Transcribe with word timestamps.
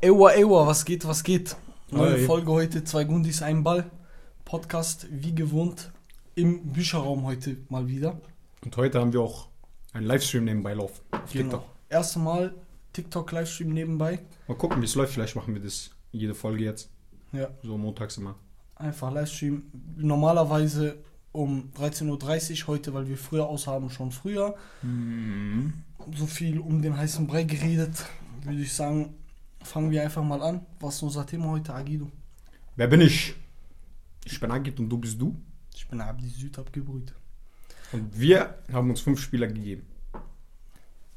Ewa, 0.00 0.32
Ewa, 0.34 0.66
was 0.66 0.84
geht, 0.84 1.06
was 1.06 1.22
geht? 1.22 1.56
Neue 1.90 2.12
Hi. 2.14 2.24
Folge 2.26 2.50
heute, 2.52 2.84
zwei 2.84 3.04
Gundis, 3.04 3.42
ein 3.42 3.62
Ball. 3.62 3.90
Podcast 4.44 5.06
wie 5.10 5.34
gewohnt 5.34 5.92
im 6.34 6.72
Bücherraum 6.72 7.24
heute 7.24 7.56
mal 7.68 7.86
wieder. 7.86 8.20
Und 8.64 8.76
heute 8.76 8.98
haben 9.00 9.12
wir 9.12 9.20
auch 9.20 9.48
einen 9.92 10.06
Livestream 10.06 10.44
nebenbei 10.44 10.74
laufen. 10.74 11.00
Auf 11.12 11.30
Genau. 11.32 11.42
TikTok. 11.58 11.64
Erste 11.88 12.18
Mal 12.18 12.54
TikTok-Livestream 12.92 13.68
nebenbei. 13.72 14.20
Mal 14.48 14.56
gucken, 14.56 14.80
wie 14.80 14.86
es 14.86 14.94
läuft. 14.94 15.12
Vielleicht 15.14 15.36
machen 15.36 15.54
wir 15.54 15.62
das 15.62 15.90
jede 16.12 16.34
Folge 16.34 16.64
jetzt. 16.64 16.88
Ja, 17.32 17.48
So 17.62 17.76
montags 17.78 18.16
immer. 18.16 18.34
einfach 18.76 19.12
Livestream. 19.12 19.62
Normalerweise 19.96 20.96
um 21.32 21.70
13.30 21.78 22.62
Uhr 22.62 22.66
heute, 22.68 22.92
weil 22.94 23.06
wir 23.08 23.16
früher 23.16 23.46
aushaben, 23.46 23.90
schon 23.90 24.10
früher. 24.10 24.56
So 26.16 26.26
viel 26.26 26.58
um 26.58 26.82
den 26.82 26.96
heißen 26.96 27.26
Brei 27.26 27.44
geredet, 27.44 28.04
würde 28.42 28.62
ich 28.62 28.72
sagen, 28.72 29.14
fangen 29.62 29.90
wir 29.90 30.02
einfach 30.02 30.22
mal 30.22 30.42
an. 30.42 30.64
Was 30.80 30.96
ist 30.96 31.02
unser 31.02 31.26
Thema 31.26 31.48
heute, 31.50 31.74
Agido? 31.74 32.10
Wer 32.76 32.86
bin 32.88 33.00
ich? 33.00 33.34
Ich 34.24 34.38
bin 34.40 34.50
Agit 34.50 34.78
und 34.80 34.88
du 34.88 34.98
bist 34.98 35.20
du. 35.20 35.36
Ich 35.74 35.88
bin 35.88 36.00
Abdi 36.00 36.28
Süd 36.28 36.58
abgebrüht. 36.58 37.14
Und 37.92 38.18
wir 38.18 38.58
haben 38.72 38.90
uns 38.90 39.00
fünf 39.00 39.20
Spieler 39.20 39.46
gegeben. 39.48 39.86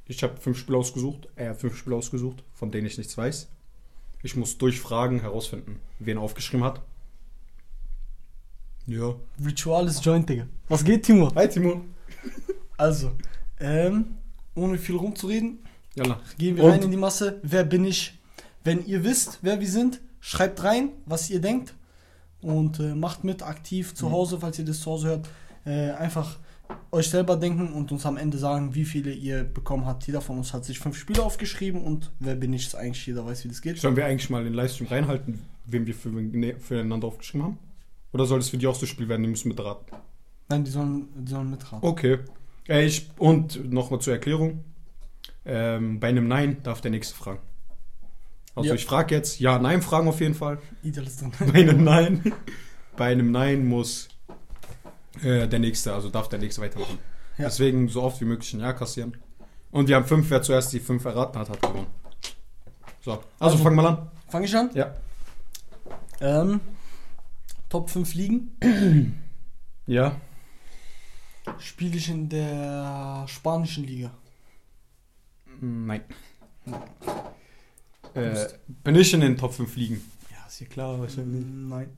Ich 0.05 0.23
habe 0.23 0.37
fünf 0.37 0.57
Spieler 0.57 0.79
ausgesucht. 0.79 1.27
Er 1.35 1.51
hat 1.51 1.61
fünf 1.61 1.77
Spieler 1.77 1.97
ausgesucht, 1.97 2.43
von 2.53 2.71
denen 2.71 2.87
ich 2.87 2.97
nichts 2.97 3.17
weiß. 3.17 3.49
Ich 4.23 4.35
muss 4.35 4.57
durch 4.57 4.79
Fragen 4.79 5.19
herausfinden, 5.21 5.79
wen 5.99 6.17
er 6.17 6.21
aufgeschrieben 6.23 6.63
hat. 6.65 6.81
Ja. 8.85 9.15
Rituales 9.43 10.03
Joint, 10.03 10.27
Digga. 10.29 10.47
Was 10.67 10.83
geht, 10.83 11.03
Timo? 11.03 11.33
Hi 11.35 11.47
Timo. 11.47 11.85
Also, 12.77 13.11
ähm, 13.59 14.17
ohne 14.55 14.77
viel 14.77 14.95
rumzureden, 14.95 15.59
Jalla. 15.95 16.19
gehen 16.37 16.57
wir 16.57 16.63
Und- 16.65 16.71
rein 16.71 16.81
in 16.81 16.91
die 16.91 16.97
Masse. 16.97 17.39
Wer 17.43 17.63
bin 17.63 17.85
ich? 17.85 18.17
Wenn 18.63 18.85
ihr 18.85 19.03
wisst, 19.03 19.39
wer 19.41 19.59
wir 19.59 19.67
sind, 19.69 20.01
schreibt 20.19 20.63
rein, 20.63 20.89
was 21.05 21.29
ihr 21.29 21.41
denkt 21.41 21.73
und 22.41 22.79
äh, 22.79 22.95
macht 22.95 23.23
mit 23.23 23.43
aktiv 23.43 23.93
zu 23.93 24.11
Hause, 24.11 24.39
falls 24.39 24.57
ihr 24.59 24.65
das 24.65 24.79
zu 24.81 24.91
Hause 24.91 25.07
hört. 25.07 25.29
Äh, 25.65 25.91
einfach 25.91 26.37
euch 26.91 27.09
selber 27.09 27.35
denken 27.35 27.73
und 27.73 27.91
uns 27.91 28.05
am 28.05 28.17
Ende 28.17 28.37
sagen, 28.37 28.73
wie 28.73 28.85
viele 28.85 29.11
ihr 29.11 29.43
bekommen 29.43 29.85
habt. 29.85 30.05
Jeder 30.07 30.21
von 30.21 30.37
uns 30.37 30.53
hat 30.53 30.63
sich 30.65 30.79
fünf 30.79 30.97
Spiele 30.97 31.23
aufgeschrieben 31.23 31.81
und 31.83 32.11
wer 32.19 32.35
bin 32.35 32.53
ich, 32.53 32.67
ist 32.67 32.75
eigentlich 32.75 33.05
jeder 33.05 33.25
weiß, 33.25 33.43
wie 33.43 33.49
das 33.49 33.61
geht. 33.61 33.77
Sollen 33.79 33.95
wir 33.95 34.05
eigentlich 34.05 34.29
mal 34.29 34.43
den 34.43 34.53
Livestream 34.53 34.87
reinhalten, 34.87 35.41
wem 35.65 35.85
wir 35.85 35.93
für, 35.93 36.09
ne- 36.09 36.55
füreinander 36.59 37.07
aufgeschrieben 37.07 37.45
haben? 37.45 37.59
Oder 38.13 38.25
soll 38.25 38.39
es 38.39 38.49
für 38.49 38.57
die 38.57 38.67
auch 38.67 38.75
so 38.75 38.85
Spiel 38.85 39.09
werden? 39.09 39.23
Die 39.23 39.29
müssen 39.29 39.49
mitraten. 39.49 39.85
Nein, 40.49 40.63
die 40.63 40.71
sollen, 40.71 41.07
die 41.15 41.31
sollen 41.31 41.49
mitraten. 41.49 41.87
Okay. 41.87 42.19
Äh, 42.67 42.85
ich, 42.85 43.09
und 43.17 43.71
nochmal 43.71 43.99
zur 43.99 44.13
Erklärung. 44.13 44.63
Ähm, 45.45 45.99
bei 45.99 46.07
einem 46.09 46.27
Nein 46.27 46.57
darf 46.63 46.79
der 46.81 46.91
Nächste 46.91 47.15
fragen. 47.15 47.39
Also 48.55 48.69
Ja. 48.69 48.75
ich 48.75 48.85
frage 48.85 49.15
jetzt 49.15 49.39
Ja, 49.39 49.57
Nein 49.59 49.81
fragen 49.81 50.07
auf 50.07 50.19
jeden 50.21 50.35
Fall. 50.35 50.59
Bei 51.39 51.53
einem 51.59 51.83
Nein. 51.83 52.33
bei 52.95 53.11
einem 53.11 53.31
Nein 53.31 53.65
muss 53.65 54.09
äh, 55.23 55.47
der 55.47 55.59
Nächste, 55.59 55.93
also 55.93 56.09
darf 56.09 56.29
der 56.29 56.39
Nächste 56.39 56.61
weitermachen. 56.61 56.99
Ja. 57.37 57.45
Deswegen 57.45 57.87
so 57.89 58.03
oft 58.03 58.21
wie 58.21 58.25
möglich 58.25 58.53
ein 58.53 58.59
Ja 58.59 58.73
kassieren. 58.73 59.17
Und 59.71 59.87
wir 59.87 59.95
haben 59.95 60.05
fünf, 60.05 60.29
wer 60.29 60.41
zuerst 60.43 60.71
die 60.73 60.79
fünf 60.79 61.03
erraten 61.05 61.39
hat, 61.39 61.49
hat 61.49 61.61
gewonnen. 61.61 61.87
So, 63.01 63.11
also, 63.13 63.23
Also- 63.39 63.57
fang 63.57 63.73
mal 63.75 63.85
an. 63.87 64.11
Fange 64.29 64.45
ich 64.45 64.55
an? 64.55 64.69
Ja. 64.75 64.93
Ähm, 66.21 66.59
Top 67.69 67.89
5 67.89 68.13
Ligen. 68.13 68.51
Ja. 69.87 70.15
Spiele 71.59 71.97
ich 71.97 72.07
in 72.09 72.29
der 72.29 73.25
spanischen 73.27 73.83
Liga. 73.83 74.11
Nein. 75.59 76.03
Äh, 78.15 78.47
bin 78.67 78.95
ich 78.95 79.13
in 79.13 79.21
den 79.21 79.37
Top 79.37 79.53
5 79.53 79.75
liegen? 79.75 80.01
Ja, 80.31 80.45
ist 80.47 80.59
ja 80.59 80.67
klar, 80.67 80.99
wahrscheinlich. 80.99 81.43
Nein. 81.45 81.89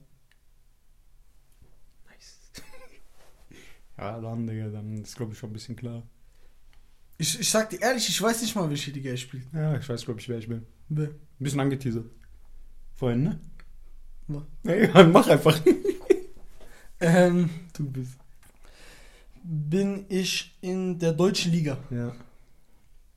Ja, 3.98 4.20
dann, 4.20 4.46
Digga, 4.46 4.68
dann 4.68 5.02
ist, 5.02 5.16
glaube 5.16 5.32
ich, 5.32 5.38
schon 5.38 5.50
ein 5.50 5.54
bisschen 5.54 5.74
klar. 5.76 6.02
Ich, 7.18 7.40
ich 7.40 7.48
sag 7.50 7.70
dir 7.70 7.80
ehrlich, 7.80 8.06
ich 8.08 8.20
weiß 8.20 8.42
nicht 8.42 8.54
mal, 8.54 8.68
welche 8.68 8.90
Liga 8.90 9.08
er 9.10 9.16
spielt. 9.16 9.44
Ja, 9.54 9.74
ich 9.78 9.88
weiß, 9.88 10.04
glaube 10.04 10.20
ich, 10.20 10.28
wer 10.28 10.36
ich 10.38 10.48
bin. 10.48 10.66
Wer? 10.90 11.08
Ein 11.08 11.18
bisschen 11.38 11.60
angeteasert. 11.60 12.04
Vorhin, 12.94 13.22
ne? 13.22 13.40
Was? 14.28 14.42
Nee, 14.64 14.88
Mann, 14.88 15.12
mach 15.12 15.28
einfach. 15.28 15.58
Ähm, 16.98 17.50
Du 17.74 17.90
bist. 17.90 18.12
bin 19.42 20.06
ich 20.08 20.56
in 20.62 20.98
der 20.98 21.12
deutschen 21.12 21.52
Liga. 21.52 21.76
Ja. 21.90 22.14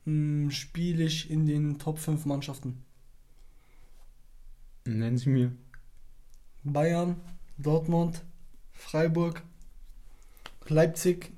Hm, 0.04 0.50
Spiele 0.50 1.04
ich 1.04 1.30
in 1.30 1.46
den 1.46 1.78
Top 1.78 1.98
5 1.98 2.26
Mannschaften. 2.26 2.84
Nennen 4.98 5.18
Sie 5.18 5.30
mir. 5.30 5.52
Bayern, 6.64 7.16
Dortmund, 7.58 8.22
Freiburg, 8.72 9.42
Leipzig 10.66 11.32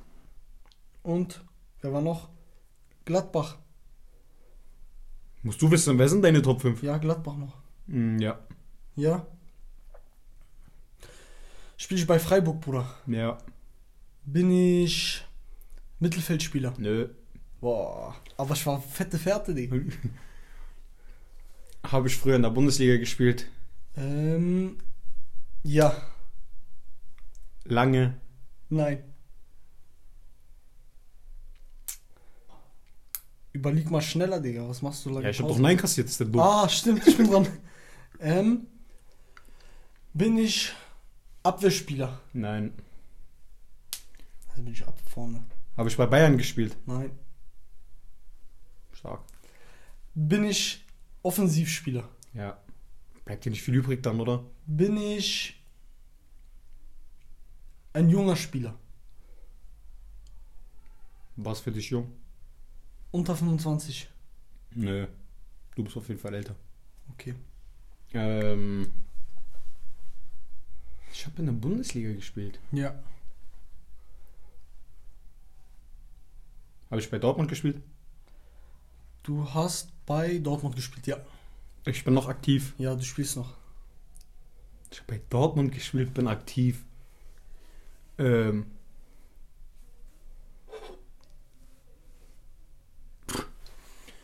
und 1.02 1.44
wer 1.82 1.92
war 1.92 2.00
noch? 2.00 2.28
Gladbach. 3.04 3.58
Musst 5.42 5.60
du 5.60 5.70
wissen, 5.70 5.98
wer 5.98 6.08
sind 6.08 6.22
deine 6.22 6.40
Top 6.40 6.62
5? 6.62 6.82
Ja, 6.82 6.96
Gladbach 6.98 7.36
noch. 7.36 7.56
ja. 8.20 8.38
Ja. 8.96 9.26
Spiele 11.76 12.00
ich 12.00 12.06
bei 12.06 12.18
Freiburg, 12.18 12.60
Bruder. 12.60 12.94
Ja. 13.06 13.38
Bin 14.24 14.50
ich 14.50 15.24
Mittelfeldspieler. 15.98 16.74
Nö. 16.78 17.08
Boah. 17.60 18.14
Aber 18.36 18.54
ich 18.54 18.64
war 18.66 18.80
fette 18.80 19.18
Fährte, 19.18 19.54
Digga. 19.54 19.76
Habe 21.84 22.08
ich 22.08 22.16
früher 22.16 22.36
in 22.36 22.42
der 22.42 22.50
Bundesliga 22.50 22.96
gespielt. 22.96 23.48
Ähm, 23.96 24.78
ja. 25.62 25.94
Lange. 27.64 28.20
Nein. 28.68 29.02
Überleg 33.52 33.90
mal 33.90 34.00
schneller, 34.00 34.40
Digga. 34.40 34.66
Was 34.68 34.80
machst 34.80 35.04
du 35.04 35.10
lange 35.10 35.24
Ja, 35.24 35.30
ich 35.30 35.38
habe 35.38 35.48
doch 35.48 35.58
Nein 35.58 35.76
kassiert, 35.76 36.08
ist 36.08 36.18
der 36.18 36.26
dumm. 36.26 36.40
Ah, 36.40 36.68
stimmt, 36.68 37.06
ich 37.06 37.16
bin 37.16 37.30
dran. 37.30 37.46
ähm, 38.20 38.66
bin 40.14 40.38
ich 40.38 40.72
Abwehrspieler? 41.42 42.20
Nein. 42.32 42.72
Also 44.48 44.62
bin 44.62 44.72
ich 44.72 44.86
ab 44.86 44.98
vorne. 45.10 45.44
Habe 45.76 45.88
ich 45.88 45.96
bei 45.96 46.06
Bayern 46.06 46.38
gespielt. 46.38 46.76
Nein. 46.86 47.10
Stark. 48.92 49.20
Bin 50.14 50.44
ich 50.44 50.84
Offensivspieler? 51.22 52.08
Ja. 52.34 52.60
Bleibt 53.24 53.44
dir 53.44 53.50
nicht 53.50 53.62
viel 53.62 53.74
übrig 53.74 54.02
dann, 54.02 54.20
oder? 54.20 54.44
Bin 54.66 54.96
ich 54.96 55.62
ein 57.92 58.08
junger 58.08 58.36
Spieler? 58.36 58.78
Was 61.36 61.60
für 61.60 61.72
dich 61.72 61.90
jung? 61.90 62.12
Unter 63.10 63.36
25. 63.36 64.08
Nö. 64.74 65.06
Du 65.74 65.84
bist 65.84 65.96
auf 65.96 66.08
jeden 66.08 66.20
Fall 66.20 66.34
älter. 66.34 66.56
Okay. 67.12 67.34
Ähm. 68.12 68.90
Ich 71.12 71.26
habe 71.26 71.38
in 71.40 71.46
der 71.46 71.52
Bundesliga 71.52 72.12
gespielt. 72.12 72.58
Ja. 72.72 73.02
Habe 76.90 77.00
ich 77.00 77.10
bei 77.10 77.18
Dortmund 77.18 77.48
gespielt? 77.48 77.82
Du 79.22 79.52
hast 79.54 79.91
bei 80.12 80.38
Dortmund 80.38 80.76
gespielt, 80.76 81.06
ja. 81.06 81.16
Ich 81.86 82.04
bin 82.04 82.12
noch 82.12 82.28
aktiv. 82.28 82.74
Ja, 82.76 82.94
du 82.94 83.02
spielst 83.02 83.36
noch. 83.36 83.54
Ich 84.90 85.00
habe 85.00 85.14
bei 85.14 85.20
Dortmund 85.30 85.72
gespielt, 85.72 86.12
bin 86.12 86.28
aktiv. 86.28 86.84
Ähm. 88.18 88.66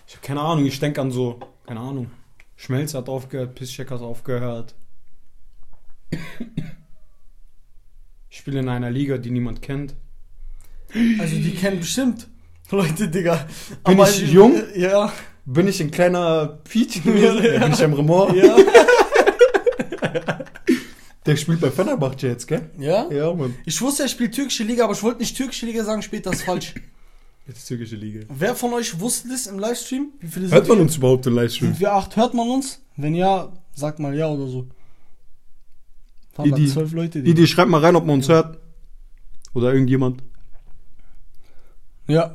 Ich 0.06 0.14
habe 0.14 0.26
keine 0.26 0.42
Ahnung, 0.42 0.66
ich 0.66 0.78
denke 0.78 1.00
an 1.00 1.10
so, 1.10 1.40
keine 1.66 1.80
Ahnung. 1.80 2.10
Schmelz 2.56 2.92
hat 2.92 3.08
aufgehört, 3.08 3.54
Pisscheck 3.54 3.90
hat 3.90 4.02
aufgehört. 4.02 4.74
Ich 8.28 8.36
spiele 8.36 8.60
in 8.60 8.68
einer 8.68 8.90
Liga, 8.90 9.16
die 9.16 9.30
niemand 9.30 9.62
kennt. 9.62 9.94
Also 11.18 11.34
die 11.34 11.54
kennen 11.54 11.78
bestimmt 11.80 12.28
Leute, 12.70 13.08
Digga. 13.08 13.48
Bin 13.84 13.98
ich 14.00 14.30
jung? 14.30 14.62
Ja. 14.74 15.10
Bin 15.50 15.66
ich 15.66 15.80
ein 15.80 15.90
kleiner 15.90 16.58
Piet 16.64 17.02
gewesen? 17.04 17.42
Ja. 17.42 17.58
Bin 17.60 17.72
ich 17.72 17.82
am 17.82 17.94
Remor? 17.94 18.34
Ja. 18.34 18.54
Der 21.24 21.36
spielt 21.36 21.60
bei 21.60 21.70
Fenerbahce 21.70 22.26
jetzt, 22.28 22.46
gell? 22.46 22.70
Ja? 22.78 23.10
Ja, 23.10 23.32
Mann. 23.32 23.54
Ich 23.64 23.80
wusste, 23.80 24.02
er 24.02 24.08
spielt 24.10 24.34
türkische 24.34 24.64
Liga, 24.64 24.84
aber 24.84 24.92
ich 24.92 25.02
wollte 25.02 25.20
nicht 25.20 25.36
türkische 25.36 25.64
Liga 25.64 25.84
sagen, 25.84 26.02
später 26.02 26.32
ist 26.32 26.42
falsch. 26.42 26.74
Jetzt 27.46 27.66
türkische 27.66 27.96
Liga. 27.96 28.26
Wer 28.28 28.54
von 28.54 28.74
euch 28.74 29.00
wusste 29.00 29.28
das 29.30 29.46
im 29.46 29.58
Livestream? 29.58 30.08
Wie 30.20 30.26
viele 30.26 30.50
Hört 30.50 30.68
man 30.68 30.80
uns 30.80 30.98
überhaupt 30.98 31.26
im 31.26 31.34
Livestream? 31.34 31.70
Sind 31.70 31.80
wir 31.80 31.94
acht? 31.94 32.14
Hört 32.16 32.34
man 32.34 32.50
uns? 32.50 32.82
Wenn 32.96 33.14
ja, 33.14 33.50
sagt 33.74 34.00
mal 34.00 34.14
ja 34.14 34.28
oder 34.28 34.48
so. 34.48 34.66
Da 36.34 36.42
Die, 36.42 36.66
zwölf 36.66 36.92
Leute, 36.92 37.22
Die, 37.22 37.32
die 37.32 37.46
schreibt 37.46 37.70
mal 37.70 37.80
rein, 37.80 37.96
ob 37.96 38.04
man 38.04 38.16
uns 38.16 38.28
hört. 38.28 38.58
Oder 39.54 39.72
irgendjemand. 39.72 40.22
Ja. 42.06 42.34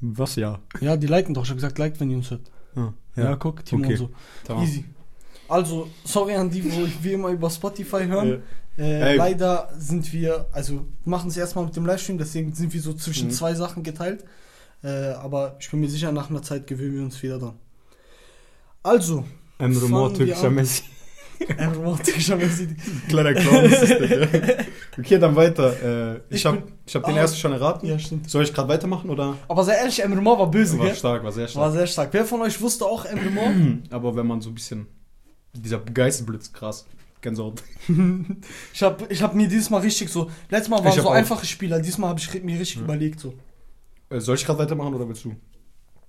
Was 0.00 0.36
ja? 0.36 0.58
Ja, 0.80 0.96
die 0.96 1.06
liken 1.06 1.34
doch. 1.34 1.42
Ich 1.44 1.50
habe 1.50 1.56
gesagt, 1.56 1.78
liked, 1.78 2.00
wenn 2.00 2.10
ihr 2.10 2.16
uns 2.16 2.30
hört. 2.30 2.42
Ah, 2.76 2.92
Ja, 3.16 3.36
guck, 3.36 3.64
Timo 3.64 3.82
Okay. 3.84 3.92
und 3.94 3.98
so. 3.98 4.10
Tamam. 4.44 4.64
Easy. 4.64 4.84
Also, 5.48 5.88
sorry 6.04 6.34
an 6.36 6.48
die, 6.50 6.64
wo 6.64 6.84
ich 6.84 7.02
wie 7.02 7.12
immer 7.14 7.28
über 7.28 7.50
Spotify 7.50 8.06
hören. 8.06 8.42
Ja. 8.76 8.84
Äh, 8.84 9.16
leider 9.16 9.68
sind 9.76 10.10
wir, 10.12 10.46
also 10.52 10.86
machen 11.04 11.28
es 11.28 11.36
erstmal 11.36 11.64
mit 11.66 11.74
dem 11.76 11.84
Livestream, 11.84 12.16
deswegen 12.18 12.52
sind 12.54 12.72
wir 12.72 12.80
so 12.80 12.94
zwischen 12.94 13.26
Mhm. 13.28 13.32
zwei 13.32 13.54
Sachen 13.54 13.82
geteilt. 13.82 14.24
Äh, 14.82 14.88
aber 15.10 15.56
ich 15.60 15.70
bin 15.70 15.80
mir 15.80 15.88
sicher, 15.90 16.12
nach 16.12 16.30
einer 16.30 16.42
Zeit 16.42 16.66
gewöhnen 16.66 16.94
wir 16.94 17.02
uns 17.02 17.22
wieder 17.22 17.38
dran. 17.38 17.54
Also, 18.82 19.24
Emre 19.58 19.88
Mor, 19.88 20.14
türkischer 20.14 20.46
an. 20.46 20.54
Messi. 21.48 21.60
Emre 21.62 21.80
Mor, 21.80 21.98
türkischer 22.02 22.36
Messi. 22.36 22.68
Kleiner 23.08 23.34
Clown 23.34 23.70
das 23.70 23.88
ja. 23.88 24.26
Okay, 24.98 25.18
dann 25.18 25.34
weiter. 25.36 26.14
Äh, 26.14 26.16
ich 26.30 26.36
Ich 26.36 26.46
habe 26.46 26.62
ich 26.86 26.94
hab 26.94 27.04
den 27.04 27.14
Ah. 27.16 27.20
ersten 27.20 27.38
schon 27.38 27.52
erraten. 27.52 27.86
ja, 27.88 27.98
stimmt. 27.98 28.28
Soll 28.30 28.44
ich 28.44 28.52
gerade 28.52 28.68
weitermachen 28.68 29.08
oder? 29.10 29.36
Aber 29.48 29.64
sehr 29.64 29.78
ehrlich, 29.78 30.02
Emre 30.02 30.20
Mor 30.20 30.38
war 30.38 30.50
böse, 30.50 30.78
War 30.78 30.86
gell? 30.86 30.94
stark, 30.96 31.24
war 31.24 31.32
sehr 31.32 31.44
War 31.44 31.48
stark. 31.48 31.72
sehr 31.72 31.86
stark. 31.86 32.08
Wer 32.12 32.24
von 32.24 32.42
euch 32.42 32.60
wusste 32.60 32.84
auch 32.84 33.04
Emre 33.04 33.30
Mor? 33.30 33.50
Aber 33.90 34.14
wenn 34.16 34.26
man 34.26 34.40
so 34.40 34.50
ein 34.50 34.54
bisschen. 34.54 34.86
Dieser 35.52 35.78
Geistesblitz, 35.80 36.52
krass. 36.52 36.86
Gänsehaut. 37.20 37.62
Ich 38.72 38.82
habe 38.82 39.04
ich 39.08 39.22
hab 39.22 39.34
mir 39.34 39.48
dieses 39.48 39.68
Mal 39.70 39.78
richtig 39.80 40.08
so. 40.08 40.30
Letztes 40.48 40.68
Mal 40.70 40.82
waren 40.84 40.92
so 40.92 41.08
auch. 41.08 41.12
einfache 41.12 41.44
Spieler, 41.44 41.80
diesmal 41.80 42.10
habe 42.10 42.20
ich 42.20 42.42
mir 42.42 42.58
richtig 42.58 42.76
Ja. 42.76 42.82
überlegt. 42.82 43.20
So. 43.20 43.34
Äh, 44.10 44.20
soll 44.20 44.36
ich 44.36 44.44
gerade 44.46 44.58
weitermachen 44.58 44.94
oder 44.94 45.06
willst 45.08 45.24
du? 45.24 45.34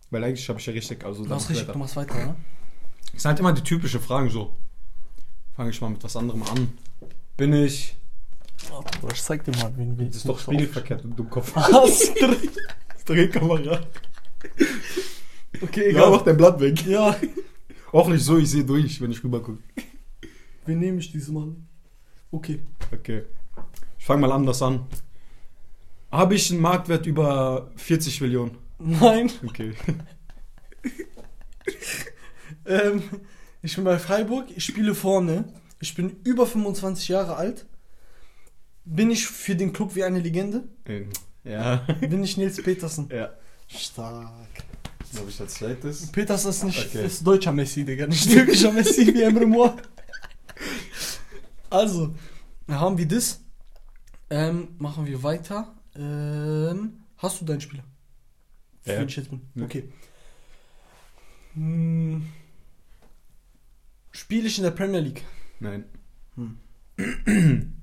Weil 0.09 0.23
eigentlich 0.23 0.47
habe 0.49 0.59
ich 0.59 0.65
ja 0.65 0.73
richtig. 0.73 1.03
Also 1.05 1.23
Du 1.23 1.29
dann 1.29 1.37
hast 1.37 1.49
richtig, 1.49 1.65
weiter. 1.65 1.73
du 1.73 1.79
machst 1.79 1.95
weiter, 1.95 2.15
ne? 2.15 2.35
Es 3.15 3.23
sind 3.23 3.29
halt 3.29 3.39
immer 3.39 3.51
die 3.53 3.61
typische 3.63 3.99
Fragen 3.99 4.29
so. 4.29 4.55
Fange 5.55 5.69
ich 5.69 5.81
mal 5.81 5.89
mit 5.89 6.03
was 6.03 6.15
anderem 6.15 6.43
an. 6.43 6.77
Bin 7.37 7.53
ich. 7.53 7.95
Bruder, 8.99 9.13
ich 9.13 9.21
zeig 9.21 9.43
dir 9.43 9.51
mal, 9.57 9.71
wen 9.75 9.97
wir. 9.97 10.05
Das 10.07 10.17
ist 10.17 10.27
doch 10.29 10.39
spiegelverkehrt 10.39 11.03
im 11.03 11.15
Dummkopf. 11.15 11.55
Was? 11.55 12.13
Drehkamera. 13.05 13.81
Okay, 15.61 15.91
Ja, 15.93 16.01
mach 16.09 16.21
egal. 16.21 16.23
dein 16.25 16.37
Blatt 16.37 16.59
weg. 16.59 16.85
Ja, 16.85 17.15
Auch 17.91 18.07
nicht 18.07 18.23
so, 18.23 18.37
ich 18.37 18.49
sehe 18.49 18.63
durch, 18.63 19.01
wenn 19.01 19.11
ich 19.11 19.23
rüber 19.23 19.41
gucke. 19.41 19.59
wen 20.65 20.79
nehme 20.79 20.99
ich 20.99 21.11
diesmal? 21.11 21.49
Okay. 22.31 22.61
Okay. 22.91 23.23
Ich 23.99 24.05
fange 24.05 24.21
mal 24.21 24.31
anders 24.31 24.61
an. 24.61 24.85
Habe 26.11 26.35
ich 26.35 26.51
einen 26.51 26.61
Marktwert 26.61 27.05
über 27.05 27.71
40 27.75 28.21
Millionen? 28.21 28.57
Nein. 28.79 29.31
Okay. 29.45 29.73
Ähm, 32.65 33.01
ich 33.61 33.75
bin 33.75 33.83
bei 33.83 33.99
Freiburg, 33.99 34.47
ich 34.55 34.63
spiele 34.65 34.95
vorne. 34.95 35.45
Ich 35.79 35.95
bin 35.95 36.17
über 36.23 36.45
25 36.45 37.07
Jahre 37.07 37.35
alt. 37.35 37.65
Bin 38.85 39.09
ich 39.11 39.25
für 39.27 39.55
den 39.55 39.73
Club 39.73 39.95
wie 39.95 40.03
eine 40.03 40.19
Legende? 40.19 40.63
Ähm, 40.85 41.09
ja. 41.43 41.77
Bin 42.01 42.23
ich 42.23 42.37
Nils 42.37 42.61
Petersen? 42.61 43.09
Ja. 43.11 43.31
Stark. 43.67 44.29
Was 45.11 45.19
habe 45.19 45.29
ich 45.29 45.41
als 45.41 45.53
zweites? 45.55 46.11
Petersen 46.11 46.49
ist 46.49 46.63
nicht 46.63 46.87
Okay. 46.87 47.05
ist 47.05 47.25
deutscher 47.25 47.51
Messi, 47.51 47.83
Digga, 47.83 48.05
nicht 48.07 48.29
türkischer 48.29 48.71
Messi 48.71 49.13
wie 49.13 49.21
Emre 49.23 49.45
Mor. 49.45 49.75
Also, 51.69 52.13
haben 52.67 52.97
wir 52.97 53.07
das. 53.07 53.39
Ähm, 54.29 54.75
machen 54.77 55.05
wir 55.05 55.23
weiter. 55.23 55.73
Ähm, 55.95 57.03
hast 57.17 57.39
du 57.39 57.45
deinen 57.45 57.61
Spieler? 57.61 57.83
Für 58.81 58.91
Ja. 58.93 58.99
den 58.99 59.07
jetzt 59.07 59.29
bin. 59.29 59.41
Ja. 59.55 59.63
Okay. 59.65 59.83
Hm. 61.53 62.25
Spiele 64.11 64.47
ich 64.47 64.57
in 64.57 64.63
der 64.63 64.71
Premier 64.71 64.99
League? 64.99 65.23
Nein. 65.59 65.85
Hm. 66.35 66.57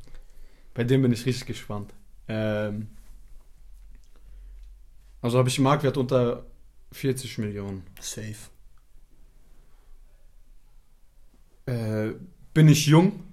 Bei 0.75 0.85
dem 0.85 1.03
bin 1.03 1.13
ich 1.13 1.27
richtig 1.27 1.47
gespannt. 1.47 1.93
Ähm, 2.29 2.89
also 5.23 5.39
habe 5.39 5.49
ich 5.49 5.59
einen 5.59 5.65
Marktwert 5.65 5.97
unter 5.97 6.45
40 6.93 7.39
Millionen. 7.39 7.83
Safe. 8.01 8.37
Äh, 11.67 12.15
bin 12.55 12.69
ich 12.69 12.87
jung? 12.87 13.25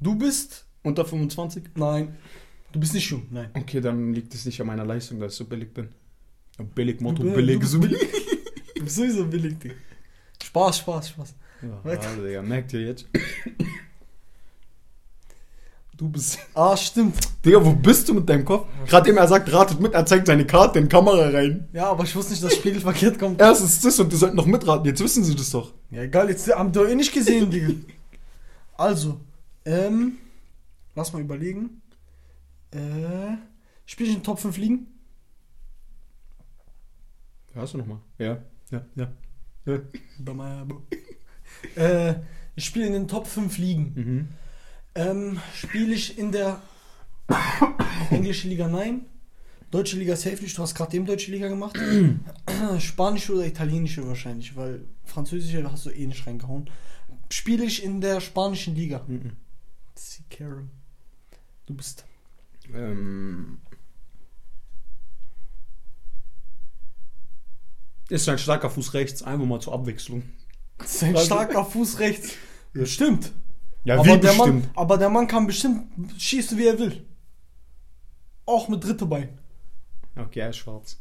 Du 0.00 0.14
bist? 0.14 0.66
Unter 0.82 1.04
25? 1.04 1.64
Nein. 1.74 2.16
Du 2.72 2.80
bist 2.80 2.94
nicht 2.94 3.10
jung, 3.10 3.26
nein. 3.30 3.50
Okay, 3.54 3.80
dann 3.80 4.12
liegt 4.12 4.34
es 4.34 4.44
nicht 4.44 4.60
an 4.60 4.66
meiner 4.66 4.84
Leistung, 4.84 5.18
dass 5.18 5.32
ich 5.32 5.38
so 5.38 5.44
billig 5.46 5.72
bin. 5.72 5.88
Billig, 6.74 7.00
Motto, 7.00 7.22
billig, 7.22 7.62
so 7.64 7.80
billig. 7.80 7.98
Du 8.74 8.84
bist 8.84 8.96
sowieso 8.96 9.26
billig, 9.26 9.58
Digga. 9.58 9.74
Spaß, 10.42 10.78
Spaß, 10.78 11.08
Spaß. 11.10 11.34
Weiter. 11.82 12.08
Digga, 12.16 12.42
merkt 12.42 12.72
ihr 12.72 12.82
jetzt? 12.82 13.06
Du 15.96 16.08
bist. 16.08 16.38
Ah, 16.54 16.76
stimmt. 16.76 17.16
Digga, 17.44 17.64
wo 17.64 17.72
bist 17.72 18.08
du 18.08 18.14
mit 18.14 18.28
deinem 18.28 18.44
Kopf? 18.44 18.66
Gerade 18.86 19.08
eben 19.08 19.18
er 19.18 19.28
sagt, 19.28 19.52
ratet 19.52 19.80
mit, 19.80 19.92
er 19.94 20.04
zeigt 20.06 20.26
seine 20.26 20.46
Karte 20.46 20.78
in 20.78 20.86
die 20.86 20.88
Kamera 20.88 21.28
rein. 21.28 21.68
Ja, 21.72 21.90
aber 21.90 22.04
ich 22.04 22.14
wusste 22.14 22.32
nicht, 22.32 22.42
dass 22.42 22.54
Spiegel 22.54 22.80
verkehrt 22.80 23.18
kommt. 23.18 23.40
Erstens 23.40 23.80
das 23.80 23.98
und 24.00 24.12
die 24.12 24.16
sollten 24.16 24.36
noch 24.36 24.46
mitraten. 24.46 24.86
Jetzt 24.86 25.02
wissen 25.02 25.24
sie 25.24 25.34
das 25.34 25.50
doch. 25.50 25.72
Ja, 25.90 26.02
egal, 26.02 26.28
jetzt 26.28 26.48
haben 26.54 26.72
die 26.72 26.78
doch 26.78 26.86
eh 26.86 26.94
nicht 26.94 27.12
gesehen, 27.12 27.50
Digga. 27.50 27.72
Also, 28.76 29.20
ähm, 29.64 30.18
lass 30.94 31.12
mal 31.12 31.22
überlegen. 31.22 31.82
Äh, 32.72 33.36
spiele 33.86 34.10
ich 34.10 34.16
in 34.16 34.20
den 34.20 34.24
Top 34.24 34.38
5 34.38 34.56
Ligen? 34.58 34.86
Ja, 37.54 37.62
hast 37.62 37.74
du 37.74 37.78
nochmal? 37.78 37.98
Ja, 38.18 38.38
ja, 38.70 38.84
ja. 38.96 39.08
ja. 39.64 39.78
Äh, 41.76 42.14
ich 42.54 42.64
spiele 42.64 42.86
in 42.86 42.92
den 42.92 43.08
Top 43.08 43.26
5 43.26 43.58
Ligen. 43.58 43.92
Mhm. 43.94 44.28
Ähm, 44.94 45.40
spiele 45.54 45.94
ich 45.94 46.18
in 46.18 46.32
der 46.32 46.60
englische 48.10 48.48
Liga? 48.48 48.68
Nein. 48.68 49.06
Deutsche 49.70 49.96
Liga 49.98 50.14
safe 50.14 50.42
nicht, 50.42 50.56
du 50.56 50.62
hast 50.62 50.74
gerade 50.74 50.96
eben 50.96 51.06
Deutsche 51.06 51.32
Liga 51.32 51.48
gemacht. 51.48 51.76
Spanische 52.78 53.34
oder 53.34 53.46
italienische 53.46 54.06
wahrscheinlich, 54.06 54.56
weil 54.56 54.84
französische 55.04 55.70
hast 55.70 55.86
du 55.86 55.90
eh 55.90 56.06
nicht 56.06 56.26
reingehauen. 56.26 56.70
Spiele 57.30 57.64
ich 57.64 57.82
in 57.82 58.00
der 58.00 58.20
spanischen 58.20 58.74
Liga? 58.76 59.04
Mhm. 59.06 59.32
Du 61.66 61.74
bist. 61.74 62.04
Ähm. 62.72 63.58
Ist 68.08 68.28
ein 68.28 68.38
starker 68.38 68.70
Fuß 68.70 68.94
rechts, 68.94 69.22
einfach 69.24 69.46
mal 69.46 69.60
zur 69.60 69.74
Abwechslung. 69.74 70.22
Das 70.78 70.94
ist 70.94 71.02
ein 71.04 71.16
starker 71.16 71.64
Fuß 71.64 71.98
rechts. 71.98 72.34
Ja. 72.74 72.86
Stimmt. 72.86 73.32
Ja, 73.84 73.98
aber, 73.98 74.16
der 74.18 74.34
Mann, 74.34 74.68
aber 74.74 74.98
der 74.98 75.08
Mann 75.08 75.26
kann 75.28 75.46
bestimmt 75.46 76.20
schießen, 76.20 76.58
wie 76.58 76.66
er 76.66 76.78
will. 76.78 77.06
Auch 78.44 78.68
mit 78.68 78.82
dritte 78.82 79.06
Bein. 79.06 79.38
Okay, 80.16 80.40
er 80.40 80.50
ist 80.50 80.56
schwarz. 80.56 80.98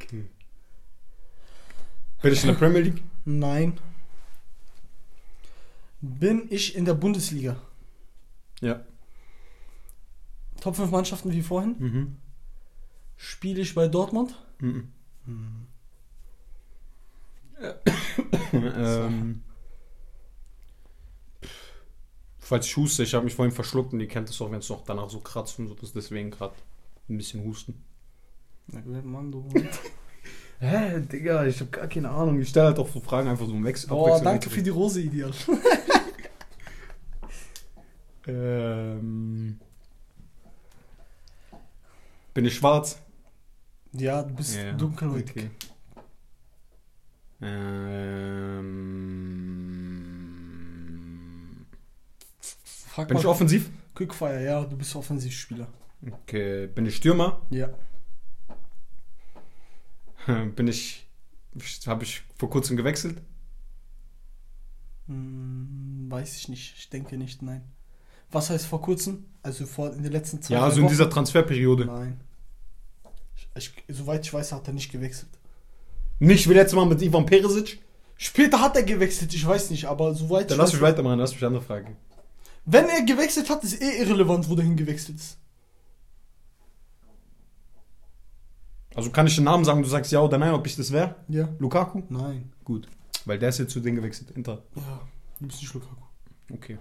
Okay. 0.00 0.28
Bin 2.20 2.32
ich 2.32 2.42
in 2.42 2.48
der 2.48 2.54
Premier 2.54 2.80
League? 2.80 3.02
Nein. 3.24 3.78
Bin 6.00 6.46
ich 6.50 6.76
in 6.76 6.84
der 6.84 6.94
Bundesliga? 6.94 7.56
Ja. 8.60 8.84
Top 10.60 10.76
5 10.76 10.90
Mannschaften 10.90 11.32
wie 11.32 11.42
vorhin? 11.42 11.76
Mhm. 11.78 12.16
Spiele 13.16 13.62
ich 13.62 13.74
bei 13.74 13.88
Dortmund? 13.88 14.36
Mhm. 14.60 14.88
ähm, 18.52 19.42
falls 22.38 22.66
ich 22.66 22.76
huste, 22.76 23.02
ich 23.02 23.14
habe 23.14 23.24
mich 23.24 23.34
vorhin 23.34 23.54
verschluckt 23.54 23.92
und 23.92 24.00
ihr 24.00 24.08
kennt 24.08 24.30
es 24.30 24.40
auch, 24.40 24.50
wenn 24.50 24.60
es 24.60 24.68
noch 24.68 24.84
danach 24.84 25.10
so 25.10 25.20
kratzt 25.20 25.58
und 25.58 25.68
so, 25.68 25.74
das 25.74 25.92
deswegen 25.92 26.30
gerade 26.30 26.54
ein 27.08 27.16
bisschen 27.16 27.44
husten. 27.44 27.82
Na 28.68 28.80
gut, 28.80 29.04
Mann, 29.04 29.32
du. 29.32 29.48
Hä, 30.60 31.00
Digga, 31.00 31.46
ich 31.46 31.60
habe 31.60 31.70
gar 31.70 31.86
keine 31.86 32.10
Ahnung. 32.10 32.40
Ich 32.40 32.48
stelle 32.48 32.66
halt 32.66 32.78
auch 32.78 32.88
so 32.88 33.00
Fragen 33.00 33.28
einfach 33.28 33.46
so 33.46 33.52
im 33.52 33.64
Wechsel. 33.64 33.88
Boah, 33.88 34.20
danke 34.20 34.50
für 34.50 34.62
die 34.62 34.70
Rose, 34.70 35.00
Ideal. 35.00 35.32
Ähm, 38.28 39.58
bin 42.38 42.44
ich 42.44 42.54
schwarz? 42.54 43.02
Ja, 43.94 44.22
du 44.22 44.32
bist 44.32 44.54
Ja, 44.54 44.70
dunkelhäutig. 44.70 45.30
Okay. 45.36 45.50
Ähm, 49.98 51.66
Frag 52.86 53.08
bin 53.08 53.16
ich 53.18 53.24
mal. 53.24 53.30
offensiv? 53.30 53.70
Quickfire, 53.96 54.44
ja, 54.44 54.64
du 54.64 54.76
bist 54.76 54.94
Offensivspieler. 54.94 55.66
Okay. 56.06 56.68
Bin 56.68 56.86
ich 56.86 56.94
Stürmer? 56.94 57.42
Ja. 57.50 57.70
Bin 60.54 60.68
ich. 60.68 61.08
Habe 61.88 62.04
ich 62.04 62.22
vor 62.36 62.50
kurzem 62.50 62.76
gewechselt? 62.76 63.20
Hm, 65.08 66.06
weiß 66.08 66.36
ich 66.36 66.48
nicht. 66.48 66.76
Ich 66.78 66.88
denke 66.88 67.16
nicht, 67.18 67.42
nein. 67.42 67.62
Was 68.30 68.50
heißt 68.50 68.66
vor 68.66 68.80
kurzem? 68.80 69.24
Also 69.42 69.66
vor 69.66 69.92
in 69.92 70.04
den 70.04 70.12
letzten 70.12 70.40
zwei 70.40 70.54
Ja, 70.54 70.62
also 70.62 70.76
in 70.76 70.84
Wochen? 70.84 70.90
dieser 70.92 71.10
Transferperiode. 71.10 71.86
Nein. 71.86 72.20
Ich, 73.58 73.72
soweit 73.88 74.24
ich 74.24 74.32
weiß, 74.32 74.52
hat 74.52 74.66
er 74.66 74.74
nicht 74.74 74.90
gewechselt. 74.90 75.30
Nicht 76.18 76.48
wie 76.48 76.54
letztes 76.54 76.74
Mal 76.74 76.86
mit 76.86 77.02
Ivan 77.02 77.26
Perisic? 77.26 77.80
Später 78.16 78.60
hat 78.60 78.76
er 78.76 78.82
gewechselt, 78.82 79.32
ich 79.32 79.46
weiß 79.46 79.70
nicht, 79.70 79.84
aber 79.84 80.14
soweit 80.14 80.50
Dann 80.50 80.58
lass 80.58 80.72
mich 80.72 80.82
weitermachen, 80.82 81.18
lass 81.18 81.32
mich 81.32 81.44
andere 81.44 81.62
Frage. 81.62 81.96
Wenn 82.64 82.86
er 82.88 83.02
gewechselt 83.02 83.48
hat, 83.48 83.62
ist 83.62 83.80
eh 83.80 84.02
irrelevant, 84.02 84.48
wo 84.48 84.54
der 84.54 84.64
hingewechselt 84.64 85.18
ist. 85.18 85.38
Also 88.94 89.10
kann 89.10 89.28
ich 89.28 89.36
den 89.36 89.44
Namen 89.44 89.64
sagen, 89.64 89.82
du 89.82 89.88
sagst 89.88 90.10
ja 90.10 90.20
oder 90.20 90.38
nein, 90.38 90.52
ob 90.52 90.66
ich 90.66 90.74
das 90.74 90.90
wäre? 90.90 91.14
Ja. 91.28 91.48
Lukaku? 91.60 92.02
Nein. 92.08 92.52
Gut. 92.64 92.88
Weil 93.24 93.38
der 93.38 93.50
ist 93.50 93.58
jetzt 93.58 93.72
zu 93.72 93.80
denen 93.80 93.96
gewechselt. 93.96 94.32
Inter. 94.32 94.62
Ja, 94.74 95.00
du 95.38 95.46
bist 95.46 95.60
nicht 95.60 95.72
Lukaku. 95.72 96.02
Okay. 96.52 96.78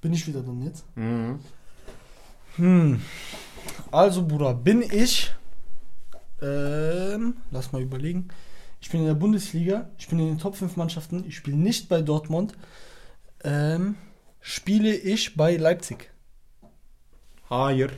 Bin 0.00 0.14
ich 0.14 0.26
wieder 0.26 0.40
dann 0.40 0.62
jetzt? 0.62 0.84
Mhm. 0.96 1.40
Hm. 2.56 3.02
Also, 3.90 4.26
Bruder, 4.26 4.54
bin 4.54 4.82
ich. 4.82 5.30
Ähm, 6.40 7.36
lass 7.50 7.72
mal 7.72 7.82
überlegen. 7.82 8.28
Ich 8.80 8.90
bin 8.90 9.00
in 9.00 9.06
der 9.06 9.14
Bundesliga, 9.14 9.90
ich 9.98 10.08
bin 10.08 10.18
in 10.20 10.26
den 10.28 10.38
Top 10.38 10.54
5 10.56 10.76
Mannschaften, 10.76 11.24
ich 11.26 11.36
spiele 11.36 11.56
nicht 11.56 11.88
bei 11.88 12.00
Dortmund. 12.00 12.54
Ähm, 13.42 13.96
spiele 14.40 14.94
ich 14.94 15.36
bei 15.36 15.56
Leipzig. 15.56 16.10
Haier. 17.50 17.90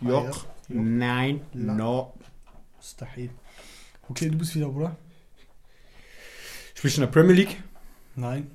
Joch. 0.00 0.46
Nein. 0.68 1.42
La- 1.52 1.74
No. 1.74 2.14
Mustahil. 2.76 3.30
Okay, 4.08 4.28
du 4.30 4.38
bist 4.38 4.54
wieder, 4.54 4.68
Bruder? 4.68 4.96
Spielst 6.74 6.96
du 6.96 7.02
in 7.02 7.06
der 7.06 7.12
Premier 7.12 7.34
League? 7.34 7.62
Nein. 8.16 8.50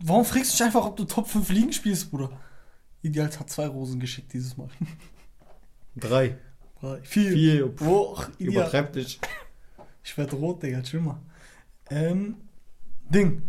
Warum 0.00 0.24
fragst 0.24 0.52
du 0.52 0.56
dich 0.58 0.62
einfach, 0.64 0.84
ob 0.84 0.96
du 0.96 1.04
Top 1.04 1.26
5 1.26 1.48
Ligen 1.50 1.72
spielst, 1.72 2.10
Bruder? 2.10 2.30
Ideals 3.02 3.40
hat 3.40 3.50
zwei 3.50 3.66
Rosen 3.66 3.98
geschickt 3.98 4.32
dieses 4.32 4.56
Mal. 4.56 4.68
Drei. 5.96 6.38
Vier. 6.80 7.32
Vier. 7.32 7.66
Boah. 7.66 8.28
Übertreib 8.38 8.92
dich. 8.92 9.20
Ich 10.04 10.16
werde 10.16 10.36
rot, 10.36 10.62
Digga, 10.62 10.80
chill 10.82 11.00
mal. 11.00 11.20
Ähm, 11.90 12.36
Ding. 13.08 13.42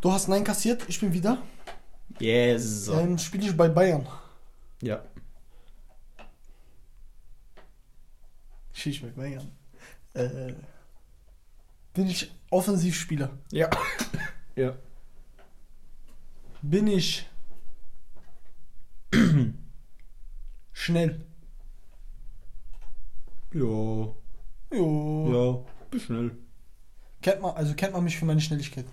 Du 0.00 0.12
hast 0.12 0.28
Nein 0.28 0.44
kassiert, 0.44 0.82
ich 0.88 0.98
bin 0.98 1.12
wieder. 1.12 1.42
Yes. 2.18 2.88
Ähm, 2.88 3.16
spiele 3.18 3.46
ich 3.46 3.56
bei 3.56 3.68
Bayern. 3.68 4.06
Ja. 4.82 5.02
Spiele 8.72 8.94
ich 8.94 9.02
bei 9.02 9.08
Bayern. 9.08 9.50
Äh, 10.14 10.54
bin 11.94 12.06
ich 12.08 12.32
Offensivspieler? 12.50 13.30
Ja. 13.52 13.70
ja. 14.56 14.76
Bin 16.62 16.86
ich 16.88 17.26
schnell? 20.72 21.29
Ja. 23.52 24.14
Jo. 24.72 25.32
Ja. 25.32 25.88
Bist 25.90 26.06
schnell. 26.06 26.30
Kennt 27.20 27.42
man, 27.42 27.54
also 27.56 27.74
kennt 27.74 27.92
man 27.92 28.04
mich 28.04 28.16
für 28.16 28.24
meine 28.24 28.40
Schnelligkeit. 28.40 28.86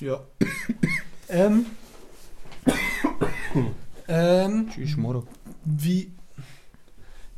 Ja. 0.00 0.20
Ähm, 1.28 1.66
ähm, 4.08 4.68
Tschüss, 4.70 4.96
Moro. 4.96 5.26
wie 5.64 6.12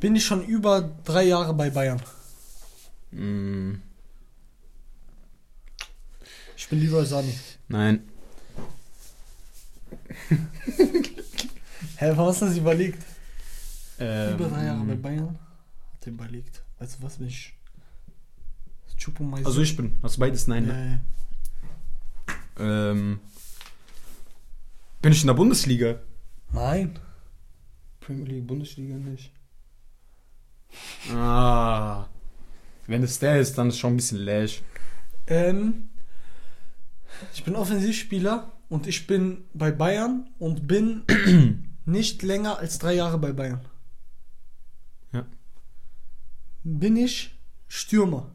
bin 0.00 0.16
ich 0.16 0.24
schon 0.24 0.44
über 0.44 0.82
drei 1.04 1.24
Jahre 1.24 1.54
bei 1.54 1.70
Bayern? 1.70 2.02
Mm. 3.10 3.74
Ich 6.56 6.68
bin 6.68 6.80
lieber 6.80 7.04
Sani. 7.04 7.34
Nein. 7.68 8.08
Hä, 11.96 12.12
was 12.16 12.18
hast 12.18 12.42
du 12.42 12.46
das 12.46 12.56
überlegt? 12.56 13.02
Ähm, 13.98 14.34
Über 14.34 14.48
drei 14.48 14.64
Jahre 14.66 14.84
bei 14.84 14.96
Bayern? 14.96 15.38
Hat 15.94 16.06
er 16.06 16.12
überlegt. 16.12 16.62
Weißt 16.78 16.98
du 16.98 17.02
was, 17.04 17.16
bin 17.18 17.28
ich. 17.28 17.54
Also 19.44 19.60
ich 19.60 19.76
bin. 19.76 20.00
Du 20.00 20.18
beides 20.18 20.46
Nein, 20.46 20.66
ne? 20.66 21.00
Äh, 22.58 22.62
Ähm. 22.90 23.20
Bin 25.02 25.12
ich 25.12 25.20
in 25.20 25.26
der 25.26 25.34
Bundesliga? 25.34 26.00
nein. 26.52 26.98
Premier 28.00 28.24
League, 28.24 28.46
Bundesliga 28.46 28.96
nicht. 28.96 29.32
Ah. 31.12 32.06
Wenn 32.86 33.02
es 33.02 33.18
der 33.18 33.40
ist, 33.40 33.56
dann 33.56 33.68
ist 33.68 33.78
schon 33.78 33.94
ein 33.94 33.96
bisschen 33.96 34.18
läsch. 34.18 34.62
Ähm, 35.26 35.88
ich 37.32 37.44
bin 37.44 37.56
Offensivspieler 37.56 38.52
und 38.68 38.86
ich 38.86 39.06
bin 39.06 39.44
bei 39.54 39.70
Bayern 39.72 40.28
und 40.38 40.66
bin 40.66 41.04
nicht 41.86 42.22
länger 42.22 42.58
als 42.58 42.78
drei 42.78 42.94
Jahre 42.94 43.18
bei 43.18 43.32
Bayern. 43.32 43.60
Bin 46.64 46.96
ich 46.96 47.38
Stürmer? 47.68 48.34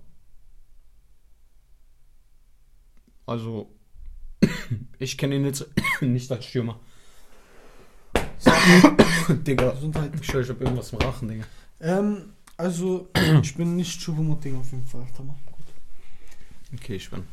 Also, 3.26 3.76
ich 5.00 5.18
kenne 5.18 5.36
ihn 5.36 5.46
jetzt 5.46 5.68
nicht 6.02 6.32
als 6.32 6.46
Stürmer. 6.46 6.80
Digga. 9.30 9.72
Gesundheit. 9.72 10.12
Ich 10.22 10.32
höre, 10.32 10.42
ich 10.42 10.50
hab 10.50 10.62
irgendwas 10.62 10.94
im 10.94 11.00
Rachen, 11.00 11.28
Digga. 11.28 11.46
Ähm, 11.80 12.34
also, 12.56 13.10
ich 13.42 13.56
bin 13.56 13.76
nicht 13.76 14.00
Choupo-Moting 14.00 14.60
auf 14.60 14.72
jeden 14.72 14.86
Fall. 14.86 15.02
Alter, 15.02 15.24
Mann. 15.24 15.38
Okay, 16.74 16.96
ich 16.96 17.10
bin. 17.10 17.24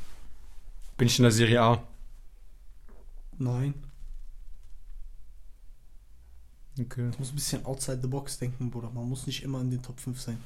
Bin 0.96 1.08
ich 1.08 1.18
in 1.18 1.24
der 1.24 1.32
Serie 1.32 1.60
A? 1.60 1.82
Nein. 3.38 3.74
Okay. 6.78 7.08
Ich 7.10 7.18
muss 7.18 7.30
ein 7.30 7.36
bisschen 7.36 7.64
outside 7.64 8.00
the 8.02 8.08
box 8.08 8.38
denken, 8.38 8.70
Bruder. 8.70 8.90
Man 8.90 9.08
muss 9.08 9.26
nicht 9.26 9.42
immer 9.42 9.60
in 9.60 9.70
den 9.70 9.82
Top 9.82 9.98
5 9.98 10.20
sein. 10.20 10.38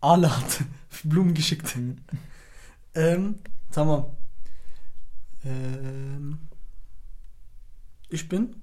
Ale 0.00 0.34
hat 0.34 0.64
Blumen 1.04 1.34
geschickt. 1.34 1.76
ähm, 2.94 3.38
sag 3.70 3.86
mal. 3.86 4.16
Ähm, 5.44 6.38
ich 8.08 8.28
bin. 8.28 8.56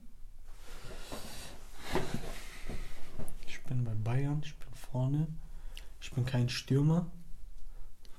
Ich 3.48 3.62
bin 3.64 3.84
bei 3.84 3.94
Bayern, 3.94 4.42
ich 4.44 4.56
bin 4.56 4.70
vorne. 4.74 5.28
Ich 6.02 6.12
bin 6.12 6.26
kein 6.26 6.50
Stürmer, 6.50 7.12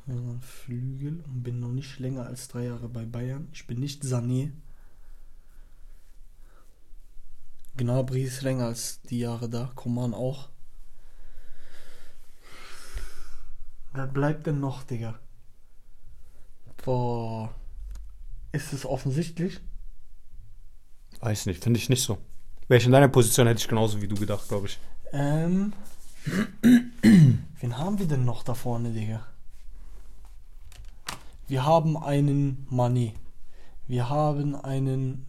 sondern 0.07 0.40
Flügel 0.40 1.25
und 1.26 1.42
bin 1.42 1.59
noch 1.59 1.73
nicht 1.73 1.99
länger 1.99 2.26
als 2.26 2.49
drei 2.49 2.64
Jahre 2.66 2.88
bei 2.88 3.04
Bayern. 3.04 3.49
Ich 3.52 3.66
bin 3.66 3.81
nicht 3.81 4.04
Sané. 4.04 4.52
Gnabry 7.76 8.23
ist 8.23 8.43
länger 8.43 8.67
als 8.67 9.00
die 9.02 9.21
Jahre 9.21 9.49
da. 9.49 9.71
Koman 9.75 10.14
auch. 10.14 10.49
Wer 13.95 14.07
bleibt 14.07 14.47
denn 14.47 14.61
noch, 14.61 14.83
Digga? 14.83 15.19
Boah. 16.85 17.55
Ist 18.52 18.73
es 18.73 18.85
offensichtlich? 18.85 19.61
Weiß 21.21 21.47
nicht, 21.47 21.62
finde 21.62 21.79
ich 21.79 21.88
nicht 21.88 22.02
so. 22.02 22.19
Wäre 22.69 22.79
ich 22.79 22.87
in 22.87 22.93
deiner 22.93 23.09
Position, 23.09 23.47
hätte 23.47 23.61
ich 23.61 23.69
genauso 23.69 24.00
wie 24.02 24.09
du 24.09 24.17
gedacht, 24.17 24.49
glaube 24.49 24.67
ich. 24.67 24.79
Ähm. 25.12 25.73
Wen 27.61 27.79
haben 27.79 27.99
wir 27.99 28.07
denn 28.07 28.25
noch 28.25 28.43
da 28.43 28.55
vorne, 28.55 28.93
Digga? 28.93 29.26
Wir 31.49 31.64
haben 31.64 31.97
einen 31.97 32.67
Mané. 32.71 33.14
Wir 33.87 34.09
haben 34.09 34.55
einen. 34.55 35.26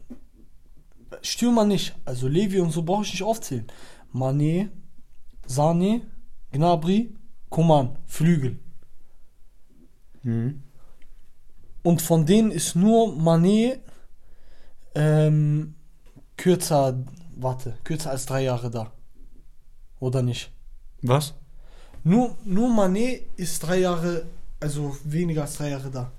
Stürmer 1.21 1.65
nicht. 1.65 1.95
Also 2.05 2.27
Levi 2.27 2.59
und 2.59 2.71
so 2.71 2.83
brauche 2.83 3.03
ich 3.03 3.11
nicht 3.11 3.23
aufzählen. 3.23 3.67
Mané, 4.13 4.69
Sané, 5.47 6.01
Gnabry, 6.51 7.15
Koman, 7.49 7.97
Flügel. 8.05 8.59
Mhm. 10.23 10.63
Und 11.83 12.01
von 12.01 12.25
denen 12.25 12.51
ist 12.51 12.75
nur 12.75 13.09
Mané 13.15 13.79
ähm, 14.95 15.75
kürzer, 16.37 17.03
warte, 17.35 17.77
kürzer 17.83 18.11
als 18.11 18.25
drei 18.25 18.43
Jahre 18.43 18.69
da. 18.71 18.91
Oder 19.99 20.21
nicht? 20.21 20.51
Was? 21.01 21.33
Nur, 22.03 22.37
nur 22.43 22.69
Mané 22.69 23.21
ist 23.37 23.63
drei 23.63 23.79
Jahre, 23.79 24.25
also 24.59 24.95
weniger 25.03 25.41
als 25.41 25.55
drei 25.55 25.69
Jahre 25.69 25.89
da. 25.89 26.11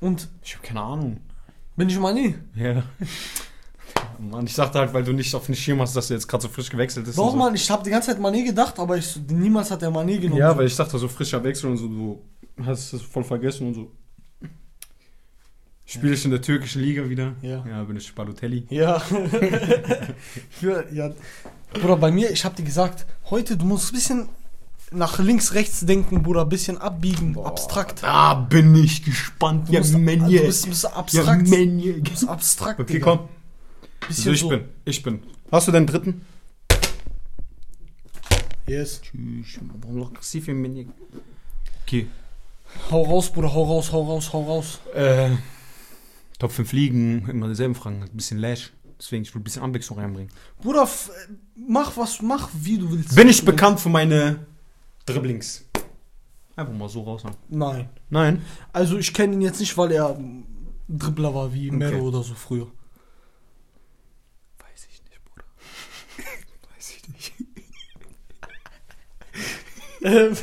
Und 0.00 0.28
Ich 0.42 0.54
habe 0.56 0.66
keine 0.66 0.80
Ahnung. 0.80 1.20
bin 1.76 1.88
ich 1.88 1.96
Mané? 1.96 2.34
Ja. 2.54 2.82
Mann, 4.18 4.46
ich 4.46 4.54
dachte 4.54 4.78
halt, 4.78 4.92
weil 4.94 5.04
du 5.04 5.12
nicht 5.12 5.34
auf 5.34 5.46
den 5.46 5.54
Schirm 5.54 5.80
hast, 5.80 5.94
dass 5.96 6.08
du 6.08 6.14
jetzt 6.14 6.26
gerade 6.28 6.42
so 6.42 6.48
frisch 6.48 6.68
gewechselt 6.70 7.06
bist. 7.06 7.18
Doch, 7.18 7.30
so. 7.30 7.36
Mann, 7.36 7.54
ich 7.54 7.70
habe 7.70 7.82
die 7.82 7.90
ganze 7.90 8.10
Zeit 8.12 8.20
Mané 8.20 8.44
gedacht, 8.44 8.78
aber 8.78 8.96
ich, 8.96 9.16
niemals 9.28 9.70
hat 9.70 9.82
er 9.82 9.90
Mané 9.90 10.18
genommen. 10.18 10.40
Ja, 10.40 10.56
weil 10.56 10.66
ich 10.66 10.76
dachte, 10.76 10.98
so 10.98 11.08
frischer 11.08 11.42
Wechsel 11.44 11.70
und 11.70 11.76
so, 11.76 11.88
du 11.88 12.22
hast 12.64 12.92
es 12.92 13.02
voll 13.02 13.24
vergessen 13.24 13.68
und 13.68 13.74
so. 13.74 13.90
Spiele 15.86 16.14
ich 16.14 16.24
in 16.24 16.30
der 16.30 16.40
türkischen 16.40 16.80
Liga 16.80 17.08
wieder? 17.10 17.34
Ja. 17.42 17.62
Ja, 17.68 17.84
bin 17.84 17.96
ich 17.96 18.14
Balotelli. 18.14 18.66
Ja. 18.70 18.98
Für, 20.50 20.86
ja. 20.92 21.10
Bruder, 21.74 21.96
bei 21.96 22.10
mir, 22.10 22.30
ich 22.30 22.44
hab 22.44 22.56
dir 22.56 22.62
gesagt, 22.64 23.04
heute, 23.30 23.56
du 23.56 23.64
musst 23.66 23.90
ein 23.92 23.94
bisschen 23.96 24.28
nach 24.92 25.18
links, 25.18 25.54
rechts 25.54 25.80
denken, 25.80 26.22
Bruder, 26.22 26.42
ein 26.42 26.48
bisschen 26.48 26.78
abbiegen, 26.78 27.36
abstrakt. 27.38 28.02
Da 28.02 28.34
bin 28.34 28.74
ich 28.76 29.02
gespannt. 29.04 29.68
Du 29.68 29.72
Ja, 29.72 29.80
musst, 29.80 29.92
du 29.94 29.98
Menje. 29.98 30.40
bist, 30.42 30.64
du 30.64 30.68
bist 30.70 30.84
Ja, 30.84 30.90
abstrakt. 30.92 31.48
Menje. 31.48 31.94
du 31.94 32.10
bist 32.10 32.28
abstrakt, 32.28 32.80
Okay, 32.80 32.92
Digga. 32.94 33.04
komm. 33.16 33.28
Bisschen 34.08 34.30
Also 34.30 34.30
ich 34.32 34.40
so. 34.40 34.48
bin. 34.48 34.64
Ich 34.84 35.02
bin. 35.02 35.22
Hast 35.50 35.68
du 35.68 35.72
deinen 35.72 35.86
dritten? 35.86 36.24
Yes. 38.66 39.00
Tschüss. 39.02 39.58
Warum 39.80 39.98
noch 39.98 40.10
aggressiv 40.10 40.48
im 40.48 40.60
Menje? 40.62 40.86
Okay. 41.86 42.06
Hau 42.90 43.02
raus, 43.02 43.30
Bruder, 43.30 43.52
hau 43.52 43.62
raus, 43.64 43.92
hau 43.92 44.02
raus, 44.02 44.32
hau 44.32 44.42
raus. 44.44 44.80
Äh, 44.94 45.30
Top 46.38 46.50
5 46.50 46.72
Ligen, 46.72 47.28
immer 47.28 47.48
dieselben 47.48 47.74
Fragen, 47.74 48.02
ein 48.02 48.10
bisschen 48.16 48.38
Lash. 48.38 48.72
Deswegen, 48.98 49.22
ich 49.22 49.34
will 49.34 49.40
ein 49.40 49.44
bisschen 49.44 49.62
Abwechslung 49.62 49.98
reinbringen. 49.98 50.32
Bruder, 50.60 50.82
f- 50.84 51.10
mach 51.54 51.96
was, 51.96 52.20
mach 52.22 52.48
wie 52.54 52.78
du 52.78 52.90
willst. 52.90 53.14
Bin 53.14 53.28
ich 53.28 53.44
bekannt 53.44 53.78
für 53.80 53.90
meine 53.90 54.46
Dribblings? 55.06 55.64
Einfach 56.56 56.72
mal 56.72 56.88
so 56.88 57.02
raushauen. 57.02 57.36
Nein. 57.48 57.88
Nein. 58.10 58.42
Also 58.72 58.96
ich 58.98 59.12
kenne 59.12 59.34
ihn 59.34 59.40
jetzt 59.42 59.60
nicht, 59.60 59.76
weil 59.76 59.92
er 59.92 60.18
Dribbler 60.88 61.34
war 61.34 61.52
wie 61.52 61.70
Mero 61.70 61.96
Okay. 61.96 62.00
oder 62.00 62.22
so 62.22 62.34
früher. 62.34 62.66
Weiß 64.58 64.86
ich 64.90 65.02
nicht, 65.04 65.20
Bruder. 65.24 65.44
Weiß 66.74 66.90
ich 66.96 67.08
nicht. 67.08 67.32
Ähm, 70.04 70.36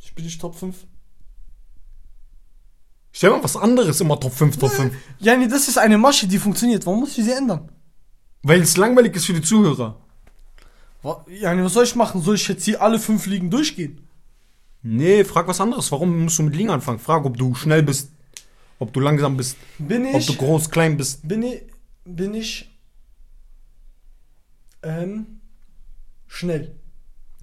Spiel 0.00 0.26
ich 0.26 0.38
Top 0.38 0.54
5? 0.54 0.76
Stell 3.12 3.30
mal 3.30 3.42
was 3.44 3.56
anderes 3.56 4.00
immer 4.00 4.18
Top 4.18 4.32
5, 4.32 4.56
Top 4.58 4.70
5. 4.70 4.94
Ja, 5.18 5.36
nee, 5.36 5.46
das 5.48 5.68
ist 5.68 5.78
eine 5.78 5.98
Masche, 5.98 6.26
die 6.26 6.38
funktioniert. 6.38 6.86
Warum 6.86 7.00
muss 7.00 7.16
ich 7.18 7.24
sie 7.24 7.32
ändern? 7.32 7.68
Weil 8.42 8.60
es 8.62 8.76
langweilig 8.76 9.14
ist 9.16 9.26
für 9.26 9.32
die 9.34 9.42
Zuhörer. 9.42 10.00
Wa- 11.02 11.24
Ja, 11.28 11.54
nee, 11.54 11.62
was 11.62 11.72
soll 11.74 11.84
ich 11.84 11.94
machen? 11.94 12.22
Soll 12.22 12.34
ich 12.36 12.46
jetzt 12.48 12.64
hier 12.64 12.80
alle 12.82 12.98
fünf 12.98 13.26
Ligen 13.26 13.50
durchgehen? 13.50 14.06
Nee, 14.82 15.24
frag 15.24 15.46
was 15.48 15.60
anderes. 15.60 15.90
Warum 15.92 16.24
musst 16.24 16.38
du 16.38 16.42
mit 16.42 16.54
Ligen 16.56 16.70
anfangen? 16.70 16.98
Frag, 16.98 17.24
ob 17.24 17.36
du 17.36 17.54
schnell 17.54 17.82
bist, 17.82 18.10
ob 18.78 18.92
du 18.92 19.00
langsam 19.00 19.36
bist, 19.36 19.56
Bin 19.78 20.06
ob 20.06 20.20
ich, 20.20 20.26
du 20.26 20.34
groß, 20.34 20.70
klein 20.70 20.96
bist. 20.96 21.26
bin 21.26 21.42
ich, 21.42 21.62
bin 22.04 22.34
ich, 22.34 22.70
ähm, 24.82 25.40
schnell. 26.26 26.76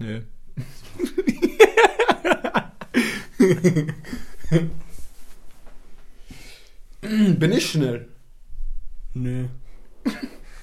Nee. 0.02 0.22
Bin 7.38 7.52
ich 7.52 7.70
schnell? 7.70 8.08
Nö. 9.14 9.46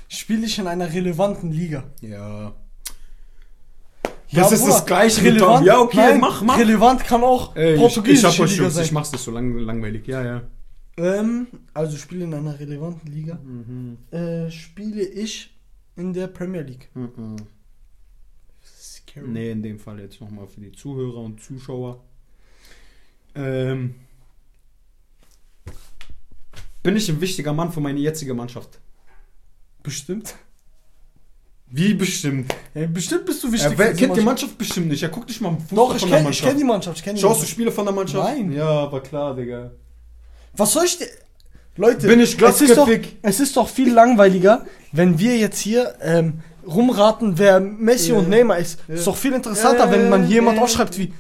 Spiele 0.08 0.46
ich 0.46 0.58
in 0.60 0.68
einer 0.68 0.92
relevanten 0.92 1.52
Liga? 1.52 1.84
Ja. 2.02 2.54
Ja, 4.32 4.44
Das 4.44 4.52
ist 4.52 4.62
Bruder, 4.62 4.74
das 4.74 4.86
Gleiche 4.86 5.24
relevant. 5.24 5.66
Ja, 5.66 5.80
okay, 5.80 5.98
Nein, 5.98 6.20
mach, 6.20 6.42
mach. 6.44 6.58
Relevant 6.60 7.04
kann 7.04 7.24
auch 7.24 7.56
Ey, 7.56 7.70
ich, 7.70 7.74
ich 7.76 7.80
portugiesische 7.82 8.28
hab 8.28 8.40
euch 8.40 8.52
Liga 8.52 8.64
Jungs, 8.64 8.76
sein. 8.76 8.86
ich 8.86 8.92
mach's 8.92 9.12
nicht 9.12 9.24
so 9.24 9.32
lang, 9.32 9.58
langweilig. 9.58 10.06
Ja, 10.08 10.24
ja. 10.24 10.42
Ähm, 10.98 11.48
also 11.74 11.98
spiele 11.98 12.26
in 12.26 12.34
einer 12.34 12.60
relevanten 12.60 13.12
Liga. 13.12 13.40
Mhm. 13.44 13.98
Äh, 14.12 14.52
spiele 14.52 15.02
ich 15.02 15.56
in 15.96 16.14
der 16.14 16.28
Premier 16.28 16.62
League. 16.62 16.90
Scary. 19.10 19.28
Nee, 19.28 19.52
in 19.52 19.64
dem 19.64 19.80
Fall 19.80 20.00
jetzt 20.00 20.22
nochmal 20.22 20.48
für 20.48 20.62
die 20.62 20.72
Zuhörer 20.72 21.18
und 21.18 21.42
Zuschauer. 21.42 22.04
Ähm, 23.36 23.96
bin 26.84 26.96
ich 26.96 27.10
ein 27.10 27.22
wichtiger 27.22 27.54
Mann 27.54 27.72
für 27.72 27.82
meine 27.82 28.00
jetzige 28.00 28.34
Mannschaft? 28.34 28.80
Bestimmt. 29.84 30.36
Wie 31.72 31.94
bestimmt? 31.94 32.54
Ja, 32.74 32.88
bestimmt 32.88 33.26
bist 33.26 33.44
du 33.44 33.52
wichtig. 33.52 33.78
Er 33.78 33.94
kennt 33.94 34.18
die 34.18 34.22
Mannschaft 34.22 34.58
bestimmt 34.58 34.88
nicht. 34.88 35.04
Er 35.04 35.10
guckt 35.10 35.28
nicht 35.28 35.40
mal 35.40 35.52
Fußball 35.52 35.76
Doch, 35.76 35.96
ich 35.96 36.02
von 36.02 36.10
der 36.10 36.18
kenne 36.18 36.24
Mannschaft. 36.24 36.50
kenn 36.50 36.58
die 36.58 36.64
Mannschaft. 36.64 36.98
Ich 36.98 37.04
kenn 37.04 37.16
die 37.16 37.22
Schaust 37.22 37.44
du. 37.44 37.46
Spiele 37.46 37.72
von 37.72 37.86
der 37.86 37.94
Mannschaft? 37.94 38.28
Nein. 38.28 38.52
Ja, 38.52 38.92
war 38.92 39.02
klar, 39.04 39.36
Digga. 39.36 39.72
Was 40.54 40.74
soll 40.74 40.86
ich 40.86 40.98
dir... 40.98 41.08
Leute, 41.76 42.08
Bin 42.08 42.20
ich 42.20 42.38
es 42.42 42.62
ist, 42.62 42.76
doch, 42.76 42.90
es 43.22 43.40
ist 43.40 43.56
doch 43.56 43.70
viel 43.70 43.94
langweiliger, 43.94 44.66
wenn 44.92 45.18
wir 45.18 45.38
jetzt 45.38 45.60
hier 45.60 45.96
ähm, 46.02 46.42
rumraten, 46.74 47.38
wer 47.38 47.60
Messi 47.60 48.12
Ja. 48.12 48.18
und 48.18 48.30
Neymar 48.30 48.58
ist. 48.58 48.80
Ja. 48.88 48.96
Ist 48.96 49.08
doch 49.08 49.16
viel 49.16 49.34
interessanter, 49.34 49.86
Ja, 49.86 49.92
wenn 49.92 50.10
man 50.10 50.28
jemand 50.28 50.60
aufschreibt 50.60 50.98
wie... 50.98 51.14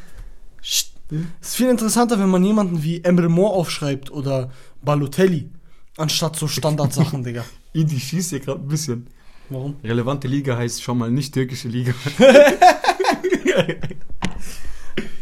Psst. 0.61 0.93
Ist 1.41 1.55
viel 1.55 1.69
interessanter, 1.69 2.19
wenn 2.19 2.29
man 2.29 2.43
jemanden 2.43 2.83
wie 2.83 3.03
Emre 3.03 3.29
Mor 3.29 3.53
aufschreibt 3.53 4.11
oder 4.11 4.51
Balotelli, 4.83 5.49
anstatt 5.97 6.35
so 6.35 6.47
Standardsachen, 6.47 7.23
Digga. 7.25 7.43
Idi 7.73 7.99
schießt 7.99 8.29
hier 8.29 8.39
gerade 8.41 8.61
ein 8.61 8.67
bisschen. 8.67 9.07
Warum? 9.49 9.75
Relevante 9.83 10.27
Liga 10.27 10.55
heißt 10.55 10.83
schon 10.83 10.99
mal 10.99 11.09
nicht 11.09 11.33
türkische 11.33 11.67
Liga. 11.67 11.93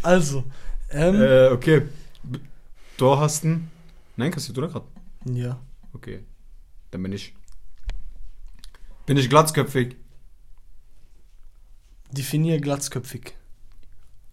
Also, 0.02 0.44
ähm, 0.90 1.22
äh, 1.22 1.48
okay. 1.50 1.82
Tor 2.98 3.20
hast 3.20 3.44
du? 3.44 3.60
Nein, 4.16 4.32
kassiert 4.32 4.58
oder 4.58 4.68
gerade? 4.70 4.86
ja. 5.26 5.60
Okay. 5.94 6.20
Dann 6.92 7.04
bin 7.04 7.12
ich. 7.12 7.34
Bin 9.06 9.18
ich 9.18 9.30
glatzköpfig? 9.30 9.96
Definier 12.18 12.60
glatzköpfig. 12.60 13.34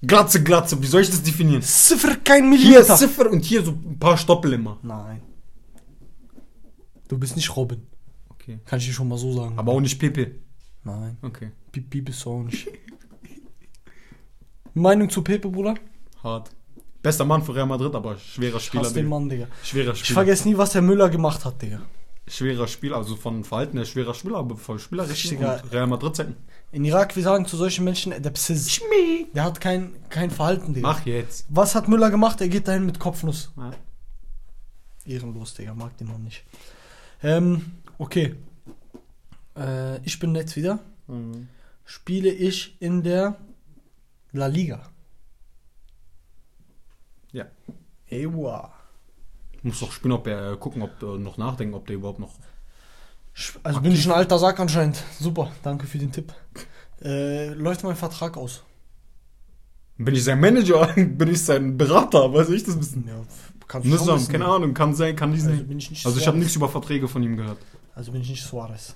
Glatze, 0.02 0.42
Glatze, 0.42 0.80
wie 0.82 0.86
soll 0.86 1.02
ich 1.02 1.10
das 1.10 1.22
definieren? 1.22 1.62
Ziffer 1.62 2.16
kein 2.16 2.50
Hier 2.52 2.58
Millimeter. 2.70 2.96
Ziffer 2.96 3.30
und 3.30 3.44
hier 3.44 3.62
so 3.64 3.70
ein 3.72 3.98
paar 3.98 4.16
Stoppel 4.18 4.52
immer. 4.54 4.78
Nein. 4.82 5.22
Du 7.08 7.18
bist 7.18 7.36
nicht 7.36 7.54
Robin. 7.56 7.82
Okay. 8.30 8.58
Kann 8.66 8.78
ich 8.78 8.86
dir 8.86 8.92
schon 8.92 9.08
mal 9.08 9.16
so 9.18 9.32
sagen. 9.32 9.58
Aber 9.58 9.72
auch 9.72 9.80
nicht 9.80 9.98
Pepe. 9.98 10.32
Nein. 10.82 11.16
Okay. 11.22 11.50
Pipi 11.72 12.02
bist 12.02 12.24
du 12.24 12.30
auch 12.30 12.42
nicht. 12.42 12.68
Meinung 14.74 15.08
zu 15.08 15.22
Pepe, 15.22 15.48
Bruder? 15.48 15.74
Hart. 16.22 16.50
Bester 17.02 17.24
Mann 17.24 17.42
für 17.42 17.54
Real 17.54 17.66
Madrid, 17.66 17.94
aber 17.94 18.16
schwerer 18.18 18.56
Ich 18.56 18.64
Spieler. 18.64 18.82
hasse 18.84 18.94
den. 18.94 19.06
Mann, 19.08 19.28
Digga. 19.28 19.46
Schwerer 19.62 19.92
Ich 19.92 20.00
Spieler. 20.00 20.14
vergesse 20.14 20.48
nie, 20.48 20.56
was 20.56 20.72
der 20.72 20.82
Müller 20.82 21.08
gemacht 21.08 21.44
hat, 21.44 21.60
Digga. 21.62 21.80
Schwerer 22.26 22.66
Spieler, 22.68 22.96
also 22.96 23.16
von 23.16 23.44
Verhalten 23.44 23.76
her 23.76 23.84
schwerer 23.84 24.14
Spieler, 24.14 24.38
aber 24.38 24.56
von 24.56 24.78
Spieler 24.78 25.08
Richtiger- 25.08 25.62
und 25.62 25.72
Real 25.72 25.86
Madrid 25.86 26.16
Zeiten. 26.16 26.36
In 26.72 26.84
Irak, 26.84 27.14
wir 27.14 27.22
sagen 27.22 27.46
zu 27.46 27.56
solchen 27.56 27.84
Menschen, 27.84 28.10
der 28.20 28.30
Psiss. 28.30 28.80
Der 29.34 29.44
hat 29.44 29.60
kein, 29.60 29.94
kein 30.08 30.30
Verhalten, 30.30 30.72
Digga. 30.74 30.88
Mach 30.88 31.04
jetzt. 31.06 31.46
Was 31.48 31.74
hat 31.74 31.86
Müller 31.86 32.10
gemacht? 32.10 32.40
Er 32.40 32.48
geht 32.48 32.66
dahin 32.66 32.86
mit 32.86 32.98
Kopfnuss. 32.98 33.52
Ja. 33.56 33.72
Ehrenlos, 35.04 35.54
Digga. 35.54 35.74
Mag 35.74 35.96
den 35.98 36.08
Mann 36.08 36.24
nicht. 36.24 36.44
Ähm, 37.22 37.72
okay. 37.98 38.34
Äh, 39.56 39.98
ich 40.04 40.18
bin 40.18 40.34
jetzt 40.34 40.56
wieder. 40.56 40.78
Mhm. 41.06 41.48
Spiele 41.84 42.30
ich 42.30 42.80
in 42.80 43.02
der 43.02 43.36
La 44.32 44.46
Liga. 44.46 44.90
Ja. 47.32 47.46
Ewa. 48.08 48.72
Muss 49.64 49.80
doch 49.80 49.90
spielen, 49.90 50.12
ob 50.12 50.26
er 50.28 50.52
äh, 50.52 50.56
gucken, 50.56 50.82
ob 50.82 51.02
äh, 51.02 51.18
noch 51.18 51.36
nachdenken, 51.38 51.74
ob 51.74 51.86
der 51.86 51.96
überhaupt 51.96 52.20
noch. 52.20 52.34
Also 53.64 53.80
bin 53.80 53.90
ich 53.92 54.06
ein 54.06 54.12
alter 54.12 54.38
Sack 54.38 54.60
anscheinend. 54.60 55.02
Super, 55.18 55.50
danke 55.64 55.86
für 55.88 55.98
den 55.98 56.12
Tipp. 56.12 56.32
Äh, 57.02 57.48
läuft 57.48 57.82
mein 57.82 57.96
Vertrag 57.96 58.36
aus? 58.36 58.62
Bin 59.96 60.14
ich 60.14 60.22
sein 60.22 60.38
Manager? 60.38 60.86
Bin 60.96 61.28
ich 61.28 61.42
sein 61.42 61.76
Berater? 61.76 62.32
Weiß 62.32 62.48
ich 62.50 62.62
das 62.62 62.78
wissen? 62.78 63.04
Ja, 63.08 63.14
kannst 63.66 63.86
du 63.88 63.96
schon 63.96 64.06
sagen, 64.06 64.20
wissen, 64.20 64.32
keine. 64.32 64.44
Ahnung, 64.46 64.74
kann 64.74 64.94
sein, 64.94 65.16
kann 65.16 65.30
nicht 65.30 65.44
Also 65.44 65.56
sein. 65.56 65.66
bin 65.66 65.78
ich 65.78 65.90
nicht 65.90 66.06
Also 66.06 66.18
ich 66.18 66.26
habe 66.28 66.38
nichts 66.38 66.54
über 66.54 66.68
Verträge 66.68 67.08
von 67.08 67.22
ihm 67.22 67.36
gehört. 67.36 67.58
Also 67.94 68.12
bin 68.12 68.20
ich 68.20 68.28
nicht 68.28 68.44
Suarez. 68.44 68.94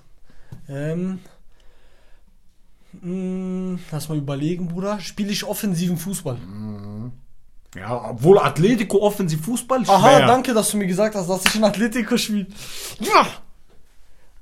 Ähm, 0.69 1.19
mh, 3.01 3.79
lass 3.91 4.09
mal 4.09 4.19
überlegen, 4.19 4.69
Bruder. 4.69 5.01
Spiele 5.01 5.31
ich 5.33 5.45
offensiven 5.45 5.97
Fußball? 5.97 6.37
Ja, 7.77 8.11
obwohl 8.11 8.39
Atletico 8.39 8.99
offensiv 9.03 9.45
Fußball 9.45 9.85
schwer. 9.85 9.95
Aha, 9.95 10.27
danke, 10.27 10.55
dass 10.55 10.71
du 10.71 10.79
mir 10.79 10.87
gesagt 10.87 11.15
hast, 11.15 11.29
dass 11.29 11.45
ich 11.45 11.55
in 11.57 11.65
Atletico 11.65 12.17
spiele. 12.17 12.47
Ja! 13.01 13.27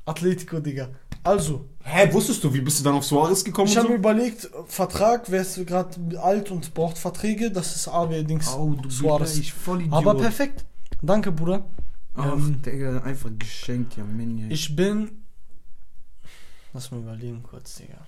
Atletico, 0.05 0.61
Digga. 0.61 0.89
Also, 1.25 1.67
Hä, 1.83 2.09
wusstest 2.13 2.45
du, 2.45 2.55
wie 2.55 2.61
bist 2.61 2.79
du 2.79 2.85
dann 2.85 2.95
auf 2.95 3.05
Suarez 3.05 3.43
gekommen? 3.45 3.69
ich 3.69 3.77
habe 3.77 3.89
mir 3.89 3.95
überlegt, 3.97 4.49
Vertrag, 4.69 5.25
wer 5.29 5.43
ist 5.43 5.57
gerade 5.67 6.21
alt 6.23 6.53
und 6.53 6.73
braucht 6.73 6.99
Verträge, 6.99 7.51
das 7.51 7.75
ist 7.75 7.89
allerdings 7.89 8.49
Oh, 8.55 8.75
du 8.81 8.89
Suarez. 8.89 9.37
ich 9.37 9.53
voll 9.53 9.81
Idiot. 9.81 9.93
Aber 9.95 10.15
perfekt. 10.15 10.65
Danke, 11.03 11.33
Bruder. 11.33 11.65
Ach, 12.15 12.33
Ähm, 12.33 12.63
Digga, 12.63 13.01
einfach 13.03 13.31
geschenkt, 13.37 13.97
ja, 13.97 14.05
Minion. 14.05 14.51
Ich 14.53 14.75
bin. 14.77 15.25
Lass 16.73 16.93
mal 16.93 17.01
überlegen 17.01 17.43
kurz, 17.43 17.75
Digga. 17.77 17.99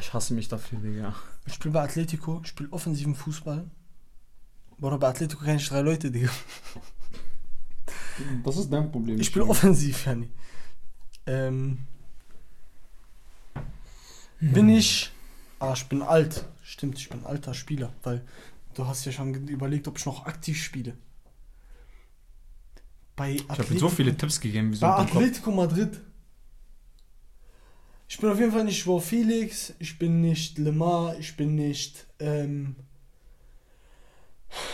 Ich 0.00 0.12
hasse 0.14 0.34
mich 0.34 0.48
dafür, 0.48 0.78
Digga. 0.78 1.14
Ich 1.46 1.54
spiele 1.54 1.74
bei 1.74 1.82
Atletico, 1.82 2.40
ich 2.42 2.48
spiele 2.48 2.72
offensiven 2.72 3.14
Fußball. 3.14 3.70
Bruder, 4.78 4.98
bei 4.98 5.08
Atletico 5.08 5.44
kenne 5.44 5.56
ich 5.56 5.68
drei 5.68 5.82
Leute, 5.82 6.10
Digga. 6.10 6.30
Das 8.44 8.56
ist 8.56 8.70
dein 8.70 8.90
Problem. 8.90 9.20
Ich 9.20 9.26
spiele 9.26 9.46
offensiv, 9.46 10.06
Jani. 10.06 10.30
Ähm. 11.26 11.78
Bin 14.40 14.68
ich. 14.68 15.10
Ah, 15.58 15.74
ich 15.74 15.84
bin 15.86 16.02
alt. 16.02 16.46
Stimmt, 16.62 16.98
ich 16.98 17.08
bin 17.08 17.24
alter 17.24 17.52
Spieler, 17.52 17.92
weil 18.02 18.24
du 18.74 18.86
hast 18.86 19.04
ja 19.04 19.12
schon 19.12 19.48
überlegt, 19.48 19.86
ob 19.88 19.98
ich 19.98 20.06
noch 20.06 20.26
aktiv 20.26 20.62
spiele. 20.62 20.96
Bei 23.16 23.32
Ich 23.32 23.48
habe 23.48 23.78
so 23.78 23.88
viele 23.88 24.16
Tipps 24.16 24.40
gegeben, 24.40 24.72
wie 24.72 24.76
so 24.76 24.86
Bei. 24.86 24.96
Atletico 24.96 25.50
Madrid. 25.50 26.00
Ich 28.10 28.18
bin 28.18 28.28
auf 28.28 28.40
jeden 28.40 28.50
Fall 28.50 28.64
nicht 28.64 28.84
Joao 28.84 28.98
Felix, 28.98 29.72
ich 29.78 29.96
bin 29.96 30.20
nicht 30.20 30.58
Lemar, 30.58 31.16
ich 31.20 31.36
bin 31.36 31.54
nicht, 31.54 32.08
ähm, 32.18 32.74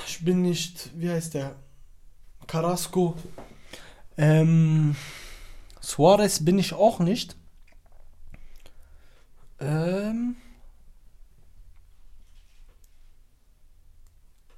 ich 0.06 0.24
bin 0.24 0.40
nicht, 0.40 0.90
wie 0.98 1.10
heißt 1.10 1.34
der? 1.34 1.54
Carrasco. 2.46 3.14
Ähm, 4.16 4.96
Suarez 5.82 6.42
bin 6.42 6.58
ich 6.58 6.72
auch 6.72 6.98
nicht. 6.98 7.36
Ähm, 9.60 10.36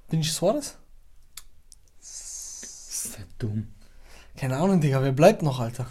bin 0.07 0.21
ich 0.21 0.31
Suarez? 0.31 0.77
der 3.17 3.25
dumm? 3.39 3.67
Keine 4.37 4.55
Ahnung, 4.55 4.79
Digga, 4.79 5.03
wer 5.03 5.11
bleibt 5.11 5.41
noch, 5.41 5.59
Alter? 5.59 5.85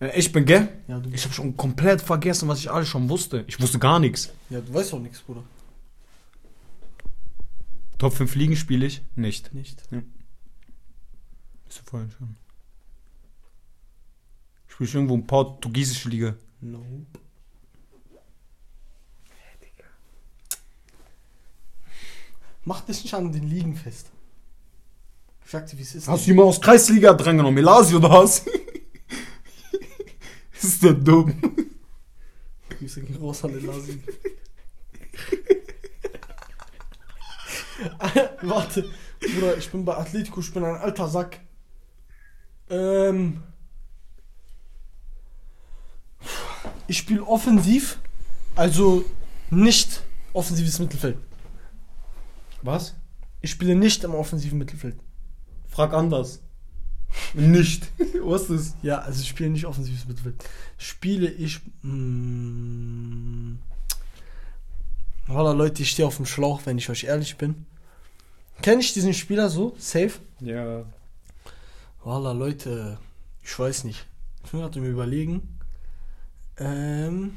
Äh, 0.00 0.18
ich 0.18 0.32
bin, 0.32 0.44
gell? 0.44 0.68
Ja, 0.86 0.98
du, 1.00 1.10
Ich 1.10 1.24
habe 1.24 1.34
schon 1.34 1.56
komplett 1.56 2.00
vergessen, 2.00 2.48
was 2.48 2.58
ich 2.60 2.70
alles 2.70 2.88
schon 2.88 3.08
wusste. 3.08 3.44
Ich 3.48 3.60
wusste 3.60 3.78
gar 3.78 3.98
nichts. 3.98 4.30
ja, 4.50 4.60
du 4.60 4.72
weißt 4.72 4.92
doch 4.92 5.00
nichts, 5.00 5.20
Bruder. 5.20 5.42
Top 7.98 8.12
5 8.12 8.34
Ligen 8.36 8.54
spiele 8.56 8.86
ich 8.86 9.02
nicht. 9.16 9.52
Nicht. 9.52 9.82
Bist 9.90 11.80
du 11.80 11.82
vorhin 11.84 12.10
schon? 12.16 12.36
Spiele 14.68 14.88
ich 14.88 14.94
irgendwo 14.94 15.14
in 15.16 15.26
portugiesische 15.26 16.08
Liga. 16.08 16.36
No. 16.60 16.84
Mach 22.64 22.82
dich 22.82 23.02
nicht 23.02 23.14
an 23.14 23.32
den 23.32 23.48
Ligen 23.48 23.74
fest. 23.76 24.08
Ich 25.44 25.50
sag 25.50 25.66
dir, 25.66 25.78
wie 25.78 25.82
es 25.82 25.94
ist. 25.94 26.08
Hast 26.08 26.26
du 26.26 26.30
jemanden 26.30 26.50
aus 26.50 26.60
Kreisliga 26.60 27.14
drangenommen? 27.14 27.56
Elasi 27.58 27.94
oder 27.96 28.10
was? 28.10 28.44
ist 30.62 30.82
der 30.82 30.94
dumm? 30.94 31.34
Grüße 32.70 33.02
gehen 33.02 33.16
raus 33.16 33.44
an 33.44 33.52
den 33.52 33.66
Nasi. 33.66 34.00
Warte, 38.42 38.90
Bruder, 39.20 39.56
ich 39.56 39.70
bin 39.70 39.84
bei 39.84 39.96
Atletico, 39.96 40.40
ich 40.40 40.52
bin 40.52 40.64
ein 40.64 40.76
alter 40.76 41.08
Sack. 41.08 41.40
Ähm. 42.70 43.42
Ich 46.86 46.98
spiele 46.98 47.22
offensiv, 47.22 47.98
also 48.56 49.04
nicht 49.50 50.02
offensives 50.32 50.78
Mittelfeld. 50.78 51.18
Was? 52.62 52.94
Ich 53.40 53.50
spiele 53.50 53.74
nicht 53.74 54.04
im 54.04 54.14
offensiven 54.14 54.58
Mittelfeld. 54.58 54.98
Frag 55.68 55.92
anders. 55.92 56.40
Nicht. 57.34 57.90
Was 58.22 58.50
ist? 58.50 58.76
Ja, 58.82 58.98
also 58.98 59.20
ich 59.20 59.28
spiele 59.28 59.50
nicht 59.50 59.66
offensives 59.66 60.06
Mittelfeld. 60.06 60.44
Spiele 60.76 61.30
ich. 61.30 61.60
Mh, 61.82 63.56
Voila, 65.26 65.52
Leute, 65.52 65.82
ich 65.82 65.90
stehe 65.90 66.06
auf 66.06 66.16
dem 66.16 66.26
Schlauch, 66.26 66.62
wenn 66.64 66.78
ich 66.78 66.88
euch 66.88 67.04
ehrlich 67.04 67.36
bin. 67.36 67.66
Kenne 68.62 68.80
ich 68.80 68.94
diesen 68.94 69.12
Spieler 69.12 69.50
so? 69.50 69.74
Safe? 69.78 70.12
Ja. 70.40 70.84
Voila, 72.02 72.32
Leute, 72.32 72.98
ich 73.42 73.58
weiß 73.58 73.84
nicht. 73.84 74.06
Ich 74.44 74.50
gerade 74.50 74.78
im 74.78 74.86
Überlegen. 74.86 75.58
Ähm. 76.56 77.36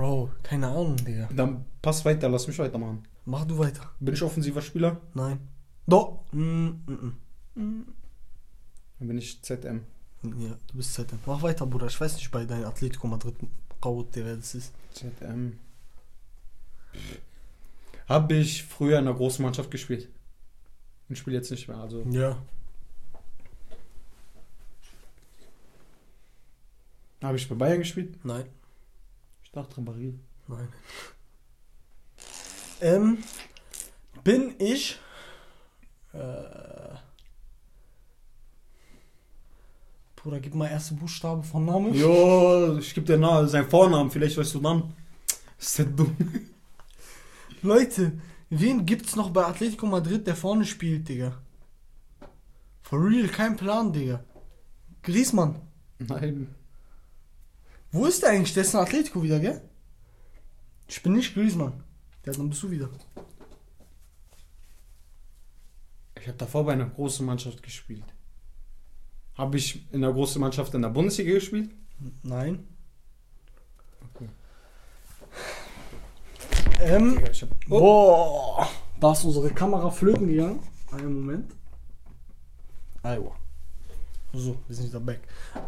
Bro, 0.00 0.30
keine 0.42 0.66
Ahnung, 0.68 0.96
Digga. 0.96 1.28
Dann 1.30 1.66
pass 1.82 2.06
weiter, 2.06 2.26
lass 2.30 2.46
mich 2.46 2.58
weitermachen. 2.58 3.02
Mach 3.26 3.44
du 3.44 3.58
weiter. 3.58 3.90
Bin 4.00 4.14
ich 4.14 4.22
offensiver 4.22 4.62
Spieler? 4.62 4.98
Nein. 5.12 5.46
Doch. 5.86 6.24
Mm, 6.32 6.68
mm, 6.86 7.12
mm. 7.54 7.84
Dann 8.98 9.08
bin 9.08 9.18
ich 9.18 9.42
ZM. 9.42 9.82
Ja, 10.22 10.56
du 10.68 10.76
bist 10.78 10.94
ZM. 10.94 11.18
Mach 11.26 11.42
weiter, 11.42 11.66
Bruder. 11.66 11.88
Ich 11.88 12.00
weiß 12.00 12.14
nicht 12.14 12.30
bei 12.30 12.46
deinem 12.46 12.64
Atletico 12.64 13.06
Madrid 13.08 13.34
Kaut, 13.78 14.08
wer 14.14 14.36
das 14.36 14.54
ist. 14.54 14.72
ZM. 14.94 15.58
Habe 18.08 18.34
ich 18.36 18.64
früher 18.64 18.98
in 19.00 19.06
einer 19.06 19.14
großen 19.14 19.42
Mannschaft 19.42 19.70
gespielt. 19.70 20.08
Und 21.10 21.18
spiele 21.18 21.36
jetzt 21.36 21.50
nicht 21.50 21.68
mehr. 21.68 21.76
Also 21.76 22.04
Ja. 22.08 22.38
habe 27.22 27.36
ich 27.36 27.46
bei 27.46 27.54
Bayern 27.54 27.80
gespielt. 27.80 28.24
Nein. 28.24 28.46
Ich 29.50 29.54
dachte 29.54 29.80
Ribéry. 29.80 30.14
Nein. 30.46 30.68
Ähm, 32.80 33.18
bin 34.22 34.54
ich. 34.60 34.96
Äh, 36.12 36.94
Bruder, 40.14 40.38
gib 40.38 40.54
mal 40.54 40.68
erste 40.68 40.94
Buchstabe 40.94 41.42
von 41.42 41.64
Namen. 41.64 41.92
Jo, 41.94 42.78
ich 42.78 42.94
gebe 42.94 43.08
dir 43.08 43.18
nahe 43.18 43.48
seinen 43.48 43.68
Vornamen. 43.68 44.08
Vielleicht 44.08 44.36
weißt 44.36 44.54
du 44.54 44.60
dann. 44.60 44.94
Ist 45.58 45.78
der 45.80 45.86
dumm? 45.86 46.16
Leute, 47.62 48.20
wen 48.50 48.86
gibt's 48.86 49.16
noch 49.16 49.30
bei 49.30 49.44
Atletico 49.44 49.86
Madrid, 49.86 50.28
der 50.28 50.36
vorne 50.36 50.64
spielt, 50.64 51.08
Digga? 51.08 51.36
For 52.82 53.04
real, 53.04 53.26
kein 53.26 53.56
Plan, 53.56 53.92
Digga. 53.92 54.22
Griezmann. 55.02 55.60
Nein. 55.98 56.54
Wo 57.92 58.06
ist 58.06 58.22
der 58.22 58.30
eigentlich? 58.30 58.54
Der 58.54 58.62
ist 58.62 58.74
in 58.74 58.80
Atletico 58.80 59.22
wieder, 59.22 59.40
gell? 59.40 59.60
Ich 60.86 61.02
bin 61.02 61.12
nicht 61.12 61.34
Griezmann. 61.34 61.84
Ja, 62.24 62.32
dann 62.32 62.48
bist 62.48 62.62
du 62.62 62.70
wieder. 62.70 62.88
Ich 66.20 66.28
habe 66.28 66.36
davor 66.36 66.66
bei 66.66 66.72
einer 66.72 66.86
großen 66.86 67.24
Mannschaft 67.24 67.62
gespielt. 67.62 68.04
Habe 69.36 69.56
ich 69.56 69.90
in 69.92 70.04
einer 70.04 70.12
großen 70.12 70.40
Mannschaft 70.40 70.74
in 70.74 70.82
der 70.82 70.90
Bundesliga 70.90 71.32
gespielt? 71.32 71.70
Nein. 72.22 72.66
Okay. 74.14 74.28
Ähm, 76.80 77.18
hab, 77.18 77.48
oh. 77.70 77.78
Boah, 77.78 78.68
da 79.00 79.12
ist 79.12 79.24
unsere 79.24 79.50
Kamera 79.50 79.90
flöten 79.90 80.28
gegangen. 80.28 80.60
Einen 80.92 81.20
Moment. 81.20 81.52
Aua. 83.02 83.34
So, 84.32 84.58
wir 84.66 84.76
sind 84.76 84.88
wieder 84.88 85.00
back. 85.00 85.20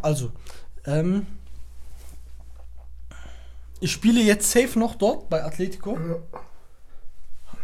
Also, 0.03 0.33
ähm, 0.85 1.27
ich 3.83 3.91
spiele 3.91 4.23
jetzt 4.23 4.51
safe 4.51 4.79
noch 4.79 4.95
dort 4.95 5.29
bei 5.29 5.43
Atletico. 5.43 5.99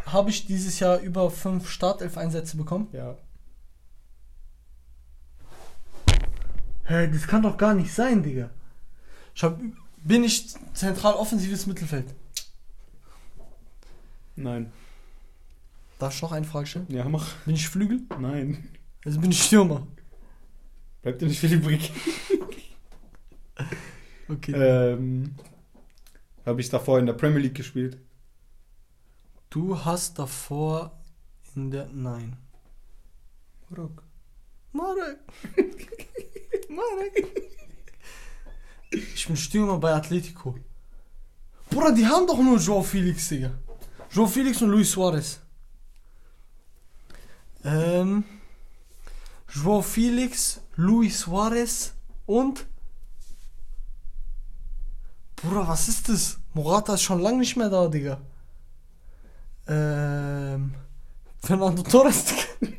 Habe 0.06 0.30
ich 0.30 0.46
dieses 0.46 0.80
Jahr 0.80 0.98
über 0.98 1.30
fünf 1.30 1.70
Startelf-Einsätze 1.70 2.56
bekommen? 2.56 2.88
Ja. 2.92 3.16
Hä, 6.86 7.06
das 7.08 7.26
kann 7.26 7.42
doch 7.42 7.56
gar 7.56 7.74
nicht 7.74 7.92
sein, 7.94 8.22
Digga. 8.22 8.50
Ich 9.34 9.44
hab, 9.44 9.60
bin 9.98 10.24
ich 10.24 10.56
zentral 10.74 11.14
offensives 11.14 11.66
Mittelfeld? 11.66 12.12
Nein. 14.34 14.72
Darf 16.00 16.14
ich 16.14 16.22
noch 16.22 16.32
eine 16.32 16.46
Frage 16.46 16.66
stellen? 16.66 16.86
Ja, 16.88 17.04
mach. 17.04 17.36
Bin 17.44 17.54
ich 17.54 17.68
Flügel? 17.68 18.00
Nein. 18.18 18.68
Also 19.04 19.20
bin 19.20 19.30
ich 19.30 19.42
Stürmer. 19.42 19.86
Bleibt 21.02 21.20
dir 21.20 21.28
nicht 21.28 21.38
viel 21.38 21.52
übrig. 21.52 21.92
Okay. 24.28 24.52
ähm, 24.52 25.34
habe 26.48 26.60
ich 26.60 26.70
davor 26.70 26.98
in 26.98 27.06
der 27.06 27.12
Premier 27.12 27.40
League 27.40 27.54
gespielt? 27.54 27.98
Du 29.50 29.84
hast 29.84 30.18
davor 30.18 30.98
in 31.54 31.70
der. 31.70 31.88
Nein. 31.92 32.36
Rock. 33.76 34.02
Marek. 34.72 35.18
Marek. 36.70 37.42
Ich 38.90 39.26
bin 39.26 39.36
Stürmer 39.36 39.78
bei 39.78 39.92
Atletico. 39.92 40.54
Bruder, 41.70 41.92
die 41.92 42.06
haben 42.06 42.26
doch 42.26 42.38
nur 42.38 42.58
Joao 42.58 42.82
Felix, 42.82 43.28
Digga. 43.28 43.50
Joao 44.10 44.26
Felix 44.26 44.62
und 44.62 44.70
Luis 44.70 44.90
Suarez. 44.90 45.40
Ähm. 47.64 48.24
Joao 49.52 49.82
Felix, 49.82 50.60
Luis 50.76 51.20
Suarez 51.20 51.92
und. 52.24 52.66
Bruder, 55.42 55.68
was 55.68 55.88
ist 55.88 56.08
das? 56.08 56.38
Morata 56.54 56.94
ist 56.94 57.02
schon 57.02 57.20
lange 57.20 57.38
nicht 57.38 57.56
mehr 57.56 57.70
da, 57.70 57.88
Digga. 57.88 58.20
Ähm. 59.66 60.74
Fernando 61.40 61.82
Torres, 61.82 62.24
Digga. 62.24 62.42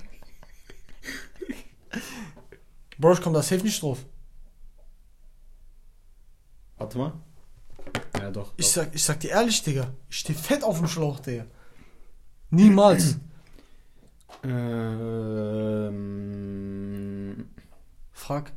Bro, 2.97 3.13
ich 3.13 3.21
komm 3.21 3.33
da 3.33 3.41
safe 3.41 3.63
nicht 3.63 3.81
drauf. 3.81 4.05
Warte 6.77 6.97
mal. 6.97 7.13
Ja, 8.19 8.31
doch. 8.31 8.53
Ich 8.57 8.65
doch. 8.67 8.73
sag, 8.73 8.93
ich 8.93 9.03
sag 9.03 9.19
dir 9.21 9.31
ehrlich, 9.31 9.63
Digga. 9.63 9.93
Ich 10.09 10.19
steh 10.19 10.33
fett 10.33 10.63
auf 10.63 10.77
dem 10.79 10.87
Schlauch, 10.87 11.19
Digga. 11.19 11.45
Niemals. 12.49 13.17
Ähm, 14.41 15.99
Frag. 18.13 18.53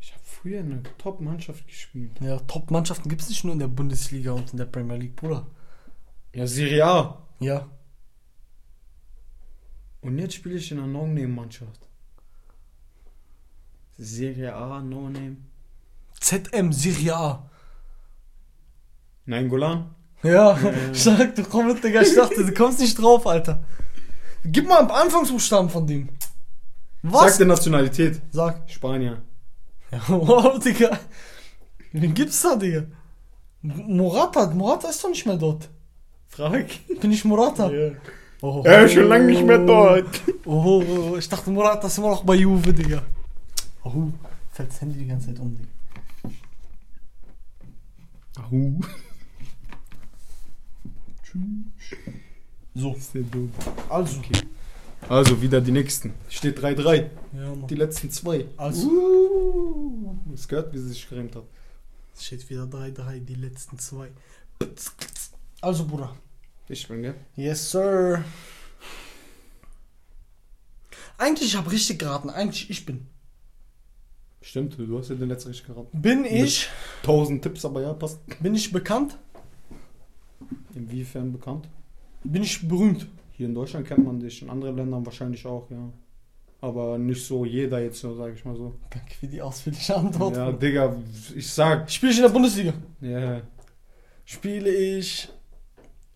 ich 0.00 0.12
habe 0.14 0.22
früher 0.40 0.60
in 0.60 0.72
einer 0.72 0.82
Top-Mannschaft 0.98 1.66
gespielt. 1.66 2.12
Ja, 2.20 2.38
Top-Mannschaften 2.40 3.08
gibt's 3.08 3.28
nicht 3.28 3.44
nur 3.44 3.52
in 3.52 3.58
der 3.58 3.68
Bundesliga 3.68 4.32
und 4.32 4.50
in 4.52 4.58
der 4.58 4.64
Premier 4.66 4.96
League, 4.96 5.16
Bruder. 5.16 5.46
Ja, 6.34 6.46
Serie 6.46 6.84
A. 6.86 7.26
Ja. 7.40 7.68
Und 10.00 10.18
jetzt 10.18 10.34
spiele 10.34 10.56
ich 10.56 10.70
in 10.72 10.78
einer 10.78 10.86
No-Name-Mannschaft. 10.86 11.88
Serie 13.98 14.54
A, 14.54 14.80
No-Name. 14.80 15.36
ZM, 16.18 16.72
Serie 16.72 17.14
A. 17.16 17.50
Nein, 19.26 19.48
Golan. 19.48 19.94
Ja, 20.22 20.56
Äh. 20.58 20.94
stark, 20.94 21.34
du 21.34 21.42
kommst, 21.44 21.84
Digga. 21.84 22.00
Ich 22.02 22.14
dachte, 22.14 22.44
du 22.44 22.52
kommst 22.54 22.80
nicht 22.80 22.98
drauf, 22.98 23.26
Alter. 23.26 23.62
Gib 24.44 24.66
mal 24.68 24.78
einen 24.80 24.90
Anfangsbuchstaben 24.90 25.68
von 25.68 25.86
dem. 25.86 26.08
Sag 27.02 27.12
Was? 27.12 27.36
der 27.38 27.46
Nationalität. 27.46 28.20
Sag. 28.30 28.68
Spanier. 28.70 29.22
Ja, 29.92 30.00
wow, 30.08 30.58
Digga. 30.58 30.98
Wen 31.92 32.14
gibt's 32.14 32.42
da, 32.42 32.54
Digga? 32.56 32.84
Morata, 33.62 34.46
Morata 34.50 34.88
ist 34.88 35.02
doch 35.04 35.10
nicht 35.10 35.26
mehr 35.26 35.36
dort. 35.36 35.68
Frag. 36.28 36.66
Bin 37.00 37.12
ich 37.12 37.24
Morata? 37.24 37.70
Ja. 37.70 37.90
Oh, 38.42 38.62
Er 38.64 38.84
ist 38.84 38.94
schon 38.94 39.08
lange 39.08 39.26
nicht 39.26 39.44
mehr 39.44 39.58
dort. 39.58 40.06
Oh, 40.46 40.82
oh, 40.82 41.16
ich 41.18 41.28
dachte, 41.28 41.50
Morata 41.50 41.88
ist 41.88 41.98
immer 41.98 42.10
noch 42.10 42.24
bei 42.24 42.36
Juve, 42.36 42.72
Digga. 42.72 43.02
Oh, 43.84 44.08
fällt 44.52 44.70
das 44.70 44.80
Handy 44.80 45.00
die 45.00 45.06
ganze 45.06 45.26
Zeit 45.28 45.40
um, 45.40 45.56
Digga. 45.58 45.68
Ahu. 48.38 48.80
So, 52.74 52.94
Sehr 52.98 53.22
dumm. 53.22 53.52
also. 53.88 54.20
Also, 55.08 55.40
wieder 55.42 55.60
die 55.60 55.72
nächsten. 55.72 56.14
Steht 56.28 56.58
3-3. 56.58 57.10
Ja. 57.32 57.54
Die 57.68 57.74
letzten 57.74 58.10
zwei. 58.10 58.46
Also. 58.56 58.88
Uh, 58.88 60.16
es 60.34 60.46
gehört, 60.46 60.72
wie 60.72 60.78
sie 60.78 60.90
sich 60.90 61.08
gereimt 61.08 61.34
hat. 61.34 61.44
Es 62.14 62.26
steht 62.26 62.48
wieder 62.48 62.64
3-3, 62.64 63.20
die 63.20 63.34
letzten 63.34 63.78
zwei. 63.78 64.10
Also, 65.60 65.86
Bruder. 65.86 66.14
Ich 66.68 66.86
bin, 66.86 67.02
gell? 67.02 67.14
Yes, 67.34 67.70
sir. 67.70 68.24
Eigentlich, 71.18 71.48
ich 71.48 71.56
habe 71.56 71.70
richtig 71.70 71.98
geraten. 71.98 72.30
Eigentlich, 72.30 72.70
ich 72.70 72.86
bin. 72.86 73.06
Stimmt, 74.42 74.78
du 74.78 74.98
hast 74.98 75.10
ja 75.10 75.16
den 75.16 75.28
letzten 75.28 75.48
richtig 75.48 75.66
geraten. 75.66 76.00
Bin 76.00 76.24
ich, 76.24 76.68
1000 77.02 77.42
Tipps, 77.42 77.64
aber 77.64 77.82
ja, 77.82 77.92
passt. 77.92 78.20
bin 78.40 78.54
ich 78.54 78.72
bekannt? 78.72 79.18
Inwiefern 80.74 81.32
bekannt? 81.32 81.68
Bin 82.24 82.42
ich 82.42 82.66
berühmt? 82.66 83.06
Hier 83.40 83.48
in 83.48 83.54
Deutschland 83.54 83.86
kennt 83.86 84.04
man 84.04 84.20
dich, 84.20 84.42
in 84.42 84.50
anderen 84.50 84.76
Ländern 84.76 85.06
wahrscheinlich 85.06 85.46
auch, 85.46 85.70
ja. 85.70 85.90
Aber 86.60 86.98
nicht 86.98 87.24
so 87.24 87.46
jeder 87.46 87.80
jetzt 87.80 87.98
so, 88.00 88.14
sage 88.14 88.34
ich 88.34 88.44
mal 88.44 88.54
so. 88.54 88.74
Danke 88.90 89.14
für 89.14 89.26
die 89.26 89.40
ausführliche 89.40 89.96
Antwort. 89.96 90.36
Ja, 90.36 90.52
Digga, 90.52 90.94
ich 91.34 91.50
sag. 91.50 91.90
Spiele 91.90 92.12
ich 92.12 92.18
in 92.18 92.24
der 92.24 92.28
Bundesliga? 92.28 92.74
Ja, 93.00 93.40
Spiele 94.26 94.68
ich 94.68 95.30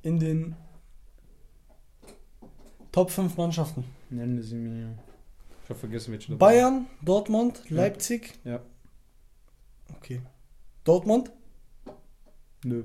in 0.02 0.18
den 0.20 0.54
Top 2.92 3.10
5 3.10 3.38
Mannschaften? 3.38 3.84
nenne 4.10 4.42
sie 4.42 4.56
mir. 4.56 4.94
Ich 5.64 5.70
hab 5.70 5.78
vergessen, 5.78 6.12
welche 6.12 6.32
dabei 6.32 6.56
Bayern, 6.56 6.86
Dortmund, 7.00 7.62
Ja. 7.70 7.76
Leipzig. 7.76 8.34
Ja. 8.44 8.60
Okay. 9.96 10.20
Dortmund? 10.84 11.30
Nö. 12.64 12.84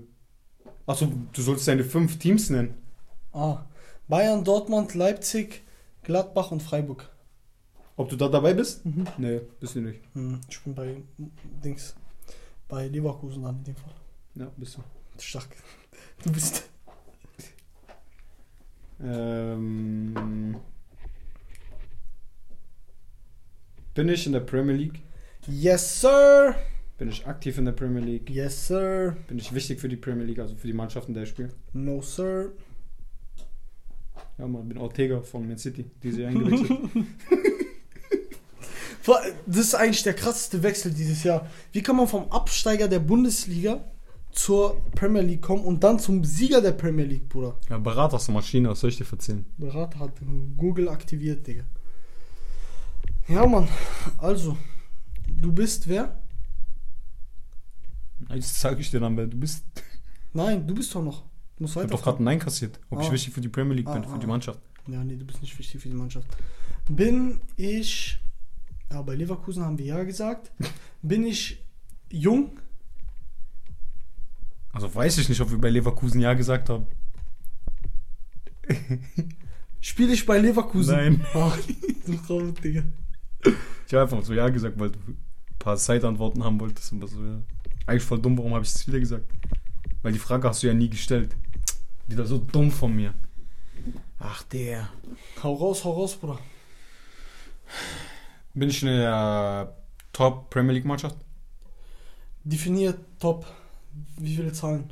Achso, 0.86 1.12
du 1.34 1.42
sollst 1.42 1.68
deine 1.68 1.84
fünf 1.84 2.18
Teams 2.20 2.50
nennen. 2.50 2.76
Ah. 3.34 3.66
Bayern, 4.10 4.44
Dortmund, 4.44 4.96
Leipzig, 4.96 5.62
Gladbach 6.02 6.52
und 6.52 6.64
Freiburg. 6.64 7.08
Ob 7.96 8.10
du 8.10 8.16
da 8.16 8.28
dabei 8.28 8.56
bist? 8.56 8.84
Mhm. 8.84 9.06
Nee, 9.20 9.42
bist 9.60 9.76
du 9.76 9.82
nicht. 9.82 10.02
Hm, 10.14 10.42
ich 10.50 10.60
bin 10.62 10.74
bei 10.74 10.96
Dings. 11.64 11.96
Bei 12.68 12.88
Leverkusen 12.88 13.44
dann 13.44 13.58
in 13.58 13.64
dem 13.66 13.76
Fall. 13.76 13.94
Ja, 14.34 14.52
bist 14.58 14.78
du. 14.78 14.84
Stark. 15.22 15.50
Du 16.24 16.34
bist. 16.34 16.68
Ähm, 19.02 20.58
bin 23.94 24.10
ich 24.10 24.26
in 24.26 24.34
der 24.34 24.42
Premier 24.42 24.76
League? 24.76 25.00
Yes, 25.48 26.02
sir. 26.02 26.56
Bin 26.98 27.08
ich 27.08 27.26
aktiv 27.26 27.58
in 27.58 27.64
der 27.64 27.72
Premier 27.72 28.02
League? 28.02 28.30
Yes, 28.30 28.68
sir. 28.68 29.16
Bin 29.30 29.38
ich 29.38 29.54
wichtig 29.54 29.80
für 29.80 29.88
die 29.88 29.96
Premier 29.96 30.26
League, 30.26 30.40
also 30.40 30.56
für 30.56 30.68
die 30.68 30.74
Mannschaften, 30.74 31.14
der 31.14 31.24
ich 31.24 31.30
spiele? 31.30 31.50
No, 31.72 32.02
sir. 32.02 32.52
Ja, 34.40 34.48
man, 34.48 34.68
bin 34.70 34.78
Ortega 34.78 35.22
von 35.22 35.48
Man 35.48 35.58
City, 35.58 35.86
die 36.02 36.12
sie 36.12 36.26
eingewechselt. 36.26 36.80
Das 39.46 39.58
ist 39.58 39.76
eigentlich 39.76 40.04
der 40.04 40.14
krasseste 40.14 40.64
Wechsel 40.64 40.94
dieses 40.94 41.24
Jahr. 41.24 41.48
Wie 41.72 41.82
kann 41.82 41.96
man 41.96 42.08
vom 42.08 42.32
Absteiger 42.32 42.88
der 42.88 43.00
Bundesliga 43.00 43.84
zur 44.32 44.82
Premier 44.92 45.22
League 45.22 45.42
kommen 45.42 45.64
und 45.64 45.84
dann 45.84 46.00
zum 46.00 46.24
Sieger 46.24 46.62
der 46.62 46.72
Premier 46.74 47.06
League, 47.06 47.28
Bruder? 47.28 47.58
ja, 47.70 47.78
Berater 47.80 48.16
aus 48.16 48.26
der 48.26 48.36
Maschine, 48.36 48.70
was 48.70 48.80
soll 48.80 48.92
ich 48.92 48.98
dir 48.98 49.12
erzählen? 49.12 49.46
Berater 49.58 50.00
hat 50.00 50.14
Google 50.56 50.90
aktiviert, 50.90 51.46
Digga. 51.46 51.64
Ja, 53.28 53.46
Mann. 53.46 53.68
Also, 54.20 54.58
du 55.28 55.52
bist 55.52 55.88
wer? 55.88 56.22
Jetzt 58.34 58.60
sag 58.60 58.80
ich 58.80 58.92
dir 58.92 59.00
dann, 59.00 59.18
wer 59.18 59.28
du 59.28 59.38
bist. 59.38 59.66
Nein, 60.34 60.66
du 60.68 60.76
bist 60.76 60.94
doch 60.94 61.04
noch. 61.04 61.29
Du 61.60 61.64
musst 61.64 61.74
Ich 61.76 61.78
hab 61.78 61.84
weiter. 61.84 61.98
doch 61.98 62.04
gerade 62.04 62.18
ein 62.20 62.24
Nein 62.24 62.40
kassiert. 62.40 62.80
Ob 62.90 63.02
ich 63.02 63.10
Ah. 63.10 63.12
wichtig 63.12 63.34
für 63.34 63.42
die 63.42 63.50
Premier 63.50 63.76
League 63.76 63.86
bin, 63.86 64.04
Ah, 64.04 64.08
für 64.08 64.16
ah, 64.16 64.18
die. 64.18 64.28
Mannschaft. 64.28 64.60
Ja, 64.88 65.04
nee, 65.04 65.16
du 65.18 65.26
bist 65.26 65.42
nicht 65.42 65.58
wichtig 65.60 65.82
für 65.82 65.90
die 65.90 65.94
Mannschaft. 65.96 66.28
Bin 66.90 67.42
ich. 67.58 68.18
Ja, 68.92 69.02
bei 69.04 69.14
Leverkusen 69.16 69.64
haben 69.64 69.78
wir 69.78 69.86
ja 69.86 70.04
gesagt. 70.04 70.52
Bin 71.02 71.26
ich 71.26 71.62
jung? 72.10 72.60
Also 74.72 74.94
weiß 74.96 75.18
ich 75.20 75.28
nicht, 75.30 75.42
ob 75.42 75.52
wir 75.52 75.58
bei 75.60 75.70
Leverkusen 75.70 76.22
Ja 76.22 76.34
gesagt 76.34 76.70
haben. 76.70 76.86
Spiele 79.82 80.14
ich 80.14 80.26
bei 80.26 80.40
Leverkusen? 80.40 80.96
Nein. 80.96 81.26
Ach, 81.34 81.58
du 82.06 82.16
Traum, 82.26 82.54
Digga. 82.56 82.84
Ich 83.88 83.94
habe 83.94 84.04
einfach 84.04 84.24
so 84.24 84.34
Ja 84.34 84.50
gesagt, 84.50 84.80
weil 84.80 84.92
du 84.92 85.00
ein 85.00 85.18
paar 85.60 85.78
Zeitantworten 85.78 86.44
haben 86.44 86.60
wolltest. 86.60 86.92
Und 86.92 87.02
was 87.02 87.12
so, 87.12 87.24
ja. 87.24 87.42
Eigentlich 87.86 88.04
voll 88.04 88.22
dumm, 88.22 88.38
warum 88.38 88.54
habe 88.54 88.64
ich 88.64 88.72
das 88.74 88.88
wieder 88.88 89.00
gesagt? 89.00 89.26
Weil 90.04 90.14
die 90.14 90.20
Frage 90.20 90.48
hast 90.48 90.62
du 90.64 90.68
ja 90.68 90.74
nie 90.74 90.90
gestellt. 90.90 91.36
Wieder 92.10 92.26
so 92.26 92.40
dumm 92.40 92.72
von 92.72 92.96
mir. 92.96 93.14
Ach, 94.18 94.42
der. 94.44 94.90
Hau 95.44 95.54
raus, 95.54 95.84
hau 95.86 95.92
raus, 95.92 96.16
Bruder. 96.16 96.40
Bin 98.56 98.70
ich 98.70 98.82
in 98.82 98.88
der 98.90 99.78
Top 100.12 100.50
Premier 100.50 100.74
League 100.74 100.86
Mannschaft? 100.86 101.18
Definiert 102.44 103.00
top. 103.20 103.46
Wie 104.18 104.36
viele 104.36 104.52
Zahlen? 104.52 104.92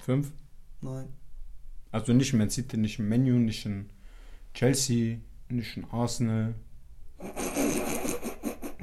Fünf? 0.00 0.30
Nein. 0.80 1.08
Also 1.90 2.12
nicht 2.12 2.32
in 2.32 2.38
Man 2.38 2.50
City, 2.50 2.76
nicht 2.76 3.00
in 3.00 3.08
Menu, 3.08 3.34
nicht 3.38 3.66
in 3.66 3.90
Chelsea, 4.54 5.18
nicht 5.48 5.76
in 5.76 5.84
Arsenal. 5.90 6.54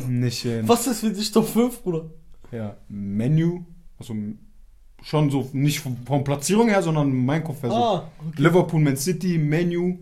Nicht 0.06 0.44
in 0.46 0.68
Was 0.68 0.86
ist 0.88 1.00
für 1.00 1.12
dich 1.12 1.32
Top 1.32 1.48
5, 1.48 1.82
Bruder? 1.82 2.10
ja, 2.52 2.78
Menu. 2.90 3.64
Also 3.98 4.14
schon 5.06 5.30
so, 5.30 5.48
nicht 5.54 5.80
von, 5.80 6.24
Platzierung 6.24 6.68
her, 6.68 6.82
sondern 6.82 7.14
mein 7.14 7.44
Kopf 7.44 7.62
her 7.62 7.70
so. 7.70 7.76
Ah, 7.76 8.12
okay. 8.28 8.42
Liverpool, 8.42 8.82
Man 8.82 8.98
City, 8.98 9.38
Menu, 9.38 10.00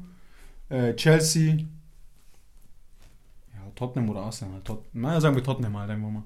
äh, 0.70 0.96
Chelsea. 0.96 1.58
Ja, 3.54 3.72
Tottenham 3.76 4.10
oder 4.10 4.22
Arsenal. 4.22 4.62
Tot 4.64 4.86
naja, 4.94 5.20
sagen 5.20 5.36
wir 5.36 5.44
Tottenham 5.44 5.78
halt 5.78 5.90
einfach 5.90 6.10
mal. 6.10 6.24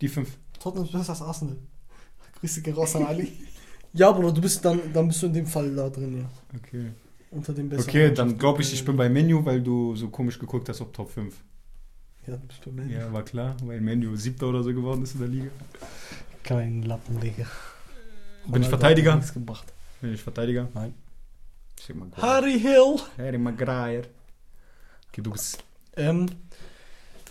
Die 0.00 0.06
fünf. 0.06 0.38
Tottenham 0.60 0.84
ist 0.84 0.92
besser 0.92 1.10
als 1.10 1.22
Arsenal. 1.22 1.56
Grüße 2.38 2.62
gehen 2.62 2.74
raus 2.74 2.94
an 2.94 3.06
Ali. 3.06 3.32
ja, 3.92 4.12
Bruder, 4.12 4.32
du 4.32 4.40
bist 4.40 4.64
dann, 4.64 4.80
dann 4.92 5.08
bist 5.08 5.20
du 5.22 5.26
in 5.26 5.32
dem 5.32 5.46
Fall 5.46 5.74
da 5.74 5.90
drin, 5.90 6.18
ja. 6.18 6.30
Okay. 6.56 6.92
Unter 7.32 7.52
dem 7.52 7.68
besten. 7.68 7.90
Okay, 7.90 8.14
dann 8.14 8.38
glaube 8.38 8.62
ich, 8.62 8.72
ich 8.72 8.84
bin 8.84 8.96
bei 8.96 9.08
Menu, 9.08 9.44
weil 9.44 9.60
du 9.60 9.96
so 9.96 10.08
komisch 10.10 10.38
geguckt 10.38 10.68
hast, 10.68 10.80
ob 10.80 10.92
Top 10.92 11.10
5. 11.10 11.34
Ja, 12.28 12.36
du 12.36 12.46
bist 12.46 12.64
bei 12.64 12.70
mir. 12.70 12.86
Ja, 12.86 13.12
war 13.12 13.24
klar, 13.24 13.56
weil 13.64 13.80
Menu 13.80 14.14
siebter 14.14 14.48
oder 14.48 14.62
so 14.62 14.72
geworden 14.72 15.02
ist 15.02 15.14
in 15.14 15.20
der 15.20 15.28
Liga. 15.28 15.50
Kein 16.44 16.82
Lappen, 16.82 17.18
Digga. 17.18 17.46
Bin 18.46 18.62
ich 18.62 18.68
Verteidiger? 18.68 19.16
nichts 19.16 19.32
gebracht. 19.32 19.72
Bin 20.00 20.14
ich 20.14 20.22
Verteidiger? 20.22 20.68
Nein. 20.74 20.94
Harry 22.16 22.58
Hill. 22.60 22.96
Harry 23.16 23.38
Maguire. 23.38 24.04
Okay, 25.08 25.22
du 25.22 25.30
bist. 25.32 25.62
Ähm, 25.96 26.26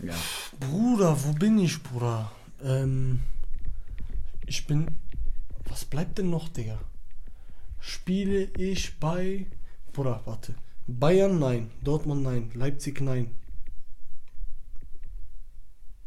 Ja. 0.01 0.13
Bruder, 0.59 1.15
wo 1.23 1.33
bin 1.33 1.59
ich, 1.59 1.81
Bruder? 1.83 2.31
Ähm, 2.63 3.19
ich 4.45 4.65
bin. 4.65 4.87
Was 5.65 5.85
bleibt 5.85 6.17
denn 6.17 6.29
noch, 6.29 6.49
Digga? 6.49 6.79
Spiele 7.79 8.49
ich 8.57 8.97
bei. 8.99 9.45
Bruder, 9.93 10.21
warte. 10.25 10.55
Bayern 10.87 11.37
nein, 11.39 11.69
Dortmund 11.83 12.23
nein, 12.23 12.49
Leipzig 12.55 12.99
nein. 13.01 13.31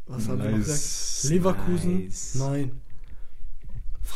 Was 0.06 0.28
haben 0.28 0.42
wir 0.42 0.50
noch 0.50 0.58
gesagt? 0.58 1.30
Leverkusen 1.32 2.04
Nice. 2.06 2.34
nein. 2.34 2.81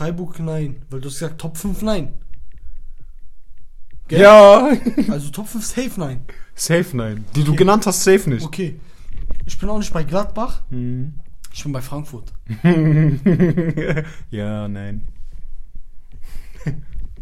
Freiburg 0.01 0.39
nein, 0.41 0.83
weil 0.91 1.01
du 1.01 1.09
hast 1.09 1.15
gesagt 1.15 1.41
Top 1.41 1.57
5 1.57 1.81
nein. 1.81 2.13
Gell? 4.09 4.21
Ja! 4.21 4.71
Also 5.11 5.31
Top 5.31 5.49
5 5.49 5.65
safe 5.65 5.99
nein. 5.99 6.21
Safe 6.55 6.95
nein. 6.95 7.25
Die 7.35 7.43
du 7.45 7.53
Okay. 7.53 7.61
genannt 7.61 7.87
hast, 7.87 8.05
safe 8.05 8.29
nicht. 8.29 8.45
Okay. 8.45 8.79
Ich 9.47 9.59
bin 9.59 9.71
auch 9.71 9.79
nicht 9.79 9.95
bei 9.95 10.05
Gladbach, 10.05 10.65
Mhm. 10.69 11.15
ich 11.51 11.63
bin 11.63 11.73
bei 11.73 11.81
Frankfurt. 11.81 12.31
ja, 14.31 14.69
nein. 14.69 15.09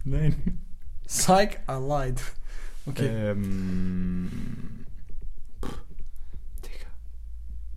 nein. 0.04 0.58
Psych, 1.06 1.58
I 1.68 1.74
lied. 1.78 2.20
Okay. 2.86 3.06
Ähm. 3.30 4.84
Pff, 5.64 5.78
Digga. 6.64 6.88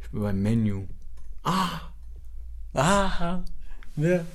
Ich 0.01 0.09
bin 0.09 0.21
beim 0.23 0.41
Menu. 0.41 0.87
Ah. 1.43 1.81
Aha. 2.73 3.43
Wer? 3.95 4.25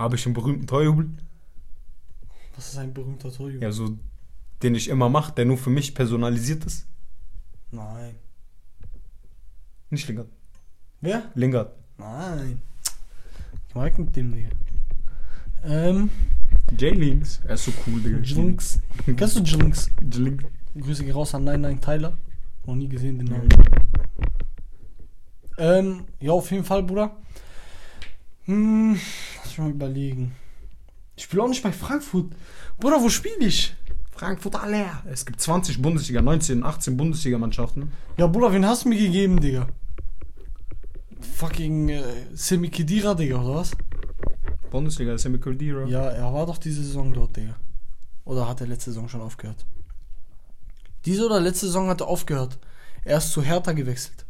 Habe 0.00 0.16
ich 0.16 0.24
einen 0.24 0.32
berühmten 0.32 0.66
Torjubel? 0.66 1.10
Was 2.56 2.72
ist 2.72 2.78
ein 2.78 2.94
berühmter 2.94 3.30
Torjubel? 3.30 3.62
Ja, 3.62 3.70
so, 3.70 3.98
den 4.62 4.74
ich 4.74 4.88
immer 4.88 5.10
mache, 5.10 5.30
der 5.32 5.44
nur 5.44 5.58
für 5.58 5.68
mich 5.68 5.94
personalisiert 5.94 6.64
ist. 6.64 6.86
Nein. 7.70 8.14
Nicht 9.90 10.08
Lingard. 10.08 10.28
Wer? 11.02 11.30
Lingard. 11.34 11.76
Nein. 11.98 12.62
Ich 13.68 13.74
mag 13.74 13.98
mit 13.98 14.16
dem, 14.16 14.32
Digga. 14.32 14.48
Ähm, 15.64 16.08
J-Links. 16.78 17.42
Er 17.44 17.56
ist 17.56 17.66
so 17.66 17.72
cool, 17.86 18.00
Digga. 18.00 18.20
Jinx. 18.20 18.80
Kennst 19.04 19.36
du 19.36 19.40
Jinx? 19.40 19.90
J-Link. 20.00 20.46
Grüße 20.80 21.04
gehen 21.04 21.12
raus 21.12 21.34
an 21.34 21.44
99 21.44 21.84
Tyler. 21.84 22.16
Noch 22.64 22.74
nie 22.74 22.88
gesehen 22.88 23.18
den 23.18 23.26
Namen. 23.26 23.48
Ähm, 25.58 26.04
ja, 26.20 26.32
auf 26.32 26.50
jeden 26.50 26.64
Fall, 26.64 26.84
Bruder. 26.84 27.14
Hm, 28.50 28.98
lass 29.36 29.46
mich 29.46 29.58
mal 29.58 29.70
überlegen. 29.70 30.34
Ich 31.14 31.22
spiele 31.22 31.44
auch 31.44 31.48
nicht 31.48 31.62
bei 31.62 31.70
Frankfurt. 31.70 32.32
Bruder, 32.80 33.00
wo 33.00 33.08
spiele 33.08 33.46
ich? 33.46 33.76
Frankfurt 34.10 34.56
aller. 34.56 35.04
Es 35.08 35.24
gibt 35.24 35.40
20 35.40 35.80
Bundesliga, 35.80 36.20
19, 36.20 36.64
18 36.64 36.96
Bundesliga-Mannschaften. 36.96 37.92
Ja, 38.16 38.26
Bruder, 38.26 38.52
wen 38.52 38.66
hast 38.66 38.84
du 38.84 38.88
mir 38.88 38.98
gegeben, 38.98 39.40
Digga? 39.40 39.68
Fucking 41.20 41.90
äh, 41.90 42.02
Semi 42.32 42.70
Khedira, 42.70 43.14
Digga, 43.14 43.40
oder 43.40 43.54
was? 43.54 43.70
Bundesliga, 44.72 45.16
Semi 45.16 45.38
Caldera. 45.38 45.86
Ja, 45.86 46.10
er 46.10 46.34
war 46.34 46.44
doch 46.46 46.58
diese 46.58 46.82
Saison 46.82 47.12
dort, 47.12 47.36
Digga. 47.36 47.54
Oder 48.24 48.48
hat 48.48 48.60
er 48.62 48.66
letzte 48.66 48.90
Saison 48.90 49.08
schon 49.08 49.20
aufgehört? 49.20 49.64
Diese 51.04 51.24
oder 51.24 51.38
letzte 51.38 51.66
Saison 51.66 51.88
hat 51.88 52.00
er 52.00 52.08
aufgehört. 52.08 52.58
Er 53.04 53.18
ist 53.18 53.30
zu 53.30 53.42
Hertha 53.42 53.70
gewechselt. 53.72 54.26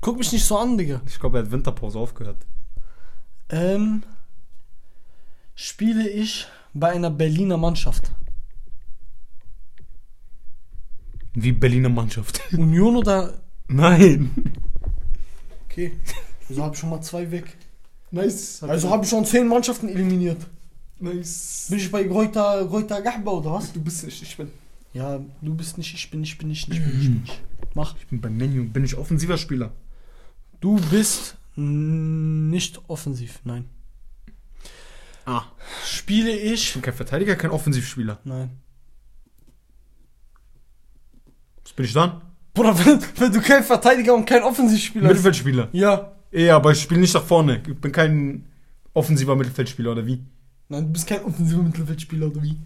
Guck 0.00 0.16
mich 0.16 0.32
nicht 0.32 0.44
so 0.46 0.56
an, 0.56 0.78
Digga. 0.78 1.02
Ich 1.06 1.20
glaube, 1.20 1.38
er 1.38 1.44
hat 1.44 1.50
Winterpause 1.50 1.98
aufgehört. 1.98 2.38
Ähm, 3.50 4.02
spiele 5.54 6.08
ich 6.08 6.46
bei 6.72 6.90
einer 6.92 7.10
Berliner 7.10 7.56
Mannschaft. 7.56 8.10
Wie 11.34 11.52
Berliner 11.52 11.88
Mannschaft. 11.88 12.40
Union 12.52 12.96
oder. 12.96 13.40
Nein. 13.68 14.30
Okay. 15.66 15.92
Also 16.48 16.62
habe 16.62 16.74
ich 16.74 16.80
schon 16.80 16.90
mal 16.90 17.00
zwei 17.00 17.30
weg. 17.30 17.56
Nice. 18.10 18.62
Also 18.62 18.90
habe 18.90 19.04
ich 19.04 19.10
schon 19.10 19.24
zehn 19.24 19.48
Mannschaften 19.48 19.88
eliminiert. 19.88 20.46
Nice. 21.00 21.66
Bin 21.68 21.78
ich 21.78 21.90
bei 21.90 22.08
Reuter, 22.08 22.62
Reuter 22.62 23.02
Gahba 23.02 23.32
oder 23.32 23.52
was? 23.52 23.72
Du 23.72 23.80
bist 23.80 24.04
nicht, 24.04 24.22
ich 24.22 24.36
bin. 24.36 24.48
Ja, 24.92 25.20
du 25.42 25.54
bist 25.54 25.76
nicht, 25.76 25.92
ich 25.92 26.10
bin 26.10 26.20
nicht, 26.20 26.32
ich 26.32 26.38
bin 26.38 26.48
nicht, 26.48 26.68
ich 26.68 26.68
bin 26.68 26.86
nicht, 26.86 26.96
ich 26.98 27.10
bin 27.10 27.20
nicht. 27.22 27.42
Mach. 27.74 27.96
Ich 27.98 28.06
bin 28.06 28.20
beim 28.20 28.36
Menu. 28.36 28.64
Bin 28.64 28.84
ich 28.84 28.96
offensiver 28.96 29.36
Spieler? 29.36 29.72
Du 30.60 30.76
bist 30.90 31.36
nicht 31.56 32.80
offensiv, 32.88 33.40
nein. 33.44 33.66
Ah. 35.26 35.44
Spiele 35.86 36.30
Ich 36.36 36.52
ich. 36.52 36.72
bin 36.74 36.82
kein 36.82 36.94
Verteidiger, 36.94 37.36
kein 37.36 37.50
Offensivspieler. 37.50 38.18
Nein. 38.24 38.50
Was 41.62 41.72
bin 41.72 41.86
ich 41.86 41.92
dann? 41.92 42.20
Bruder, 42.52 42.76
wenn, 42.84 43.00
wenn 43.16 43.32
du 43.32 43.40
kein 43.40 43.64
Verteidiger 43.64 44.14
und 44.14 44.26
kein 44.26 44.42
Offensivspieler 44.42 45.08
bist. 45.08 45.24
Mittelfeldspieler. 45.24 45.68
Ja. 45.72 46.12
Ja, 46.30 46.56
aber 46.56 46.72
ich 46.72 46.80
spiele 46.80 47.00
nicht 47.00 47.14
nach 47.14 47.24
vorne. 47.24 47.62
Ich 47.66 47.76
bin 47.80 47.92
kein 47.92 48.44
offensiver 48.92 49.36
Mittelfeldspieler, 49.36 49.92
oder 49.92 50.04
wie? 50.06 50.22
Nein, 50.68 50.84
du 50.86 50.92
bist 50.92 51.06
kein 51.06 51.22
offensiver 51.24 51.62
Mittelfeldspieler 51.62 52.26
oder 52.26 52.42
wie? 52.42 52.56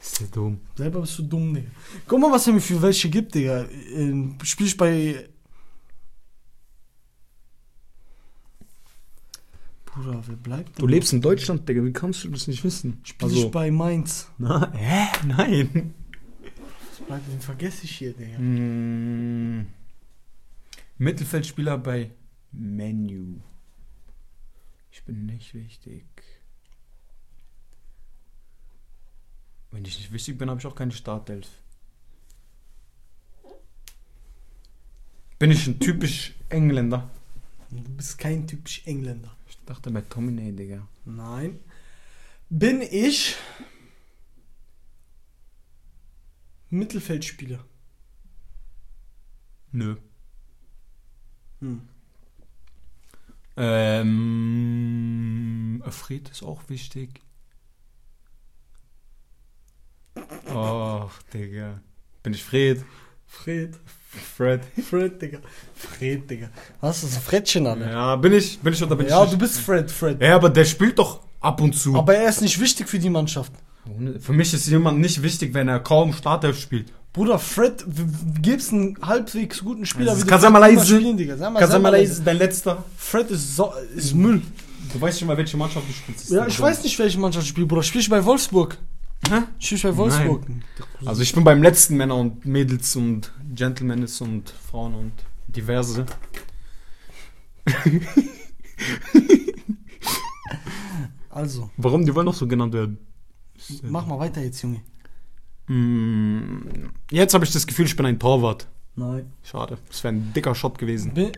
Ist 0.00 0.20
ja 0.20 0.26
dumm. 0.32 0.58
Selber 0.76 1.00
bist 1.00 1.18
du 1.18 1.22
dumm, 1.24 1.54
Digga. 1.54 1.68
Guck 2.06 2.20
mal, 2.20 2.30
was 2.32 2.46
er 2.46 2.52
mir 2.54 2.60
für 2.60 2.80
welche 2.80 3.08
gibt, 3.08 3.34
Digga. 3.34 3.66
Ähm, 3.94 4.36
Spiel 4.42 4.66
ich 4.66 4.76
bei. 4.76 5.28
Bruder, 9.92 10.22
wer 10.26 10.36
bleibt 10.36 10.80
Du 10.80 10.86
lebst 10.86 11.12
in 11.12 11.20
Deutschland, 11.20 11.68
Digga. 11.68 11.84
Wie 11.84 11.92
kannst 11.92 12.24
du 12.24 12.28
das 12.30 12.46
nicht 12.46 12.64
wissen? 12.64 13.02
Ich 13.04 13.50
bei 13.50 13.70
Mainz. 13.70 14.28
Na, 14.38 14.72
hä? 14.72 15.08
Nein. 15.26 15.94
Was 16.88 17.06
bleibt 17.06 17.30
denn? 17.30 17.40
Vergesse 17.40 17.84
ich 17.84 17.98
hier, 17.98 18.14
Digga. 18.14 18.38
Mm. 18.38 19.66
Mittelfeldspieler 20.96 21.76
bei 21.76 22.10
Menu. 22.52 23.40
Ich 24.90 25.02
bin 25.04 25.26
nicht 25.26 25.52
wichtig. 25.52 26.04
Wenn 29.70 29.84
ich 29.84 29.98
nicht 29.98 30.12
wichtig 30.12 30.38
bin, 30.38 30.48
habe 30.48 30.60
ich 30.60 30.66
auch 30.66 30.74
keine 30.74 30.92
Startelf. 30.92 31.48
Bin 35.38 35.50
ich 35.50 35.66
ein 35.66 35.80
typisch 35.80 36.34
Engländer? 36.48 37.10
Du 37.70 37.82
bist 37.96 38.16
kein 38.18 38.46
typisch 38.46 38.82
Engländer. 38.86 39.34
Ich 39.62 39.66
dachte 39.66 39.90
bei 39.92 40.00
Tomine, 40.00 40.52
Digga. 40.52 40.88
Nein. 41.04 41.60
Bin 42.50 42.82
ich 42.82 43.36
Mittelfeldspieler? 46.68 47.64
Nö. 49.70 49.94
Hm. 51.60 51.88
Ähm, 53.56 54.20
Fred 55.90 56.28
ist 56.30 56.42
auch 56.42 56.68
wichtig. 56.68 57.22
Oh, 60.54 61.08
Digga. 61.32 61.80
Bin 62.24 62.34
ich 62.34 62.42
Fred? 62.44 62.84
Fred. 63.32 63.74
Fred. 64.36 64.60
Fred, 64.88 65.20
Digga. 65.20 65.38
Fred, 65.74 66.30
Digga. 66.30 66.48
Was 66.80 67.02
ist 67.02 67.16
das 67.16 67.24
Frettchen 67.24 67.66
an? 67.66 67.80
Ja, 67.80 68.16
bin 68.16 68.32
ich, 68.34 68.58
bin 68.58 68.72
ich 68.74 68.82
oder 68.82 68.94
bin 68.94 69.08
Ja, 69.08 69.22
ich 69.24 69.30
du 69.30 69.36
nicht? 69.36 69.40
bist 69.40 69.58
Fred, 69.60 69.90
Fred. 69.90 70.20
Ja, 70.20 70.36
aber 70.36 70.50
der 70.50 70.64
spielt 70.66 70.98
doch 70.98 71.20
ab 71.40 71.60
und 71.60 71.72
zu. 71.74 71.96
Aber 71.96 72.14
er 72.14 72.28
ist 72.28 72.42
nicht 72.42 72.60
wichtig 72.60 72.88
für 72.88 72.98
die 72.98 73.10
Mannschaft. 73.10 73.52
Für 74.20 74.32
mich 74.32 74.52
ist 74.54 74.68
jemand 74.68 75.00
nicht 75.00 75.22
wichtig, 75.22 75.54
wenn 75.54 75.68
er 75.68 75.80
kaum 75.80 76.12
Startelf 76.12 76.60
spielt. 76.60 76.92
Bruder, 77.12 77.38
Fred, 77.38 77.84
gib's 78.40 78.72
einen 78.72 78.96
halbwegs 79.02 79.60
guten 79.60 79.84
Spieler 79.84 80.12
Also, 80.12 80.22
wie 80.22 80.26
du 80.26 80.30
du 80.30 80.46
du 80.46 80.50
mal 80.50 80.60
mal 81.80 81.90
leise, 81.90 82.22
dein 82.22 82.38
letzter? 82.38 82.84
Fred 82.96 83.30
ist, 83.30 83.56
so, 83.56 83.72
ist 83.94 84.14
Müll. 84.14 84.40
Du 84.92 85.00
weißt 85.00 85.18
schon 85.18 85.28
mal, 85.28 85.36
welche 85.36 85.56
Mannschaft 85.56 85.86
du 85.88 85.92
spielst. 85.92 86.30
Ja, 86.30 86.46
ich 86.46 86.58
weiß 86.60 86.82
nicht, 86.84 86.98
welche 86.98 87.18
Mannschaft 87.18 87.46
spielt, 87.46 87.68
Bruder. 87.68 87.82
Spiel 87.82 88.00
ich 88.02 88.08
bei 88.08 88.24
Wolfsburg. 88.24 88.78
Hä? 89.28 89.42
Ich 89.58 89.82
bei 89.82 89.96
Wolfsburg. 89.96 90.42
Also 91.04 91.22
ich 91.22 91.32
bin 91.32 91.44
beim 91.44 91.62
letzten 91.62 91.96
Männer 91.96 92.16
und 92.16 92.44
Mädels 92.44 92.96
und 92.96 93.32
Gentlemanes 93.54 94.20
und 94.20 94.50
Frauen 94.50 94.94
und 94.94 95.12
diverse. 95.48 96.06
Also, 101.30 101.70
Warum? 101.78 102.04
Die 102.04 102.14
wollen 102.14 102.26
doch 102.26 102.34
so 102.34 102.46
genannt 102.46 102.74
werden. 102.74 102.98
mach 103.84 104.06
mal 104.06 104.18
weiter 104.18 104.42
jetzt, 104.42 104.60
Junge. 104.62 104.82
Mm, 105.66 106.90
Jetzt 107.10 107.32
habe 107.32 107.44
ich 107.44 107.52
das 107.52 107.66
Gefühl, 107.66 107.86
ich 107.86 107.96
bin 107.96 108.04
ein 108.04 108.18
Torwart. 108.18 108.68
Nein. 108.96 109.32
Schade. 109.42 109.78
Das 109.88 110.04
wäre 110.04 110.14
ein 110.14 110.32
dicker 110.34 110.54
Shot 110.54 110.78
gewesen. 110.78 111.14
Bin, 111.14 111.32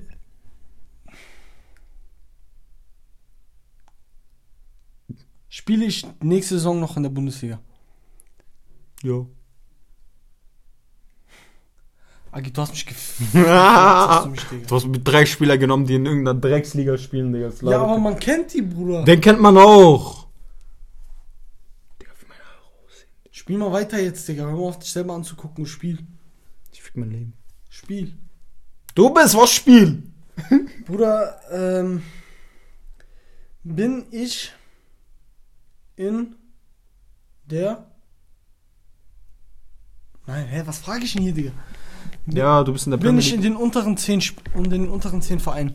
Spiele 5.48 5.84
ich 5.84 6.04
nächste 6.20 6.54
Saison 6.56 6.80
noch 6.80 6.96
in 6.96 7.04
der 7.04 7.10
Bundesliga? 7.10 7.60
Ja. 9.04 9.26
Agi, 12.32 12.50
du 12.50 12.60
hast 12.62 12.70
mich 12.70 12.86
gefickt. 12.86 13.34
Hast 13.46 14.24
du 14.24 14.30
mich, 14.30 14.44
Digga. 14.44 14.66
Du 14.66 14.74
hast 14.74 14.86
mit 14.86 15.06
drei 15.06 15.26
Spieler 15.26 15.58
genommen, 15.58 15.86
die 15.86 15.94
in 15.94 16.06
irgendeiner 16.06 16.40
Drecksliga 16.40 16.96
spielen, 16.96 17.32
Digga. 17.32 17.52
Ja, 17.70 17.82
aber 17.82 17.98
man 17.98 18.18
kennt 18.18 18.54
die, 18.54 18.62
Bruder. 18.62 19.04
Den 19.04 19.20
kennt 19.20 19.40
man 19.40 19.56
auch. 19.58 20.26
Digga, 22.00 22.12
wie 22.18 22.26
mein 22.26 22.38
Haare 22.38 22.64
aussehen. 22.84 23.08
Spiel 23.30 23.58
mal 23.58 23.70
weiter 23.72 24.00
jetzt, 24.00 24.26
Digga. 24.26 24.44
Hör 24.44 24.52
mal 24.52 24.68
auf, 24.68 24.78
dich 24.78 24.90
selber 24.90 25.12
anzugucken 25.14 25.64
und 25.64 25.68
spiel. 25.68 25.98
Ich 26.72 26.82
fick 26.82 26.96
mein 26.96 27.10
Leben. 27.10 27.34
Spiel. 27.68 28.16
Du 28.94 29.12
bist 29.12 29.36
was 29.36 29.52
Spiel. 29.52 30.02
Bruder, 30.86 31.40
ähm, 31.52 32.02
bin 33.62 34.06
ich 34.10 34.50
in 35.94 36.34
der. 37.44 37.93
Nein, 40.26 40.46
hä, 40.46 40.62
was 40.66 40.78
frage 40.78 41.04
ich 41.04 41.12
denn 41.12 41.22
hier, 41.22 41.34
Digga? 41.34 41.52
Ja, 42.26 42.62
du 42.64 42.72
bist 42.72 42.86
in 42.86 42.90
der 42.92 42.96
Bin 42.98 43.06
Premier 43.08 43.20
ich 43.20 43.32
in 43.34 43.40
League. 43.42 43.52
den 43.52 43.56
unteren 43.56 43.96
10 43.96 44.20
Sp- 44.24 44.40
in 44.54 44.70
den 44.70 44.88
unteren 44.88 45.20
10 45.20 45.40
Vereinen? 45.40 45.74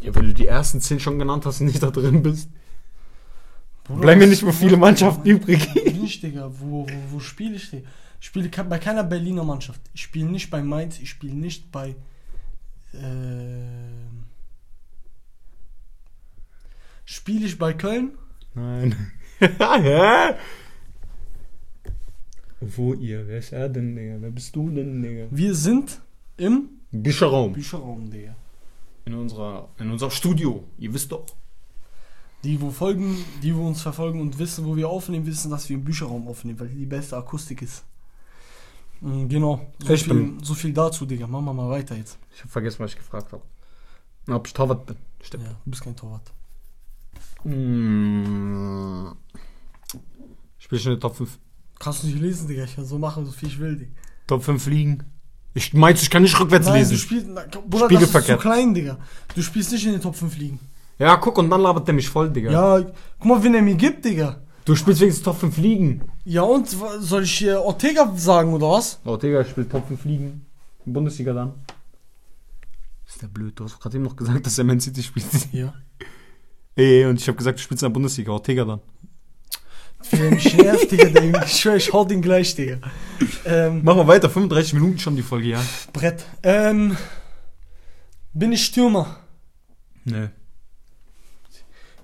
Ja, 0.00 0.14
wenn 0.14 0.26
du 0.26 0.34
die 0.34 0.46
ersten 0.46 0.80
zehn 0.80 1.00
schon 1.00 1.18
genannt 1.18 1.44
hast 1.44 1.60
und 1.60 1.66
nicht 1.66 1.82
da 1.82 1.90
drin 1.90 2.22
bist. 2.22 2.48
Bruder, 3.82 4.00
Bleiben 4.02 4.18
mir 4.20 4.24
was- 4.26 4.30
nicht 4.30 4.42
mehr 4.44 4.52
viele 4.52 4.76
Mannschaften 4.76 5.26
übrig. 5.28 5.72
Bin 5.74 6.04
ich, 6.04 6.20
Digga. 6.20 6.50
Wo, 6.60 6.86
wo, 6.88 6.92
wo 7.10 7.18
spiele 7.20 7.56
ich, 7.56 7.70
Digga? 7.70 7.88
Ich 8.20 8.26
spiele 8.28 8.48
ke- 8.48 8.62
bei 8.64 8.78
keiner 8.78 9.02
Berliner 9.02 9.42
Mannschaft. 9.42 9.80
Ich 9.94 10.02
spiele 10.02 10.26
nicht 10.30 10.50
bei 10.50 10.62
Mainz, 10.62 11.00
ich 11.00 11.10
spiele 11.10 11.34
nicht 11.34 11.72
bei. 11.72 11.96
Ähm, 12.94 14.24
spiele 17.04 17.46
ich 17.46 17.58
bei 17.58 17.72
Köln? 17.72 18.12
Nein. 18.54 18.94
Hä? 19.40 20.34
Wo 22.60 22.94
ihr? 22.94 23.26
Wer 23.28 23.38
ist 23.38 23.52
er 23.52 23.68
denn, 23.68 23.94
Digga? 23.94 24.16
Wer 24.20 24.30
bist 24.30 24.54
du 24.56 24.68
denn, 24.70 25.00
Digga? 25.02 25.26
Wir 25.30 25.54
sind 25.54 26.00
im 26.36 26.68
Bücherraum. 26.90 27.52
Bücherraum, 27.52 28.10
Digga. 28.10 28.34
In, 29.04 29.14
unserer, 29.14 29.68
in 29.78 29.90
unserem 29.90 30.10
Studio. 30.10 30.64
Ihr 30.78 30.92
wisst 30.92 31.12
doch. 31.12 31.24
Die, 32.44 32.60
wo 32.60 32.70
folgen, 32.70 33.16
die, 33.42 33.54
wo 33.54 33.66
uns 33.66 33.82
verfolgen 33.82 34.20
und 34.20 34.38
wissen, 34.38 34.64
wo 34.64 34.76
wir 34.76 34.88
aufnehmen, 34.88 35.26
wissen, 35.26 35.50
dass 35.50 35.68
wir 35.68 35.76
im 35.76 35.84
Bücherraum 35.84 36.26
aufnehmen, 36.28 36.58
weil 36.60 36.68
hier 36.68 36.78
die 36.80 36.86
beste 36.86 37.16
Akustik 37.16 37.62
ist. 37.62 37.84
Mm, 39.00 39.26
Genau. 39.28 39.60
So, 39.84 39.92
Ich 39.92 40.04
viel, 40.04 40.14
bin- 40.14 40.42
so 40.42 40.54
viel 40.54 40.72
dazu, 40.72 41.06
Digga. 41.06 41.26
Machen 41.26 41.44
wir 41.46 41.52
mal 41.54 41.68
weiter 41.70 41.96
jetzt. 41.96 42.18
Ich 42.34 42.42
hab 42.42 42.50
vergessen, 42.50 42.80
was 42.80 42.92
ich 42.92 42.98
gefragt 42.98 43.32
habe. 43.32 43.42
Ob 44.28 44.46
ich 44.46 44.52
Torwart 44.52 44.84
bin. 44.86 44.96
Stimmt. 45.22 45.44
Ja, 45.44 45.50
du 45.64 45.70
bist 45.70 45.82
kein 45.82 45.96
Torwart. 45.96 46.30
Mm. 47.44 49.08
Spiel 50.58 50.78
ich 50.78 50.84
in 50.86 50.92
der 50.92 51.00
Top 51.00 51.16
5. 51.16 51.38
Kannst 51.78 52.02
du 52.02 52.08
nicht 52.08 52.20
lesen, 52.20 52.48
Digga. 52.48 52.64
Ich 52.64 52.74
kann 52.74 52.84
so 52.84 52.98
machen, 52.98 53.24
so 53.24 53.32
viel 53.32 53.48
ich 53.48 53.58
will, 53.58 53.76
Digga. 53.76 53.92
Top 54.26 54.42
5 54.42 54.66
liegen. 54.66 55.04
Ich 55.54 55.72
meinst, 55.74 56.02
ich 56.02 56.10
kann 56.10 56.22
nicht 56.22 56.38
rückwärts 56.38 56.66
Nein, 56.66 56.80
lesen. 56.80 56.92
du 56.92 56.98
spielst, 56.98 57.26
na, 57.28 57.44
Bruder, 57.68 57.88
das 57.88 58.02
ist 58.02 58.26
zu 58.26 58.36
klein, 58.36 58.74
Digga. 58.74 58.98
Du 59.34 59.42
spielst 59.42 59.72
nicht 59.72 59.86
in 59.86 59.92
den 59.92 60.00
Top 60.00 60.14
5 60.14 60.36
Ligen. 60.36 60.60
Ja, 60.98 61.16
guck, 61.16 61.38
und 61.38 61.48
dann 61.50 61.60
labert 61.60 61.86
der 61.86 61.94
mich 61.94 62.08
voll, 62.08 62.30
Digga. 62.30 62.50
Ja, 62.50 62.80
guck 63.18 63.24
mal, 63.24 63.42
wen 63.42 63.54
er 63.54 63.62
mir 63.62 63.74
gibt, 63.74 64.04
Digga. 64.04 64.40
Du 64.64 64.76
spielst 64.76 65.00
wenigstens 65.00 65.24
Top 65.24 65.38
5 65.38 65.56
Ligen. 65.56 66.02
Ja, 66.24 66.42
und 66.42 66.68
soll 67.00 67.22
ich 67.22 67.38
hier 67.38 67.60
Ortega 67.62 68.12
sagen, 68.16 68.52
oder 68.52 68.70
was? 68.70 69.00
Digga, 69.04 69.40
ich 69.40 69.48
spiele 69.48 69.68
Top 69.68 69.86
5 69.88 70.04
Ligen. 70.04 70.44
Bundesliga 70.84 71.32
dann. 71.32 71.54
Ist 73.06 73.22
der 73.22 73.28
blöd. 73.28 73.58
Du 73.58 73.64
hast 73.64 73.80
gerade 73.80 73.96
eben 73.96 74.04
noch 74.04 74.16
gesagt, 74.16 74.44
dass 74.44 74.58
er 74.58 74.64
Man 74.64 74.80
City 74.80 75.02
spielt. 75.02 75.26
Ja. 75.52 75.72
Ey, 76.76 77.06
und 77.06 77.20
ich 77.20 77.26
habe 77.26 77.36
gesagt, 77.38 77.58
du 77.58 77.62
spielst 77.62 77.82
in 77.82 77.88
der 77.88 77.94
Bundesliga. 77.94 78.32
Ortega 78.32 78.64
dann. 78.64 78.80
Er 80.12 80.30
mich 80.30 80.56
nervt, 80.56 80.90
Digga. 80.90 81.08
Der, 81.08 81.44
ich 81.44 81.60
schwör, 81.60 81.76
ich 81.76 81.92
hau 81.92 82.04
den 82.04 82.22
gleich, 82.22 82.54
Digga. 82.54 82.78
Ähm, 83.44 83.80
Mach 83.82 83.96
mal 83.96 84.06
weiter. 84.06 84.30
35 84.30 84.74
Minuten 84.74 84.98
schon 84.98 85.16
die 85.16 85.22
Folge, 85.22 85.48
ja? 85.48 85.62
Brett. 85.92 86.24
Ähm, 86.42 86.96
bin 88.32 88.52
ich 88.52 88.64
Stürmer? 88.64 89.18
Nee. 90.04 90.28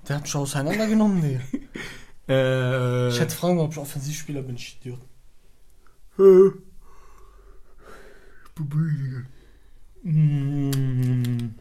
Der 0.08 0.16
hat 0.16 0.22
mich 0.22 0.34
auseinandergenommen, 0.34 1.22
Digga. 1.22 1.40
Äh. 2.26 3.08
Ich 3.10 3.20
hätte 3.20 3.36
fragen, 3.36 3.58
ob 3.58 3.72
ich 3.72 3.76
Offensivspieler 3.76 4.40
bin, 4.40 4.56
ich 4.56 4.78
Idiot. 4.80 4.98
Mm. 10.02 11.54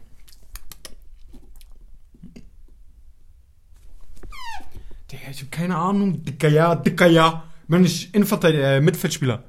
Digga, 5.14 5.30
ich 5.30 5.42
hab 5.42 5.52
keine 5.52 5.76
Ahnung. 5.76 6.24
Dicker 6.24 6.48
ja, 6.48 6.74
dicker 6.74 7.06
ja. 7.06 7.44
Bin 7.68 7.84
ich 7.84 8.12
Innenverteidiger, 8.14 8.76
äh, 8.76 8.80
Mittelfeldspieler. 8.80 9.44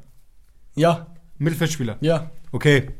Ja, 0.75 1.15
Mittelfeldspieler. 1.37 1.97
ja. 2.01 2.31
Okay. 2.51 2.91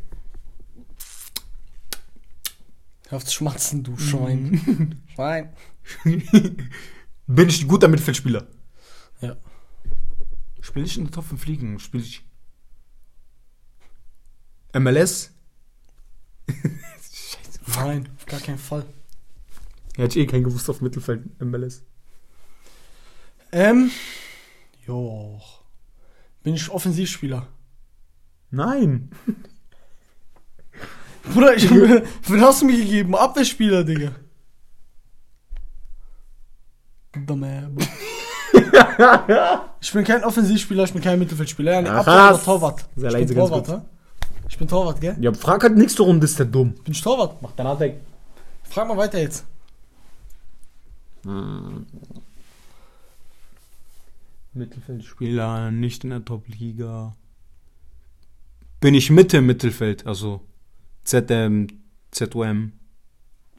Hör 3.07 3.18
auf 3.18 3.26
zu 3.26 3.34
schmatzen, 3.34 3.84
du 3.84 3.95
Schwein. 3.97 5.03
Schwein. 5.13 5.53
Bin 7.28 7.49
ich 7.49 7.61
ein 7.61 7.68
guter 7.68 7.88
Mittelfeldspieler? 7.88 8.47
Ja. 9.22 9.38
Spiele 10.59 10.86
ich 10.86 10.97
in 10.97 11.05
der 11.05 11.13
Top 11.13 11.26
5 11.26 11.45
Ligen? 11.45 11.80
Spiele 11.80 12.03
ich 12.03 12.28
MLS? 14.74 15.32
Nein, 17.78 18.09
auf 18.18 18.26
gar 18.26 18.39
keinen 18.39 18.57
Fall. 18.57 18.86
Hätte 19.95 20.20
ich 20.20 20.26
eh 20.26 20.28
keinen 20.30 20.43
gewusst 20.43 20.70
auf 20.70 20.82
Mittelfeld 20.82 21.39
MLS. 21.41 21.84
Ähm, 23.51 23.91
jo. 24.85 25.39
Bin 26.43 26.55
ich 26.55 26.69
Offensivspieler? 26.69 27.47
Nein. 28.51 29.09
Bruder, 31.33 31.55
ich, 31.55 31.69
wen 31.71 32.41
hast 32.41 32.61
du 32.61 32.65
mir 32.65 32.77
gegeben? 32.77 33.15
Abwehrspieler, 33.15 33.83
Digga. 33.83 34.11
Dumme. 37.25 37.71
ich 39.81 39.93
bin 39.93 40.03
kein 40.03 40.23
Offensivspieler, 40.23 40.83
ich 40.83 40.93
bin 40.93 41.01
kein 41.01 41.17
Mittelfeldspieler. 41.17 41.73
Ja, 41.73 41.81
nee, 41.81 41.89
Abwehr 41.89 42.33
oder? 42.33 42.43
Torwart. 42.43 42.85
Sehr 42.95 43.13
ich 43.15 43.27
bin 43.27 43.35
ganz 43.35 43.49
Torwart, 43.49 43.67
hä? 43.69 43.81
Ich 44.47 44.57
bin 44.57 44.67
Torwart, 44.67 45.01
gell? 45.01 45.15
Ja, 45.19 45.33
frag 45.33 45.63
halt 45.63 45.75
nächste 45.75 46.03
Runde, 46.03 46.25
ist 46.25 46.37
der 46.37 46.45
dumm. 46.45 46.73
Bin 46.83 46.93
ich 46.93 47.01
Torwart? 47.01 47.41
Mach 47.41 47.51
danach 47.55 47.79
weg. 47.79 48.01
Frag 48.63 48.87
mal 48.87 48.97
weiter 48.97 49.19
jetzt. 49.19 49.45
Mittelfeldspieler, 54.55 55.71
nicht 55.71 56.03
in 56.03 56.11
der 56.11 56.23
Top-Liga. 56.23 57.15
Bin 58.79 58.93
ich 58.93 59.09
Mitte 59.09 59.37
im 59.37 59.45
Mittelfeld, 59.45 60.05
also 60.05 60.41
ZM, 61.03 61.67
ZOM. 62.11 62.73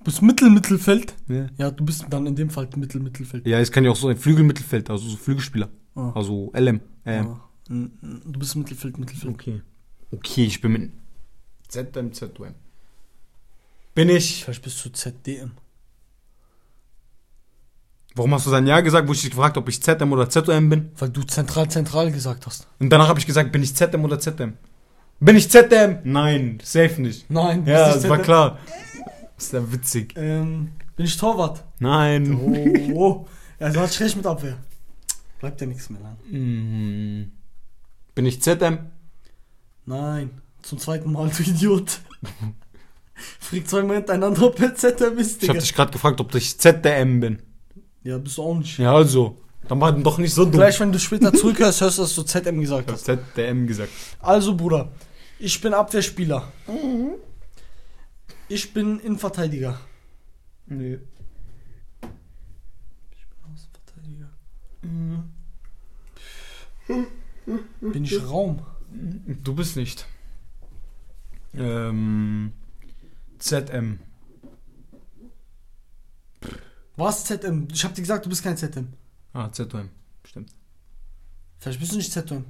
Bist 0.05 0.23
Mittel, 0.23 0.51
Mittelfeld? 0.51 1.15
Ja. 1.29 1.47
Ja, 1.59 1.71
du 1.71 1.85
bist 1.85 2.07
dann 2.11 2.27
in 2.27 2.37
dem 2.37 2.51
Fall 2.51 2.69
Mittel, 2.77 3.01
Mittelfeld. 3.01 3.47
ja, 3.47 3.59
es 3.59 3.73
kann 3.73 3.85
ja 3.85 3.91
auch 3.91 3.97
so 3.97 4.09
ein 4.09 4.17
Flügelmittelfeld, 4.17 4.89
also 4.91 5.09
so 5.09 5.17
Flügelspieler. 5.17 5.69
Ah. 5.95 6.13
Also 6.15 6.53
LM. 6.55 6.81
Ähm. 7.05 7.27
Ah. 7.27 7.41
Du 7.69 8.39
bist 8.39 8.55
Mittelfeld, 8.55 8.99
Mittelfeld. 8.99 9.35
Okay. 9.35 9.63
Okay, 10.13 10.45
ich 10.45 10.61
bin 10.61 10.73
mit 10.73 10.93
ZM, 11.69 12.13
ZOM. 12.13 12.55
Bin 13.97 14.09
ich. 14.11 14.45
Vielleicht 14.45 14.63
bist 14.63 14.85
du 14.85 14.91
ZDM. 14.91 15.53
Warum 18.17 18.33
hast 18.35 18.47
du 18.47 18.51
dann 18.51 18.67
Ja 18.67 18.81
gesagt, 18.81 19.07
wo 19.07 19.13
ich 19.13 19.21
dich 19.21 19.31
gefragt 19.31 19.57
ob 19.59 19.69
ich 19.69 19.83
ZM 19.83 20.11
oder 20.13 20.29
ZOM 20.29 20.69
bin? 20.71 20.91
Weil 20.99 21.11
du 21.11 21.23
zentral, 21.23 21.69
zentral 21.71 22.11
gesagt 22.11 22.47
hast. 22.47 22.67
Und 22.81 22.91
danach 22.91 23.09
habe 23.09 23.19
ich 23.21 23.27
gesagt, 23.27 23.53
bin 23.53 23.63
ich 23.63 23.75
ZM 23.77 24.05
oder 24.05 24.19
ZM? 24.19 24.55
Bin 25.21 25.37
ich 25.37 25.51
ZM? 25.51 25.99
Nein, 26.05 26.59
safe 26.63 27.01
nicht. 27.01 27.31
Nein, 27.31 27.65
du 27.65 27.71
Ja, 27.73 27.93
bist 27.93 28.05
das 28.05 28.11
war 28.11 28.19
klar. 28.19 28.59
Ist 29.39 29.53
ja 29.53 29.71
witzig. 29.73 30.15
Ähm, 30.17 30.73
bin 30.97 31.07
ich 31.07 31.17
Torwart? 31.17 31.63
Nein. 31.79 32.35
Oh, 32.35 32.95
oh. 32.95 33.27
Du 33.59 33.81
hast 33.81 33.95
schlecht 33.95 34.17
mit 34.17 34.27
Abwehr. 34.27 34.57
Bleibt 35.39 35.61
ja 35.61 35.67
nichts 35.67 35.91
mehr 35.91 36.01
lang. 36.01 36.17
Mhm. 36.31 37.33
Bin 38.15 38.25
ich 38.27 38.41
ZM? 38.43 38.79
Nein, 39.85 40.31
zum 40.63 40.79
zweiten 40.79 41.13
Mal, 41.13 41.31
du 41.31 41.43
Idiot. 41.43 42.01
Frick 43.41 43.69
zweimal 43.69 43.97
hintereinander, 43.97 44.43
ob 44.43 44.61
er 44.61 44.75
ZDM 44.75 45.19
ist, 45.19 45.35
Ich 45.35 45.39
Digga. 45.41 45.53
habe 45.53 45.61
dich 45.61 45.75
gerade 45.75 45.93
gefragt, 45.93 46.21
ob 46.21 46.35
ich 46.35 46.59
ZDM 46.59 47.21
bin. 47.21 47.43
Ja, 48.07 48.19
bist 48.19 48.39
du 48.39 48.43
auch 48.45 48.55
nicht. 48.55 48.79
Ja, 48.79 48.95
also. 48.95 49.37
Dann 49.67 49.81
war 49.81 49.91
doch 49.91 50.19
nicht 50.19 50.33
so 50.33 50.45
dumm. 50.45 50.53
Gleich, 50.53 50.79
wenn 50.79 50.93
du 50.93 50.99
später 51.01 51.33
zurückhörst, 51.33 51.81
hörst 51.81 51.99
du, 51.99 52.03
dass 52.03 52.15
du 52.15 52.23
ZM 52.23 52.61
gesagt 52.61 52.89
Ich 52.89 52.95
hast. 52.95 53.05
ZDM 53.05 53.67
gesagt. 53.67 53.91
Also, 54.21 54.57
Bruder, 54.57 54.93
ich 55.41 55.61
bin 55.61 55.75
Abwehrspieler. 55.75 56.53
Ich 58.47 58.73
bin 58.73 59.01
Innenverteidiger. 59.01 59.81
Nee. 60.67 61.01
Außenverteidiger. 63.53 64.31
Bin 67.81 68.05
ich 68.05 68.23
Raum? 68.25 68.61
Du 69.43 69.53
bist 69.53 69.75
nicht. 69.77 70.07
Ähm. 71.55 72.53
ZM. 73.41 73.99
Was 76.97 77.25
ZM? 77.25 77.69
Ich 77.73 77.85
hab 77.85 77.95
dir 77.95 78.01
gesagt, 78.03 78.25
du 78.25 78.29
bist 78.31 78.43
kein 78.43 78.57
ZM. 78.57 78.89
Ah, 79.35 79.51
ZOM. 79.53 79.91
Stimmt. 80.25 80.51
Vielleicht 81.59 81.79
bist 81.81 81.93
du 81.93 81.97
nicht 81.97 82.11
ZM. 82.13 82.45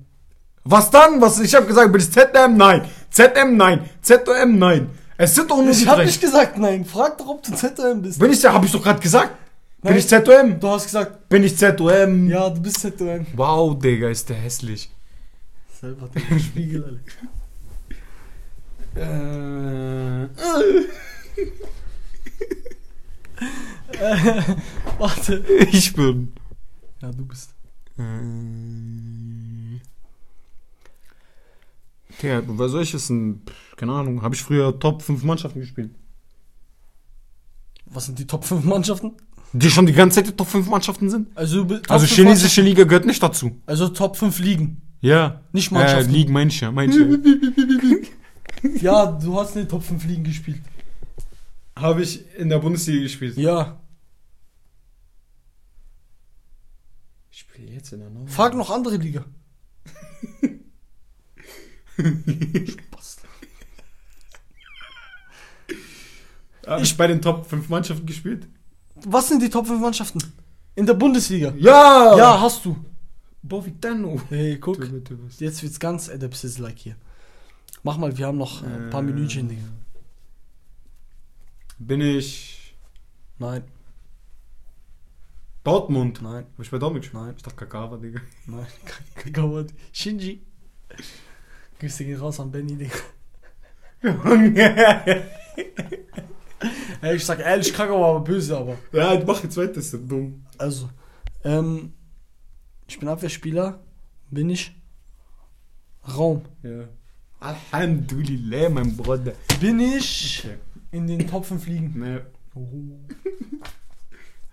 Was 0.65 0.91
dann? 0.91 1.21
Was? 1.21 1.39
Ich 1.41 1.55
habe 1.55 1.67
gesagt, 1.67 1.91
bin 1.93 2.01
ich 2.01 2.11
ZM? 2.11 2.57
Nein. 2.57 2.89
ZM? 3.11 3.57
Nein. 3.57 3.91
ZOM? 4.03 4.59
Nein. 4.59 4.91
Es 5.17 5.35
sind 5.35 5.51
doch 5.51 5.57
nur 5.57 5.71
Ich 5.71 5.87
hab 5.87 5.99
nicht 5.99 6.21
gesagt 6.21 6.59
nein. 6.59 6.85
Frag 6.85 7.17
doch, 7.19 7.29
ob 7.29 7.43
du 7.43 7.55
ZM 7.55 8.03
bist. 8.03 8.19
Bin 8.21 8.31
ich 8.33 8.43
ja, 8.43 8.53
habe 8.53 8.67
ich 8.67 8.73
doch 8.73 8.83
gerade 8.83 9.01
gesagt. 9.01 9.31
Bin 9.83 9.93
Nein. 9.93 9.99
ich 9.99 10.09
ZOM? 10.09 10.61
Du 10.61 10.69
hast 10.69 10.85
gesagt, 10.85 11.29
Bin 11.29 11.43
ich 11.45 11.57
ZOM? 11.57 12.29
ja, 12.29 12.51
du 12.51 12.61
bist 12.61 12.81
ZM. 12.81 13.27
Wow, 13.35 13.79
Digga, 13.79 14.09
ist 14.11 14.29
der 14.29 14.37
hässlich. 14.37 14.91
Selber 15.81 16.09
den 16.09 16.41
Spiegel, 16.41 16.85
Alter. 16.85 17.01
Äh, 18.99 20.27
Warte. 24.99 25.45
ich 25.71 25.93
bin. 25.93 26.33
Ja, 27.01 27.13
du 27.13 27.25
bist. 27.25 27.55
Äh, 27.99 28.03
Digga, 32.23 32.41
bei 32.47 32.69
solches 32.69 33.11
ein, 33.11 33.43
keine 33.77 33.93
Ahnung, 33.93 34.23
habe 34.23 34.35
ich 34.35 34.43
früher 34.43 34.79
Top 34.79 35.03
5 35.03 35.23
Mannschaften 35.23 35.61
gespielt. 35.61 35.91
Was 37.87 38.07
sind 38.07 38.19
die 38.19 38.27
Top 38.27 38.45
5 38.45 38.65
Mannschaften? 38.65 39.13
Die 39.53 39.71
schon 39.71 39.87
die 39.87 39.93
ganze 39.93 40.17
Zeit 40.17 40.27
die 40.27 40.33
Top 40.37 40.49
5 40.49 40.69
Mannschaften 40.69 41.09
sind? 41.09 41.29
Also, 41.37 41.65
Top 41.65 41.91
Also 41.91 42.07
5 42.07 42.17
chinesische 42.17 42.63
Liga 42.63 42.85
gehört 42.85 43.07
nicht 43.07 43.23
dazu. 43.23 43.53
Also 43.67 43.89
Top 43.89 44.17
5 44.17 44.39
Ligen. 44.41 44.83
Ja. 45.01 45.43
Nicht 45.53 45.71
Äh, 45.71 45.75
Mannschaften. 45.75 46.15
Ja, 46.15 46.31
mein 46.31 46.49
ich 46.49 46.61
ja. 46.61 46.71
Ja, 48.81 49.07
du 49.07 49.39
hast 49.39 49.55
in 49.55 49.63
den 49.63 49.69
Top 49.69 49.83
5 49.83 50.05
Ligen 50.07 50.25
gespielt. 50.25 50.61
Habe 51.79 52.03
ich 52.03 52.25
in 52.37 52.49
der 52.49 52.59
Bundesliga 52.59 53.03
gespielt. 53.03 53.37
Ja. 53.37 53.79
Ich 57.31 57.41
spiele 57.41 57.73
jetzt 57.73 57.93
in 57.93 58.01
der 58.01 58.09
neuen. 58.11 58.29
Frag 58.29 58.55
noch 58.55 58.71
andere 58.71 58.97
Liga. 58.97 59.25
Spaß. 61.97 63.17
Habe 66.67 66.83
ich 66.83 66.97
bei 66.97 67.07
den 67.07 67.21
Top 67.23 67.47
5 67.47 67.69
Mannschaften 67.69 68.07
gespielt? 68.07 68.49
Was 69.05 69.29
sind 69.29 69.43
die 69.43 69.51
Top 69.51 69.67
5 69.67 69.81
Mannschaften? 69.81 70.19
In 70.75 70.87
der 70.87 70.95
Bundesliga. 70.95 71.53
Ja! 71.57 72.17
Ja, 72.17 72.41
hast 72.41 72.65
du. 72.65 72.77
Bovitano. 73.43 74.21
Hey, 74.29 74.59
guck. 74.59 74.81
Du, 74.81 75.01
du. 75.01 75.29
Jetzt 75.39 75.63
wird's 75.63 75.79
ganz 75.79 76.09
Adepsis-like 76.09 76.79
hier. 76.79 76.97
Mach 77.83 77.97
mal, 77.99 78.17
wir 78.17 78.27
haben 78.27 78.39
noch 78.39 78.63
äh, 78.63 78.67
ein 78.67 78.91
paar 78.91 79.01
Äh, 79.03 79.05
Minütchen, 79.05 79.49
Digga. 79.49 79.63
Bin 81.79 82.01
ich 82.01 82.75
Nein, 83.39 83.65
Dortmund? 85.63 86.23
nein, 86.23 86.47
Hab 86.57 86.61
ich 86.65 86.71
bei 86.71 86.79
Dortmund 86.79 87.03
gespielt? 87.03 87.23
Nein. 87.23 87.35
Ich 87.37 87.43
dachte 87.43 87.57
Kakawa, 87.57 87.97
Digga. 87.99 88.21
nein. 88.47 88.67
Kagawa. 89.17 89.65
Shinji. 89.93 90.43
Grüße 91.79 92.05
gehen 92.05 92.19
raus 92.19 92.41
an 92.41 92.51
Benny, 92.51 92.77
Digga. 92.77 92.95
Ey, 97.03 97.17
ich 97.17 97.25
sag 97.27 97.39
ehrlich, 97.41 97.73
Kagawa 97.75 98.15
war 98.15 98.25
böse, 98.25 98.57
aber. 98.57 98.79
ja, 98.93 99.23
mach 99.27 99.43
jetzt 99.43 99.57
weiter, 99.57 99.77
ist 99.77 99.93
ja 99.93 99.99
dumm. 99.99 100.45
Also, 100.57 100.89
ähm, 101.45 101.93
ich 102.89 102.99
bin 102.99 103.09
Abwehrspieler. 103.09 103.81
Bin 104.31 104.49
ich 104.51 104.75
Raum. 106.17 106.43
Ja. 106.63 106.89
Alhamdulillah, 107.41 108.71
mein 108.71 108.97
Bruder. 108.97 109.33
Bin 109.61 109.79
ich 109.81 110.43
Okay. 110.45 110.57
In 110.97 111.07
den 111.07 111.27
Top 111.29 111.45
5 111.45 111.67
liegen. 111.67 111.93
Nee. 111.97 112.19
Oh. 112.55 112.67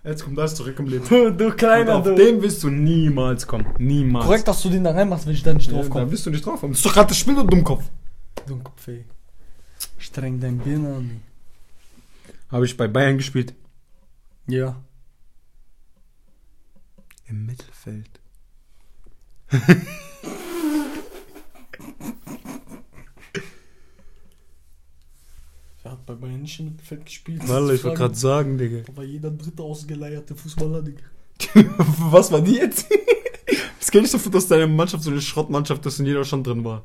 Jetzt 0.04 0.22
kommt 0.24 0.36
das 0.36 0.54
zurück 0.54 0.78
im 0.78 0.86
Leben. 0.86 1.04
Du, 1.08 1.30
du 1.30 1.46
Und 1.46 1.56
kleiner, 1.56 1.96
auf 1.96 2.04
du. 2.04 2.14
den 2.14 2.42
wirst 2.42 2.62
du 2.62 2.68
niemals 2.70 3.46
kommen. 3.46 3.66
Niemals. 3.78 4.26
Korrekt, 4.26 4.48
dass 4.48 4.62
du 4.62 4.68
den 4.68 4.84
da 4.84 4.90
reinmachst, 4.90 5.26
wenn 5.26 5.32
ich 5.32 5.42
da 5.42 5.54
nicht 5.54 5.66
Ja, 5.70 5.72
drauf 5.76 5.86
da 5.86 5.90
komme. 5.92 6.10
wirst 6.10 6.26
du 6.26 6.30
nicht 6.30 6.44
drauf 6.44 6.60
kommen. 6.60 6.72
Das 6.72 6.80
ist 6.80 6.86
doch 6.86 6.92
gerade 6.92 7.08
das 7.08 7.16
Spiel, 7.18 7.34
du 7.34 7.44
Dummkopf. 7.44 7.84
Du 8.46 8.58
Kopf, 8.58 8.86
ey. 8.88 9.04
Streng 9.98 10.38
dein 10.40 10.58
Birne 10.58 10.94
an. 10.96 11.20
Habe 12.50 12.66
ich 12.66 12.76
bei 12.76 12.86
Bayern 12.88 13.16
gespielt. 13.16 13.54
Ja. 14.46 14.76
Im 17.26 17.46
Mittelfeld. 17.46 18.10
Wer 25.84 25.92
hat 25.92 26.06
bei 26.06 26.14
Bayern 26.14 26.40
nicht 26.40 26.58
im 26.60 26.64
Mittelfeld 26.66 27.04
gespielt? 27.04 27.46
Walla, 27.46 27.74
ich 27.74 27.84
wollte 27.84 27.98
gerade 27.98 28.14
sagen, 28.14 28.56
Digga. 28.56 28.80
Da 28.86 28.96
war 28.96 29.04
jeder 29.04 29.30
dritte 29.30 29.62
ausgeleierte 29.62 30.34
Fußballer, 30.34 30.80
Digga. 30.80 31.02
Was 32.10 32.32
war 32.32 32.40
die 32.40 32.54
jetzt? 32.56 32.86
Das 33.78 33.90
kenne 33.90 34.06
ich 34.06 34.10
so 34.10 34.30
dass 34.30 34.48
deine 34.48 34.66
Mannschaft 34.66 35.04
so 35.04 35.10
eine 35.10 35.20
Schrottmannschaft 35.20 35.84
ist 35.84 36.00
und 36.00 36.06
jeder 36.06 36.24
schon 36.24 36.42
drin 36.42 36.64
war. 36.64 36.82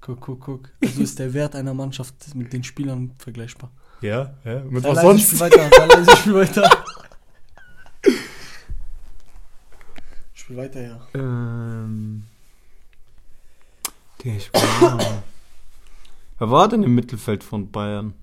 Guck, 0.00 0.22
guck, 0.22 0.40
guck. 0.40 0.70
Also 0.82 1.02
ist 1.02 1.18
der 1.18 1.34
Wert 1.34 1.54
einer 1.54 1.74
Mannschaft 1.74 2.34
mit 2.34 2.50
den 2.50 2.64
Spielern 2.64 3.12
vergleichbar. 3.18 3.70
Ja, 4.00 4.34
ja. 4.42 4.64
Mit 4.64 4.82
Sei 4.82 4.88
was 4.88 5.02
sonst? 5.02 5.26
Spiel 5.26 5.40
weiter, 5.40 5.70
sei 5.70 5.86
leise, 5.86 6.16
spiel 6.16 6.34
weiter. 6.34 6.84
Spiel 10.32 10.56
weiter, 10.56 10.82
ja. 10.82 11.06
Ähm. 11.14 12.24
Digga, 14.24 14.36
ich. 14.36 14.50
Wer 16.38 16.50
war 16.50 16.68
denn 16.68 16.82
im 16.82 16.94
Mittelfeld 16.94 17.42
von 17.42 17.70
Bayern? 17.70 18.14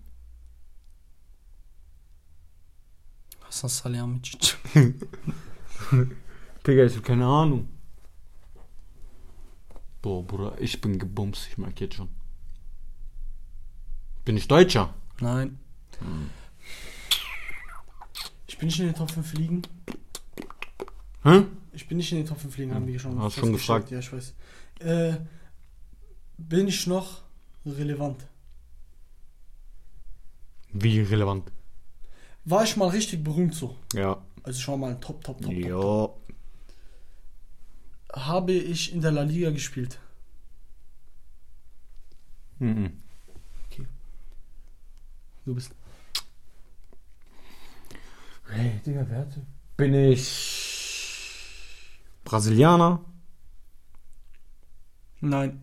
Hasan 3.41 3.69
Salihamidzic. 3.69 4.57
Digga, 6.67 6.85
ich 6.85 6.95
hab 6.95 7.03
keine 7.03 7.25
Ahnung. 7.25 7.69
Boah, 10.01 10.23
Bruder, 10.23 10.55
ich 10.59 10.79
bin 10.79 10.99
gebumst, 10.99 11.47
ich 11.49 11.57
merk 11.57 11.79
jetzt 11.79 11.95
schon. 11.95 12.09
Bin 14.25 14.37
ich 14.37 14.47
Deutscher? 14.47 14.93
Nein. 15.19 15.57
Ich 18.47 18.57
bin 18.57 18.67
nicht 18.67 18.79
in 18.79 18.85
den 18.85 18.95
Top 18.95 19.11
5 19.11 19.33
liegen. 19.33 19.61
Hä? 21.23 21.45
Ich 21.71 21.87
bin 21.87 21.97
nicht 21.97 22.11
in 22.11 22.19
den 22.19 22.27
Top 22.27 22.39
5 22.39 22.57
liegen, 22.57 22.75
haben 22.75 22.85
wir 22.85 22.99
schon 22.99 23.19
Hast 23.19 23.37
schon 23.37 23.53
gefragt. 23.53 23.89
Ja, 23.91 23.99
ich 23.99 24.13
weiß. 24.13 24.33
Äh, 24.79 25.17
bin 26.37 26.67
ich 26.67 26.85
noch 26.85 27.22
relevant? 27.65 28.25
Wie 30.73 31.01
relevant? 31.01 31.51
War 32.45 32.63
ich 32.63 32.75
mal 32.75 32.89
richtig 32.89 33.23
berühmt 33.23 33.55
so? 33.55 33.77
Ja. 33.93 34.21
Also 34.43 34.59
schon 34.59 34.79
mal 34.79 34.91
ein 34.91 35.01
Top, 35.01 35.23
Top, 35.23 35.41
Top, 35.41 35.51
Top. 35.51 35.53
Ja. 35.53 36.09
Habe 38.13 38.51
ich 38.51 38.93
in 38.93 39.01
der 39.01 39.11
La 39.11 39.23
Liga 39.23 39.49
gespielt? 39.51 39.99
Mhm. 42.59 42.99
Du 45.45 45.53
bist. 45.53 45.71
Hey, 48.49 48.79
Digga, 48.85 49.05
wer 49.09 49.19
hatte? 49.19 49.45
Bin 49.75 49.93
ich 49.93 50.29
Brasilianer? 52.23 53.03
Nein. 55.19 55.61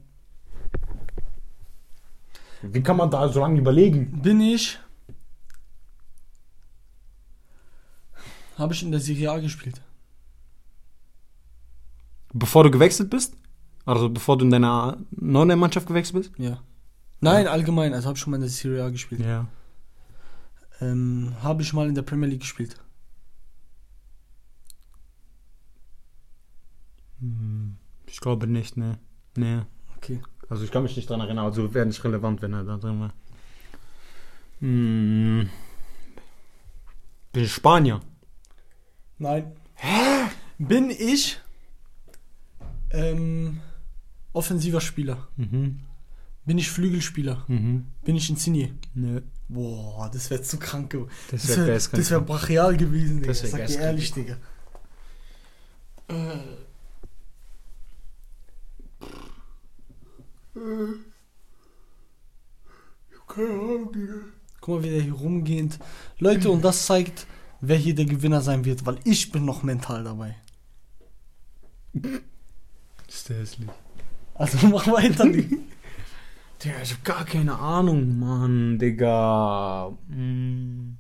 Wie 2.63 2.83
kann 2.83 2.97
man 2.97 3.11
da 3.11 3.29
so 3.29 3.41
lange 3.41 3.59
überlegen? 3.59 4.21
Bin 4.23 4.41
ich. 4.41 4.79
Habe 8.57 8.75
ich 8.75 8.83
in 8.83 8.91
der 8.91 9.01
Serie 9.01 9.31
A 9.33 9.39
gespielt? 9.39 9.81
Bevor 12.33 12.65
du 12.65 12.71
gewechselt 12.71 13.11
bist? 13.11 13.37
Also 13.87 14.09
bevor 14.11 14.37
du 14.37 14.45
in 14.45 14.51
deiner 14.51 14.99
neuen 15.11 15.59
Mannschaft 15.59 15.87
gewechselt 15.87 16.17
bist? 16.17 16.33
Ja. 16.39 16.63
Nein, 17.21 17.47
allgemein. 17.49 17.95
Also 17.95 18.09
habe 18.09 18.17
ich 18.17 18.23
schon 18.23 18.31
mal 18.31 18.37
in 18.37 18.43
der 18.43 18.51
Serie 18.51 18.85
A 18.85 18.91
gespielt. 18.91 19.23
Ja. 19.23 19.49
Ähm, 20.81 21.35
habe 21.43 21.63
ich 21.63 21.73
mal 21.73 21.89
in 21.89 21.95
der 21.95 22.03
Premier 22.03 22.29
League 22.29 22.41
gespielt? 22.41 22.77
Hm, 27.21 27.77
Ich 28.07 28.21
glaube 28.21 28.47
nicht, 28.47 28.77
ne. 28.77 28.99
Ne. 29.37 29.67
Okay. 29.97 30.21
Also 30.51 30.65
ich 30.65 30.73
kann 30.73 30.83
mich 30.83 30.97
nicht 30.97 31.09
dran 31.09 31.21
erinnern, 31.21 31.45
also 31.45 31.73
wäre 31.73 31.87
nicht 31.87 32.03
relevant, 32.03 32.43
wenn 32.43 32.53
er 32.53 32.65
da 32.65 32.77
drin 32.77 33.01
war. 33.01 33.13
Hm. 34.59 35.49
Bin 37.33 37.45
ich 37.45 37.53
Spanier? 37.53 38.01
Nein. 39.19 39.53
Bin 40.59 40.91
ich 40.91 41.41
ähm, 42.91 43.61
offensiver 44.33 44.81
Spieler? 44.81 45.29
Mhm. 45.37 45.81
Bin 46.45 46.59
ich 46.59 46.69
Flügelspieler? 46.69 47.45
Mhm. 47.47 47.87
Bin 48.05 48.17
ich 48.17 48.29
Insigne? 48.29 48.75
Nö. 48.95 49.21
Boah, 49.49 50.11
das 50.13 50.31
wäre 50.31 50.43
zu 50.43 50.59
krank. 50.59 50.97
Das 51.31 51.47
wäre 51.49 51.69
geistkrank. 51.69 52.03
das 52.03 52.11
wär 52.11 52.21
brachial 52.21 52.77
gewesen, 52.77 53.21
Digga. 53.21 53.29
Das 53.29 53.43
wär 53.45 53.51
Sag 53.51 53.67
dir 53.67 53.79
ehrlich, 53.79 54.13
Digga. 54.13 54.37
Äh. 56.09 56.39
Keine 63.29 63.49
Ahnung, 63.49 63.93
Digga. 63.93 64.15
Guck 64.61 64.75
mal, 64.77 64.83
wie 64.85 64.91
der 64.91 65.03
hier 65.03 65.13
rumgeht. 65.13 65.79
Leute, 66.19 66.51
und 66.51 66.65
das 66.65 66.87
zeigt, 66.87 67.27
wer 67.61 67.77
hier 67.77 67.95
der 67.95 68.05
Gewinner 68.05 68.41
sein 68.41 68.65
wird, 68.65 68.85
weil 68.87 68.99
ich 69.05 69.31
bin 69.31 69.45
noch 69.45 69.63
mental 69.63 70.05
dabei. 70.05 70.37
Ist 73.09 73.29
der 73.29 73.39
hässlich. 73.39 73.69
Also 74.35 74.67
mach 74.69 74.87
weiter, 74.89 75.25
Digga. 75.25 75.57
Digga, 76.63 76.83
ich 76.83 76.93
hab 76.93 77.05
gar 77.05 77.25
keine 77.25 77.59
Ahnung, 77.59 78.19
Mann, 78.19 78.79
Digga. 78.79 79.97
Hm. 80.09 80.97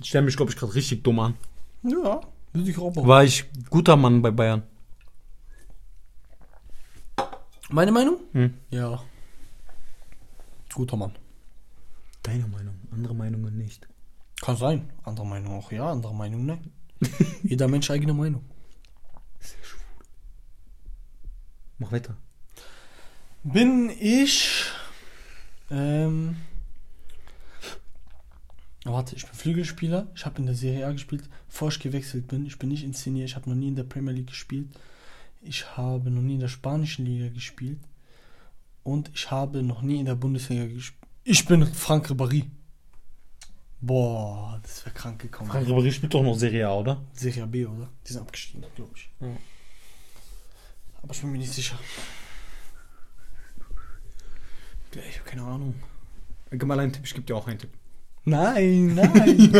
Ich 0.00 0.08
stell 0.08 0.22
mich, 0.22 0.36
glaube 0.36 0.50
ich, 0.50 0.56
gerade 0.56 0.74
richtig 0.74 1.02
dumm 1.02 1.20
an. 1.20 1.34
Ja, 1.82 2.20
würde 2.52 2.70
ich 2.70 2.78
auch 2.78 2.94
machen. 2.94 3.06
War 3.08 3.24
ich 3.24 3.44
guter 3.70 3.96
Mann 3.96 4.20
bei 4.20 4.30
Bayern? 4.30 4.62
Meine 7.72 7.90
Meinung? 7.90 8.20
Hm. 8.32 8.52
Ja. 8.70 9.02
Guter 10.74 10.96
Mann. 10.98 11.12
Deine 12.22 12.46
Meinung, 12.46 12.74
andere 12.92 13.14
Meinungen 13.14 13.56
nicht. 13.56 13.88
Kann 14.42 14.56
sein. 14.58 14.90
Andere 15.04 15.26
Meinung 15.26 15.54
auch 15.54 15.72
ja, 15.72 15.90
andere 15.90 16.14
Meinung 16.14 16.44
nein. 16.44 16.70
Jeder 17.42 17.68
Mensch 17.68 17.90
eigene 17.90 18.12
Meinung. 18.12 18.44
Mach 21.78 21.90
weiter. 21.90 22.16
Bin 23.42 23.88
ich. 23.88 24.66
Ähm. 25.70 26.36
oh, 28.84 28.92
warte, 28.92 29.16
ich 29.16 29.24
bin 29.24 29.34
Flügelspieler. 29.34 30.08
Ich 30.14 30.26
habe 30.26 30.38
in 30.38 30.46
der 30.46 30.54
Serie 30.54 30.86
A 30.86 30.92
gespielt, 30.92 31.28
bevor 31.48 31.68
ich 31.68 31.80
gewechselt 31.80 32.28
bin. 32.28 32.44
Ich 32.44 32.58
bin 32.58 32.68
nicht 32.68 32.84
inszeniert. 32.84 33.30
Ich 33.30 33.34
habe 33.36 33.48
noch 33.48 33.56
nie 33.56 33.68
in 33.68 33.76
der 33.76 33.84
Premier 33.84 34.12
League 34.12 34.28
gespielt. 34.28 34.68
Ich 35.42 35.76
habe 35.76 36.10
noch 36.10 36.22
nie 36.22 36.34
in 36.34 36.40
der 36.40 36.48
spanischen 36.48 37.04
Liga 37.04 37.28
gespielt. 37.28 37.80
Und 38.84 39.10
ich 39.14 39.30
habe 39.30 39.62
noch 39.62 39.82
nie 39.82 40.00
in 40.00 40.06
der 40.06 40.14
Bundesliga 40.14 40.66
gespielt. 40.66 41.02
Ich 41.24 41.44
bin 41.46 41.66
Frank 41.66 42.10
Ribéry. 42.10 42.46
Boah, 43.80 44.60
das 44.62 44.84
wäre 44.84 44.94
krank 44.94 45.20
gekommen. 45.20 45.50
Frank 45.50 45.66
Ribéry 45.66 45.92
spielt 45.92 46.14
doch 46.14 46.22
noch 46.22 46.36
Serie 46.36 46.68
A, 46.68 46.74
oder? 46.74 47.02
Serie 47.12 47.46
B, 47.46 47.66
oder? 47.66 47.88
Die 48.06 48.12
sind 48.12 48.22
abgestiegen, 48.22 48.64
glaube 48.76 48.92
ich. 48.94 49.10
Ja. 49.20 49.36
Aber 51.02 51.12
ich 51.12 51.20
bin 51.20 51.32
mir 51.32 51.38
nicht 51.38 51.52
sicher. 51.52 51.78
Ich 54.94 55.18
hab 55.18 55.26
keine 55.26 55.42
Ahnung. 55.42 55.74
Gib 56.50 56.64
mal 56.64 56.78
einen 56.78 56.92
Tipp, 56.92 57.02
ich 57.04 57.14
geb 57.14 57.26
dir 57.26 57.36
auch 57.36 57.46
einen 57.46 57.58
Tipp. 57.58 57.70
Nein, 58.24 58.94
nein. 58.94 59.52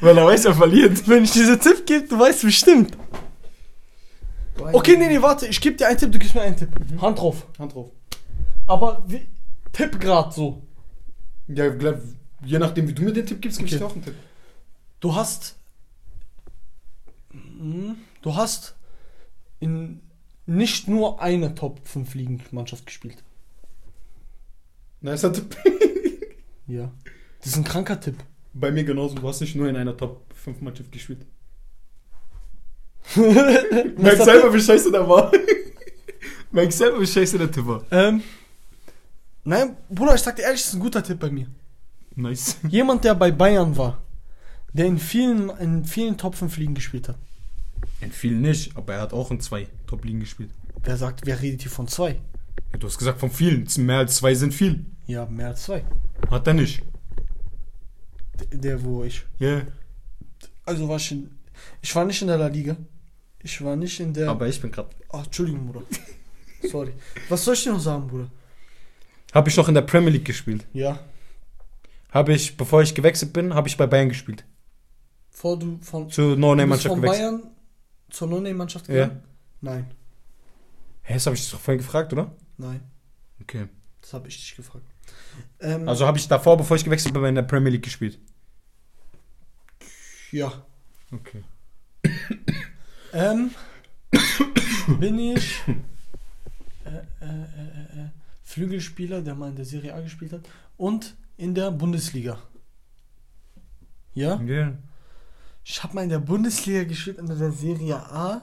Weil 0.00 0.18
er 0.18 0.26
weiß, 0.26 0.46
er 0.46 0.54
verliert. 0.54 1.06
Wenn 1.06 1.22
ich 1.22 1.30
diese 1.30 1.56
Tipp 1.60 1.86
gebe, 1.86 2.08
du 2.08 2.18
weißt 2.18 2.42
bestimmt. 2.42 2.96
Okay, 4.60 4.96
nee, 4.96 5.08
nee, 5.08 5.20
warte. 5.22 5.46
Ich 5.46 5.60
gebe 5.60 5.76
dir 5.76 5.88
einen 5.88 5.98
Tipp, 5.98 6.12
du 6.12 6.18
gibst 6.18 6.34
mir 6.34 6.42
einen 6.42 6.56
Tipp. 6.56 6.70
Hand 7.00 7.18
drauf. 7.18 7.46
Hand 7.58 7.74
drauf. 7.74 7.90
Aber 8.66 9.02
wie, 9.06 9.26
Tipp 9.72 9.98
grad 10.00 10.32
so. 10.34 10.62
Ja, 11.48 11.64
Je 12.44 12.58
nachdem, 12.58 12.88
wie 12.88 12.92
du 12.94 13.02
mir 13.02 13.12
den 13.12 13.26
Tipp 13.26 13.40
gibst, 13.42 13.58
gebe 13.58 13.68
ich 13.68 13.74
Okay. 13.74 13.80
dir 13.84 13.86
auch 13.86 13.94
einen 13.94 14.04
Tipp. 14.04 14.14
Du 15.00 15.14
hast. 15.14 15.56
Hm, 17.32 17.96
Du 18.22 18.34
hast 18.36 18.76
in 19.60 20.00
nicht 20.46 20.88
nur 20.88 21.22
eine 21.22 21.54
Top 21.54 21.86
5 21.86 22.14
Ligenmannschaft 22.14 22.84
gespielt. 22.86 23.22
Nicer 25.00 25.32
Tipp. 25.32 25.56
Ja. 26.66 26.92
Das 27.38 27.48
ist 27.48 27.56
ein 27.56 27.64
kranker 27.64 27.98
Tipp. 28.00 28.16
Bei 28.52 28.70
mir 28.70 28.84
genauso. 28.84 29.14
Du 29.16 29.26
hast 29.26 29.40
nicht 29.40 29.56
nur 29.56 29.68
in 29.68 29.76
einer 29.76 29.96
Top 29.96 30.24
5 30.34 30.60
Mannschaft 30.60 30.92
gespielt. 30.92 31.24
Merk 33.96 34.22
selber, 34.22 34.52
wie 34.54 34.60
scheiße 34.60 34.90
der 34.92 35.08
war. 35.08 35.32
Merk 36.52 36.72
selber, 36.72 37.00
wie 37.00 37.06
scheiße 37.06 37.38
der 37.38 37.50
Tipp 37.50 37.66
war. 37.66 37.84
Ähm. 37.90 38.22
Nein, 39.44 39.76
Bruder, 39.88 40.14
ich 40.14 40.20
sag 40.20 40.36
dir 40.36 40.42
ehrlich, 40.42 40.60
das 40.60 40.68
ist 40.70 40.74
ein 40.74 40.80
guter 40.80 41.02
Tipp 41.02 41.18
bei 41.18 41.30
mir. 41.30 41.46
Nice. 42.14 42.58
Jemand, 42.68 43.04
der 43.04 43.14
bei 43.14 43.30
Bayern 43.30 43.76
war, 43.76 44.00
der 44.72 44.86
in 44.86 44.98
vielen, 44.98 45.50
in 45.58 45.84
vielen 45.84 46.16
Top 46.18 46.34
5 46.34 46.56
Ligen 46.58 46.74
gespielt 46.74 47.08
hat. 47.08 47.16
In 48.00 48.12
vielen 48.12 48.40
nicht, 48.42 48.76
aber 48.76 48.94
er 48.94 49.00
hat 49.02 49.12
auch 49.12 49.30
in 49.30 49.40
zwei 49.40 49.66
Top-Ligen 49.86 50.20
gespielt. 50.20 50.50
Wer 50.82 50.96
sagt, 50.96 51.26
wer 51.26 51.40
redet 51.40 51.62
hier 51.62 51.70
von 51.70 51.86
zwei? 51.88 52.20
Ja, 52.72 52.78
du 52.78 52.86
hast 52.86 52.98
gesagt, 52.98 53.20
von 53.20 53.30
vielen. 53.30 53.66
Mehr 53.78 53.98
als 53.98 54.16
zwei 54.16 54.34
sind 54.34 54.54
viel. 54.54 54.84
Ja, 55.06 55.26
mehr 55.26 55.48
als 55.48 55.64
zwei. 55.64 55.84
Hat 56.30 56.46
er 56.46 56.54
nicht. 56.54 56.82
D- 58.38 58.56
Der, 58.56 58.82
wo 58.82 59.04
ich. 59.04 59.24
Ja. 59.38 59.62
Also 60.64 60.88
war 60.88 60.98
in. 60.98 61.30
Ich 61.82 61.94
war 61.94 62.04
nicht 62.04 62.20
in 62.22 62.28
der 62.28 62.38
La 62.38 62.46
Liga. 62.48 62.76
Ich 63.42 63.62
war 63.64 63.76
nicht 63.76 63.98
in 64.00 64.12
der. 64.12 64.28
Aber 64.30 64.46
ich 64.48 64.60
bin 64.60 64.70
gerade. 64.70 64.90
Ach, 65.12 65.24
Entschuldigung, 65.24 65.66
Bruder. 65.66 65.86
Sorry. 66.70 66.92
Was 67.28 67.44
soll 67.44 67.54
ich 67.54 67.64
dir 67.64 67.72
noch 67.72 67.80
sagen, 67.80 68.06
Bruder? 68.08 68.30
Habe 69.32 69.48
ich 69.48 69.56
noch 69.56 69.68
in 69.68 69.74
der 69.74 69.82
Premier 69.82 70.10
League 70.10 70.24
gespielt. 70.24 70.66
Ja. 70.72 70.98
Habe 72.10 72.34
ich, 72.34 72.56
bevor 72.56 72.82
ich 72.82 72.94
gewechselt 72.94 73.32
bin, 73.32 73.54
habe 73.54 73.68
ich 73.68 73.76
bei 73.76 73.86
Bayern 73.86 74.08
gespielt. 74.08 74.44
Vor 75.30 75.58
du 75.58 75.78
von, 75.80 76.10
Zur 76.10 76.36
No-Name-Mannschaft 76.36 76.88
von 76.92 77.00
gewechselt. 77.00 77.30
Bayern 77.40 77.50
zur 78.10 78.28
No-Name-Mannschaft 78.28 78.88
Ja. 78.88 78.94
gegangen? 79.04 79.22
Nein. 79.60 79.90
Hä, 81.02 81.14
das 81.14 81.26
habe 81.26 81.36
ich 81.36 81.42
dich 81.42 81.50
doch 81.52 81.60
vorhin 81.60 81.78
gefragt, 81.78 82.12
oder? 82.12 82.34
Nein. 82.58 82.80
Okay. 83.40 83.68
Das 84.00 84.12
habe 84.12 84.28
ich 84.28 84.36
dich 84.36 84.56
gefragt. 84.56 84.84
Ähm, 85.60 85.88
Also 85.88 86.06
habe 86.06 86.18
ich 86.18 86.26
davor, 86.28 86.56
bevor 86.56 86.76
ich 86.76 86.84
gewechselt 86.84 87.14
bin, 87.14 87.24
in 87.24 87.34
der 87.36 87.42
Premier 87.42 87.70
League 87.70 87.84
gespielt. 87.84 88.18
ja. 90.32 90.52
Okay. 91.12 91.44
Ähm, 93.12 93.50
bin 94.98 95.18
ich 95.18 95.60
äh, 96.84 96.90
äh, 96.90 97.24
äh, 97.24 98.04
äh, 98.04 98.08
Flügelspieler, 98.42 99.22
der 99.22 99.34
mal 99.34 99.50
in 99.50 99.56
der 99.56 99.64
Serie 99.64 99.94
A 99.94 100.00
gespielt 100.00 100.32
hat 100.32 100.48
und 100.76 101.16
in 101.36 101.54
der 101.54 101.70
Bundesliga. 101.70 102.40
Ja? 104.14 104.40
Ja. 104.42 104.72
Ich 105.64 105.82
habe 105.82 105.94
mal 105.94 106.02
in 106.02 106.08
der 106.08 106.18
Bundesliga 106.18 106.84
gespielt, 106.84 107.18
in 107.18 107.26
der 107.26 107.52
Serie 107.52 107.96
A 107.96 108.42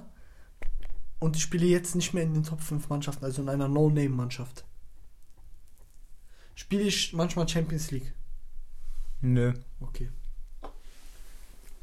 und 1.20 1.36
ich 1.36 1.42
spiele 1.42 1.66
jetzt 1.66 1.96
nicht 1.96 2.14
mehr 2.14 2.24
in 2.24 2.34
den 2.34 2.44
Top 2.44 2.62
5 2.62 2.90
Mannschaften, 2.90 3.26
also 3.26 3.42
in 3.42 3.50
einer 3.50 3.68
No-Name-Mannschaft. 3.68 4.66
Spiele 6.56 6.84
ich 6.84 7.14
manchmal 7.14 7.48
Champions 7.48 7.92
League. 7.92 8.14
Nö. 9.22 9.54
Okay. 9.80 10.10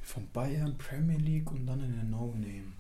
Von 0.04 0.28
Bayern, 0.32 0.76
Premier 0.76 1.16
League 1.16 1.50
und 1.50 1.66
dann 1.66 1.80
in 1.80 1.94
der 1.94 2.04
No-Name. 2.04 2.72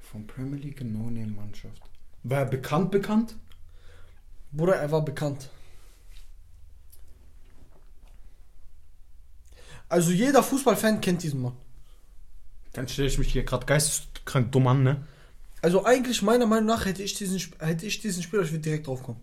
Von 0.00 0.26
Premier 0.26 0.58
League 0.58 0.80
in 0.80 0.92
No-Name-Mannschaft. 0.92 1.80
War 2.24 2.40
er 2.40 2.46
bekannt 2.46 2.90
bekannt? 2.90 3.36
Bruder, 4.50 4.74
er 4.76 4.90
war 4.90 5.04
bekannt. 5.04 5.50
Also 9.88 10.10
jeder 10.10 10.42
Fußballfan 10.42 11.00
kennt 11.00 11.22
diesen 11.22 11.40
Mann. 11.40 11.56
Dann 12.72 12.88
stelle 12.88 13.08
ich 13.08 13.18
mich 13.18 13.32
hier 13.32 13.44
gerade 13.44 13.66
geisteskrank 13.66 14.50
dumm 14.50 14.66
an, 14.66 14.82
ne? 14.82 15.06
Also 15.62 15.84
eigentlich 15.84 16.22
meiner 16.22 16.46
Meinung 16.46 16.66
nach 16.66 16.84
hätte 16.86 17.02
ich 17.02 17.14
diesen 17.14 17.38
hätte 17.60 17.86
ich 17.86 18.00
diesen 18.00 18.22
Spieler, 18.22 18.42
ich 18.42 18.50
würde 18.50 18.62
direkt 18.62 18.88
drauf 18.88 19.02
kommen. 19.02 19.20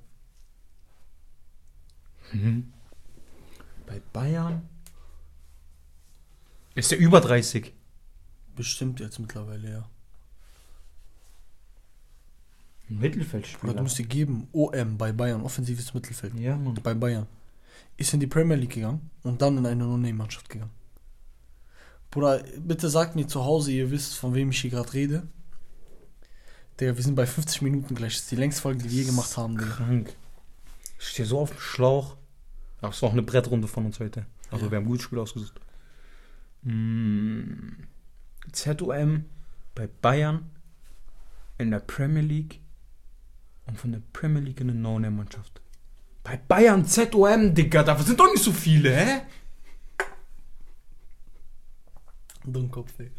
Mhm. 2.32 2.74
Bei 3.92 4.02
Bayern? 4.14 4.62
Ist 6.76 6.94
er 6.94 6.98
über 6.98 7.20
30? 7.20 7.74
Bestimmt 8.56 9.02
jetzt 9.02 9.20
mittlerweile, 9.20 9.70
ja. 9.70 9.90
Ein 12.90 12.98
Oder 12.98 13.02
Mittelfeldspieler. 13.02 13.74
du 13.74 13.84
musst 13.84 13.98
dir 13.98 14.06
geben, 14.06 14.48
OM 14.54 14.98
bei 14.98 15.12
Bayern, 15.12 15.42
offensives 15.42 15.94
Mittelfeld. 15.94 16.40
ja, 16.40 16.56
Mann. 16.56 16.76
Bei 16.82 16.94
Bayern. 16.94 17.28
Ist 17.98 18.14
in 18.14 18.22
die 18.22 18.28
Premier 18.28 18.56
League 18.56 18.72
gegangen 18.76 19.10
und 19.24 19.42
dann 19.42 19.58
in 19.58 19.66
eine 19.66 19.84
No-Name-Mannschaft 19.84 20.48
gegangen. 20.48 20.72
Bruder, 22.10 22.42
bitte 22.60 22.90
sagt 22.90 23.18
mir 23.18 23.28
zu 23.28 23.44
Hause, 23.44 23.74
ihr 23.74 23.92
wisst, 23.92 24.16
von 24.16 24.34
wem 24.34 24.52
ich 24.52 24.62
hier 24.62 24.70
gerade 24.72 24.94
rede. 24.94 25.28
Digga, 26.80 26.96
wir 26.96 27.04
sind 27.04 27.16
bei 27.16 27.28
50 27.28 27.62
Minuten 27.62 27.94
gleich. 27.94 28.14
Das 28.14 28.24
ist 28.24 28.32
die 28.32 28.38
längste 28.38 28.62
Folge, 28.62 28.84
die 28.84 28.90
wir 28.92 29.00
je 29.00 29.06
gemacht 29.06 29.36
haben, 29.36 29.58
Digga. 29.58 29.72
Krank. 29.72 30.16
Ich 30.98 31.10
stehe 31.10 31.28
so 31.28 31.40
auf 31.40 31.50
dem 31.52 31.60
Schlauch. 31.60 32.16
Es 32.82 33.02
war 33.02 33.10
auch 33.10 33.14
eine 33.14 33.22
Brettrunde 33.22 33.68
von 33.68 33.86
uns 33.86 34.00
heute. 34.00 34.26
Also 34.50 34.66
Ja. 34.66 34.72
wir 34.72 34.78
haben 34.80 34.86
gutes 34.86 35.04
Spiel 35.04 35.20
ausgesucht. 35.20 35.60
Mm, 36.64 37.74
ZOM 38.52 39.26
bei 39.76 39.88
Bayern 40.02 40.50
in 41.58 41.72
der 41.72 41.80
Premier 41.80 42.22
League 42.24 42.60
und 43.68 43.78
von 43.78 43.92
der 43.92 44.02
Premier 44.14 44.42
League 44.42 44.60
in 44.62 44.70
eine 44.70 44.80
No-Name-Mannschaft. 44.80 45.62
Bei 46.24 46.38
Bayern 46.38 46.86
ZOM, 46.86 47.54
Digga, 47.54 47.84
da 47.84 47.98
sind 48.00 48.20
doch 48.20 48.32
nicht 48.32 48.44
so 48.44 48.52
viele, 48.52 48.96
hä? 48.96 49.22
Dummkopf, 52.44 53.00
ey. 53.00 53.12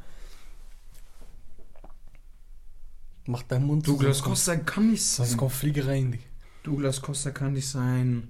Mach 3.27 3.43
deinen 3.45 3.67
Mund 3.67 3.85
zu, 3.87 3.93
Douglas 3.93 4.19
sonst 4.19 4.29
Costa 4.29 4.57
kann 4.57 4.91
nicht 4.91 5.03
Sonst 5.05 5.31
sein. 5.31 5.39
kommt 5.39 5.53
Fliegereien, 5.53 6.11
Digga. 6.11 6.25
Douglas 6.65 7.01
Costa 7.01 7.31
kann 7.31 7.53
nicht 7.53 7.69
sein. 7.69 8.29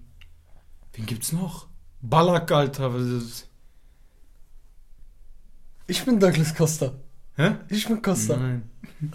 Wen 0.92 1.06
gibt's 1.06 1.32
noch? 1.32 1.68
Ballack, 2.00 2.50
Alter. 2.52 2.94
Ich 5.86 6.04
bin 6.04 6.20
Douglas 6.20 6.54
Costa. 6.54 6.92
Hä? 7.36 7.56
Ich 7.68 7.86
bin 7.86 8.02
Costa. 8.02 8.36
Nein. 8.36 8.68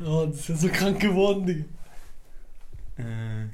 Oh, 0.00 0.26
das 0.26 0.38
ist 0.38 0.48
ja 0.48 0.54
so 0.56 0.68
krank 0.68 1.00
geworden, 1.00 1.44
Digga. 1.44 1.64
Äh. 2.98 3.48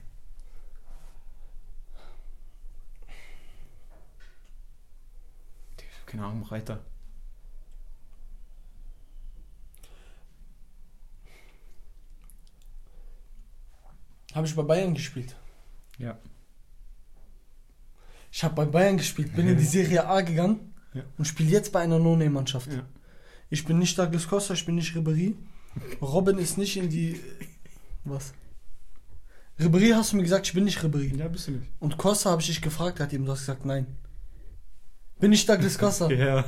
Keine 6.04 6.26
Ahnung, 6.26 6.42
Reiter. 6.42 6.84
Habe 14.34 14.46
ich 14.46 14.54
bei 14.54 14.62
Bayern 14.62 14.94
gespielt. 14.94 15.34
Ja. 15.96 16.18
Ich 18.36 18.42
habe 18.42 18.56
bei 18.56 18.64
Bayern 18.64 18.96
gespielt, 18.96 19.36
bin 19.36 19.46
in 19.46 19.56
die 19.56 19.64
Serie 19.76 20.08
A 20.08 20.20
gegangen 20.20 20.74
und 21.16 21.24
spiele 21.24 21.50
jetzt 21.50 21.70
bei 21.70 21.78
einer 21.78 22.00
No-Name-Mannschaft. 22.00 22.68
Ich 23.48 23.64
bin 23.64 23.78
nicht 23.78 23.96
Douglas 23.96 24.26
Costa, 24.26 24.54
ich 24.54 24.66
bin 24.66 24.74
nicht 24.74 24.92
Ribéry. 24.96 25.36
Robin 26.02 26.38
ist 26.38 26.58
nicht 26.58 26.76
in 26.76 26.88
die... 26.90 27.20
Was? 28.02 28.34
Ribéry 29.60 29.94
hast 29.94 30.12
du 30.12 30.16
mir 30.16 30.24
gesagt, 30.24 30.48
ich 30.48 30.52
bin 30.52 30.64
nicht 30.64 30.80
Ribéry. 30.80 31.16
Ja, 31.16 31.28
bist 31.28 31.46
du 31.46 31.52
nicht. 31.52 31.70
Und 31.78 31.96
Costa 31.96 32.30
habe 32.30 32.42
ich 32.42 32.48
dich 32.48 32.60
gefragt, 32.60 32.98
hat 32.98 33.12
ihm 33.12 33.24
du 33.24 33.30
hast 33.30 33.42
gesagt, 33.42 33.64
nein. 33.64 33.86
Bin 35.20 35.32
ich 35.32 35.46
Douglas 35.46 35.78
Costa? 35.78 36.08
Ja. 36.10 36.44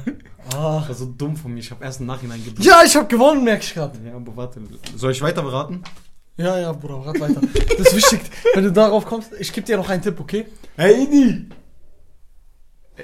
Ach. 0.49 0.89
war 0.89 0.95
so 0.95 1.07
dumm 1.07 1.37
von 1.37 1.55
mir. 1.55 1.61
Ich 1.61 1.70
habe 1.70 1.84
erst 1.84 2.01
im 2.01 2.07
Nachhinein 2.07 2.43
gedrückt. 2.45 2.64
Ja, 2.64 2.82
ich 2.84 2.97
habe 2.97 3.07
gewonnen, 3.07 3.45
merke 3.45 3.62
ich 3.62 3.74
gerade. 3.74 3.97
Ja, 4.05 4.16
aber 4.16 4.37
warte. 4.37 4.61
Soll 4.97 5.12
ich 5.12 5.22
weiter 5.22 5.43
beraten? 5.43 5.84
Ja, 6.37 6.59
ja, 6.59 6.72
Bruder, 6.72 7.07
rat 7.07 7.20
weiter. 7.20 7.41
Das 7.78 7.93
ist 7.93 7.97
wichtig, 7.97 8.22
wenn 8.55 8.64
du 8.64 8.72
darauf 8.72 9.07
kommst. 9.07 9.30
Ich 9.39 9.53
gebe 9.53 9.64
dir 9.64 9.76
noch 9.76 9.89
einen 9.89 10.03
Tipp, 10.03 10.18
okay? 10.18 10.47
Hey, 10.76 11.05
Idi! 11.05 11.49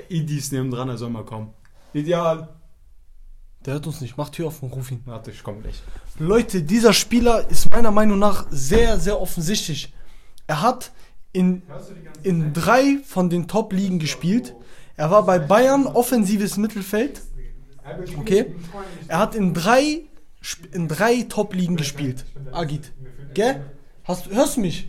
Idi 0.08 0.38
ist 0.38 0.52
neben 0.52 0.70
dran, 0.70 0.88
er 0.88 0.98
soll 0.98 1.10
mal 1.10 1.24
kommen. 1.24 1.52
Ideal. 1.92 2.48
Der 3.64 3.74
hört 3.74 3.86
uns 3.86 4.00
nicht. 4.00 4.16
Mach 4.16 4.28
Tür 4.28 4.48
auf 4.48 4.62
und 4.62 4.72
ruf 4.72 4.90
ihn. 4.90 5.02
Warte, 5.04 5.30
ich 5.30 5.42
komme 5.42 5.60
gleich. 5.60 5.82
Leute, 6.18 6.62
dieser 6.62 6.92
Spieler 6.92 7.48
ist 7.48 7.70
meiner 7.70 7.90
Meinung 7.90 8.18
nach 8.18 8.46
sehr, 8.50 8.98
sehr 8.98 9.20
offensichtlich. 9.20 9.94
Er 10.46 10.62
hat 10.62 10.90
in, 11.32 11.62
in 12.22 12.52
drei 12.52 12.98
von 13.04 13.30
den 13.30 13.46
Top-Ligen 13.46 13.98
gespielt. 13.98 14.54
Er 14.96 15.10
war 15.10 15.24
bei 15.24 15.38
Bayern 15.38 15.86
offensives 15.86 16.56
Mittelfeld. 16.56 17.22
Okay. 18.18 18.54
Er 19.08 19.18
hat 19.18 19.34
in 19.34 19.54
drei, 19.54 20.02
in 20.72 20.88
drei 20.88 21.22
Top-Ligen 21.22 21.76
gespielt. 21.76 22.24
Agit. 22.50 22.92
Gell? 23.34 23.64
Hast, 24.04 24.28
hörst 24.30 24.56
du 24.56 24.60
mich? 24.60 24.88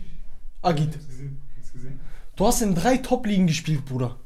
Agit. 0.62 0.98
Du 2.36 2.46
hast 2.46 2.60
in 2.62 2.74
drei 2.74 2.96
Top-Ligen 2.96 3.46
gespielt, 3.46 3.84
Bruder. 3.84 4.16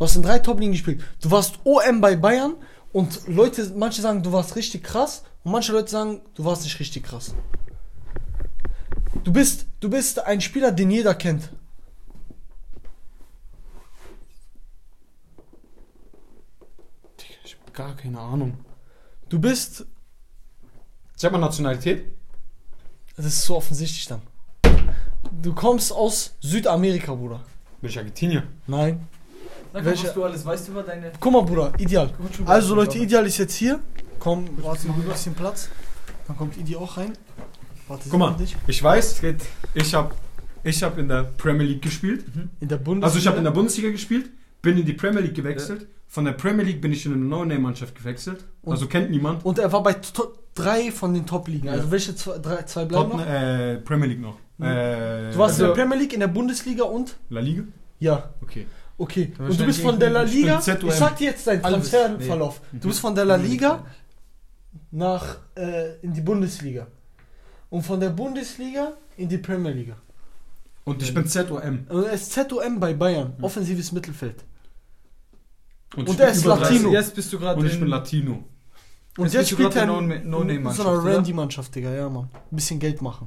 Du 0.00 0.06
hast 0.06 0.16
in 0.16 0.22
drei 0.22 0.38
Top-Ligen 0.38 0.72
gespielt. 0.72 1.04
Du 1.20 1.30
warst 1.30 1.58
OM 1.62 2.00
bei 2.00 2.16
Bayern 2.16 2.54
und 2.90 3.28
Leute, 3.28 3.70
manche 3.76 4.00
sagen, 4.00 4.22
du 4.22 4.32
warst 4.32 4.56
richtig 4.56 4.82
krass 4.82 5.24
und 5.44 5.52
manche 5.52 5.72
Leute 5.72 5.90
sagen, 5.90 6.22
du 6.34 6.42
warst 6.46 6.62
nicht 6.62 6.80
richtig 6.80 7.04
krass. 7.04 7.34
Du 9.24 9.30
bist, 9.30 9.66
du 9.80 9.90
bist 9.90 10.18
ein 10.20 10.40
Spieler, 10.40 10.72
den 10.72 10.90
jeder 10.90 11.14
kennt. 11.14 11.50
Ich 17.44 17.56
hab 17.56 17.74
gar 17.74 17.94
keine 17.94 18.20
Ahnung. 18.20 18.56
Du 19.28 19.38
bist. 19.38 19.84
Sag 21.14 21.30
mal 21.30 21.36
Nationalität. 21.36 22.06
Das 23.16 23.26
ist 23.26 23.42
so 23.42 23.54
offensichtlich 23.54 24.06
dann. 24.06 24.22
Du 25.42 25.52
kommst 25.52 25.92
aus 25.92 26.36
Südamerika, 26.40 27.14
Bruder. 27.14 27.44
Bin 27.82 27.90
ich 27.90 27.98
Argentinier? 27.98 28.44
Nein. 28.66 29.06
Mal, 29.72 29.84
Welche- 29.84 30.06
was 30.08 30.14
du 30.14 30.24
alles 30.24 30.44
weißt 30.44 30.68
über 30.68 30.82
deine. 30.82 31.12
Guck 31.20 31.32
mal, 31.32 31.42
Bruder, 31.42 31.72
ideal. 31.78 32.10
Also 32.46 32.74
Leute, 32.74 32.98
Ideal 32.98 33.26
ist 33.26 33.38
jetzt 33.38 33.54
hier. 33.54 33.78
Komm, 34.18 34.48
warte, 34.62 34.86
mach 34.88 34.96
ein 34.96 35.02
bisschen 35.04 35.34
Platz. 35.34 35.68
Dann 36.26 36.36
kommt 36.36 36.56
Idi 36.56 36.76
auch 36.76 36.96
rein. 36.96 37.12
Warte, 37.88 38.08
Guck 38.08 38.18
mal. 38.18 38.36
Ich 38.66 38.82
weiß, 38.82 39.12
Es 39.12 39.20
geht. 39.20 39.36
ich 39.74 39.94
habe 39.94 40.14
ich 40.62 40.82
hab 40.82 40.98
in 40.98 41.08
der 41.08 41.24
Premier 41.24 41.66
League 41.66 41.82
gespielt. 41.82 42.24
In 42.60 42.68
der 42.68 42.76
Bundesliga. 42.76 43.06
Also 43.06 43.18
ich 43.18 43.26
habe 43.26 43.38
in 43.38 43.44
der 43.44 43.50
Bundesliga 43.50 43.90
gespielt, 43.90 44.30
bin 44.62 44.76
in 44.78 44.84
die 44.84 44.92
Premier 44.92 45.20
League 45.20 45.34
gewechselt. 45.34 45.86
Von 46.08 46.24
der 46.24 46.32
Premier 46.32 46.64
League 46.64 46.80
bin 46.80 46.92
ich 46.92 47.06
in 47.06 47.12
eine 47.14 47.24
No-Name-Mannschaft 47.24 47.94
gewechselt. 47.94 48.44
Und- 48.62 48.72
also 48.72 48.86
kennt 48.88 49.10
niemand. 49.10 49.44
Und 49.44 49.58
er 49.60 49.72
war 49.72 49.82
bei 49.82 49.94
drei 50.54 50.90
von 50.90 51.14
den 51.14 51.24
Top-Ligen. 51.24 51.66
Ja. 51.68 51.72
Also 51.74 51.90
welche 51.90 52.14
zwei, 52.16 52.38
drei, 52.38 52.62
zwei 52.64 52.84
bleiben 52.84 53.10
Tottenham, 53.12 53.26
noch? 53.28 53.32
äh, 53.32 53.76
Premier 53.78 54.06
League 54.08 54.20
noch. 54.20 54.36
Mhm. 54.58 54.66
Äh, 54.66 55.30
Du 55.32 55.38
warst 55.38 55.54
in 55.54 55.64
der 55.66 55.70
also- 55.70 55.80
Premier 55.80 55.96
League, 55.98 56.12
in 56.12 56.20
der 56.20 56.26
Bundesliga 56.26 56.84
und? 56.84 57.16
La 57.30 57.40
Liga? 57.40 57.62
Ja, 58.00 58.30
Okay. 58.42 58.66
Okay. 59.00 59.32
Und 59.38 59.58
du 59.58 59.64
bist 59.66 59.80
von 59.80 59.98
der 59.98 60.10
La 60.10 60.22
Liga, 60.22 60.58
ich 60.58 60.94
sag 60.94 61.16
dir 61.16 61.30
jetzt 61.30 61.46
deinen. 61.46 61.62
Transferverlauf. 61.62 62.60
Nee. 62.72 62.78
Du 62.80 62.88
bist 62.88 63.00
von 63.00 63.14
der 63.14 63.24
La 63.24 63.36
Liga 63.36 63.84
nach 64.92 65.38
äh, 65.56 65.96
in 66.02 66.12
die 66.12 66.20
Bundesliga. 66.20 66.86
Und 67.70 67.82
von 67.82 67.98
der 68.00 68.10
Bundesliga 68.10 68.92
in 69.16 69.28
die 69.28 69.38
Premier 69.38 69.72
Liga. 69.72 69.96
Und 70.84 71.02
ich 71.02 71.12
bin 71.14 71.26
ZOM. 71.26 71.86
Und 71.88 72.04
er 72.04 72.12
ist 72.12 72.32
ZOM 72.32 72.80
bei 72.80 72.94
Bayern, 72.94 73.34
offensives 73.42 73.92
Mittelfeld. 73.92 74.44
Und, 75.96 76.08
Und 76.08 76.20
er 76.20 76.30
ist 76.30 76.44
Latino. 76.44 76.90
30. 76.90 76.92
Jetzt 76.92 77.14
bist 77.14 77.32
du 77.32 77.38
gerade 77.38 77.60
Und 77.60 77.66
ich 77.66 77.74
in- 77.74 77.80
bin 77.80 77.88
Latino. 77.88 78.44
Und 79.18 79.24
Jetzt 79.24 79.34
jetzt, 79.34 79.50
spielt 79.50 79.74
er 79.76 79.82
in 79.82 80.30
No- 80.30 80.42
in 80.42 80.70
so 80.72 80.86
einer? 80.88 81.04
Randy-Mannschaft, 81.04 81.74
Digga, 81.74 81.90
ja, 81.92 82.08
Mann. 82.08 82.28
Ein 82.32 82.56
bisschen 82.56 82.78
Geld 82.78 83.02
machen. 83.02 83.26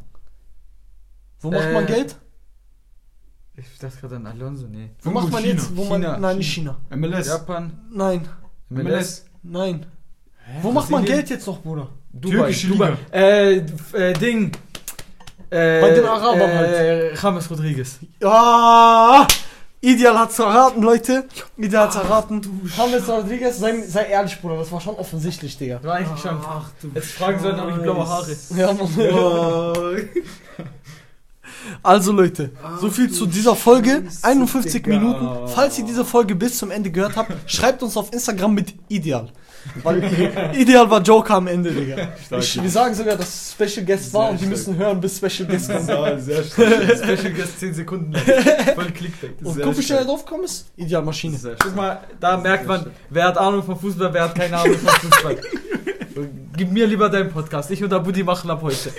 Wo 1.42 1.52
macht 1.52 1.66
Äh, 1.66 1.74
man 1.74 1.86
Geld? 1.86 2.16
Ich 3.56 3.78
dachte 3.80 3.98
gerade 4.02 4.16
an 4.16 4.26
Alonso, 4.28 4.68
nee. 4.68 4.90
Wo 5.04 5.12
macht 5.12 5.32
man 5.32 5.44
China. 5.44 5.54
jetzt? 5.54 5.76
Wo 5.76 5.84
man, 5.86 6.02
China. 6.02 6.18
nein, 6.18 6.38
nicht 6.38 6.54
China. 6.54 6.78
MLS. 6.90 7.28
Japan, 7.28 7.72
Nein, 7.92 8.28
MLS, 8.70 9.26
nein. 9.44 9.86
Wo 10.62 10.72
macht 10.72 10.90
man? 10.90 11.06
Geld 11.06 11.30
jetzt 11.30 11.46
noch, 11.46 11.62
Bruder? 11.62 11.90
Dubai, 12.12 12.36
Türkische 12.38 12.68
Dubai. 12.68 12.90
Liga. 12.90 12.98
Äh, 13.12 13.56
äh, 14.10 14.14
Ding. 14.14 14.52
Äh, 15.50 15.82
Bei 15.82 15.92
den 15.92 16.06
Arabern 16.06 16.50
äh, 16.50 17.14
James 17.16 17.50
Rodriguez. 17.50 18.00
Ja! 18.22 19.28
Ideal 19.82 20.18
hat's 20.18 20.40
erraten, 20.40 20.82
Leute. 20.82 21.26
Ideal 21.58 21.86
hat's 21.86 21.96
erraten. 21.96 22.42
James 22.76 23.08
Rodriguez, 23.08 23.60
sei, 23.60 23.82
sei 23.86 24.06
ehrlich, 24.06 24.40
Bruder, 24.42 24.58
das 24.58 24.72
war 24.72 24.82
schon 24.82 24.96
offensichtlich, 24.96 25.58
Digga. 25.58 25.84
War 25.84 25.96
eigentlich 25.96 26.20
schon. 26.22 26.38
Ach 26.44 26.72
du 26.82 26.90
Jetzt 26.96 27.12
fragen 27.12 27.40
sollen, 27.40 27.60
ob 27.60 27.70
ich 27.70 27.84
blaue 27.84 28.08
Haare. 28.08 28.36
Ja, 28.56 28.74
Mann. 28.74 28.88
Also 31.82 32.12
Leute, 32.12 32.52
so 32.80 32.90
viel 32.90 33.12
zu 33.12 33.26
dieser 33.26 33.56
Folge. 33.56 34.04
51 34.22 34.84
Digga. 34.84 34.98
Minuten. 35.00 35.48
Falls 35.48 35.78
ihr 35.80 35.86
diese 35.86 36.06
Folge 36.06 36.36
bis 36.36 36.58
zum 36.58 36.72
Ende 36.72 36.92
gehört 36.92 37.16
habt, 37.16 37.34
schreibt 37.52 37.84
uns 37.84 37.98
auf 37.98 38.12
Instagram 38.14 38.54
mit 38.54 38.74
Ideal. 38.88 39.32
Weil 39.82 40.04
Ideal 40.58 40.90
war 40.90 41.02
Joker 41.02 41.36
am 41.36 41.48
Ende, 41.48 41.72
Digga. 41.72 42.10
Ich, 42.38 42.62
wir 42.62 42.70
sagen 42.70 42.94
sogar, 42.94 43.16
dass 43.16 43.54
Special 43.54 43.86
Guest 43.86 44.14
war 44.14 44.24
Sehr 44.24 44.32
und 44.32 44.42
die 44.42 44.46
müssen 44.48 44.76
hören, 44.76 45.00
bis 45.00 45.18
Special 45.18 45.48
Guest 45.48 45.72
kommt. 45.72 46.22
Sehr 46.22 46.44
stark. 46.44 46.98
Special 47.04 47.34
Guest 47.34 47.60
10 47.60 47.74
Sekunden 47.74 48.12
lang. 48.12 48.24
Voll 48.76 48.92
Clickbait. 48.92 49.42
Und 49.42 49.54
Sehr 49.54 49.66
guck, 49.66 49.78
wie 49.78 49.82
schnell 49.82 50.00
er 50.00 50.04
stark. 50.04 50.08
drauf 50.18 50.26
gekommen 50.26 50.44
ist. 50.44 50.66
Ideal 50.76 51.02
Maschine. 51.02 51.38
Sehr 51.38 51.56
Guck 51.58 51.76
mal, 51.76 52.02
da 52.20 52.38
merkt 52.38 52.68
man, 52.68 52.92
wer 53.10 53.26
hat 53.28 53.38
Ahnung 53.38 53.64
von 53.64 53.80
Fußball, 53.80 54.14
wer 54.14 54.24
hat 54.24 54.36
keine 54.36 54.58
Ahnung 54.58 54.78
von 54.78 54.90
Fußball. 55.10 55.38
Gib 56.56 56.72
mir 56.72 56.86
lieber 56.86 57.10
deinen 57.10 57.32
Podcast. 57.32 57.72
Ich 57.72 57.82
und 57.84 57.92
Abudi 57.94 58.22
machen 58.24 58.50
ab 58.52 58.62
heute. 58.62 58.92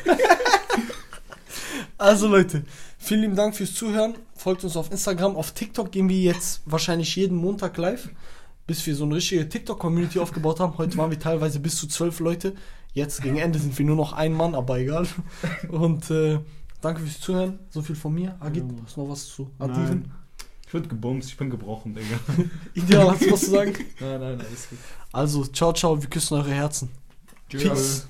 Also 1.99 2.27
Leute, 2.29 2.65
vielen 2.99 3.21
lieben 3.23 3.37
Dank 3.37 3.55
fürs 3.55 3.75
Zuhören. 3.75 4.15
Folgt 4.35 4.65
uns 4.65 4.77
auf 4.77 4.91
Instagram. 4.91 5.37
Auf 5.37 5.53
TikTok 5.53 5.93
gehen 5.93 6.09
wir 6.09 6.19
jetzt 6.19 6.63
wahrscheinlich 6.67 7.15
jeden 7.17 7.37
Montag 7.37 7.77
live, 7.77 8.09
bis 8.67 8.85
wir 8.87 8.95
so 8.97 9.05
eine 9.05 9.15
richtige 9.15 9.49
TikTok-Community 9.49 10.19
aufgebaut 10.19 10.59
haben. 10.61 10.77
Heute 10.77 10.97
waren 10.97 11.11
wir 11.11 11.19
teilweise 11.21 11.61
bis 11.61 11.77
zu 11.77 11.87
zwölf 11.87 12.19
Leute. 12.21 12.55
Jetzt 12.93 13.23
gegen 13.23 13.37
Ende 13.39 13.59
sind 13.59 13.77
wir 13.79 13.87
nur 13.87 13.97
noch 13.97 14.13
ein 14.13 14.33
Mann, 14.33 14.55
aber 14.55 14.79
egal. 14.79 15.07
Und 15.69 16.11
äh, 16.11 16.41
danke 16.81 17.01
fürs 17.03 17.21
Zuhören. 17.21 17.59
So 17.71 17.83
viel 17.83 17.97
von 17.97 18.13
mir. 18.15 18.37
Agit, 18.41 18.65
Ja. 18.65 18.75
hast 18.85 18.97
du 18.97 19.03
noch 19.03 19.11
was 19.11 19.27
zu 19.29 19.51
addieren? 19.59 20.11
Ich 20.67 20.75
wurde 20.75 20.89
gebumst, 20.89 21.29
ich 21.29 21.37
bin 21.37 21.51
gebrochen, 21.51 21.95
Digga. 21.95 22.19
Ideal, 22.75 23.11
hast 23.13 23.23
du 23.23 23.31
was 23.33 23.41
zu 23.41 23.51
sagen? 23.51 23.73
Nein, 24.01 24.21
nein, 24.21 24.37
nein, 24.39 24.47
ist 24.53 24.71
gut. 24.71 24.79
Also, 25.13 25.45
ciao, 25.47 25.73
ciao, 25.73 26.01
wir 26.01 26.09
küssen 26.11 26.35
eure 26.35 26.51
Herzen. 26.51 26.91
Peace. 27.49 28.09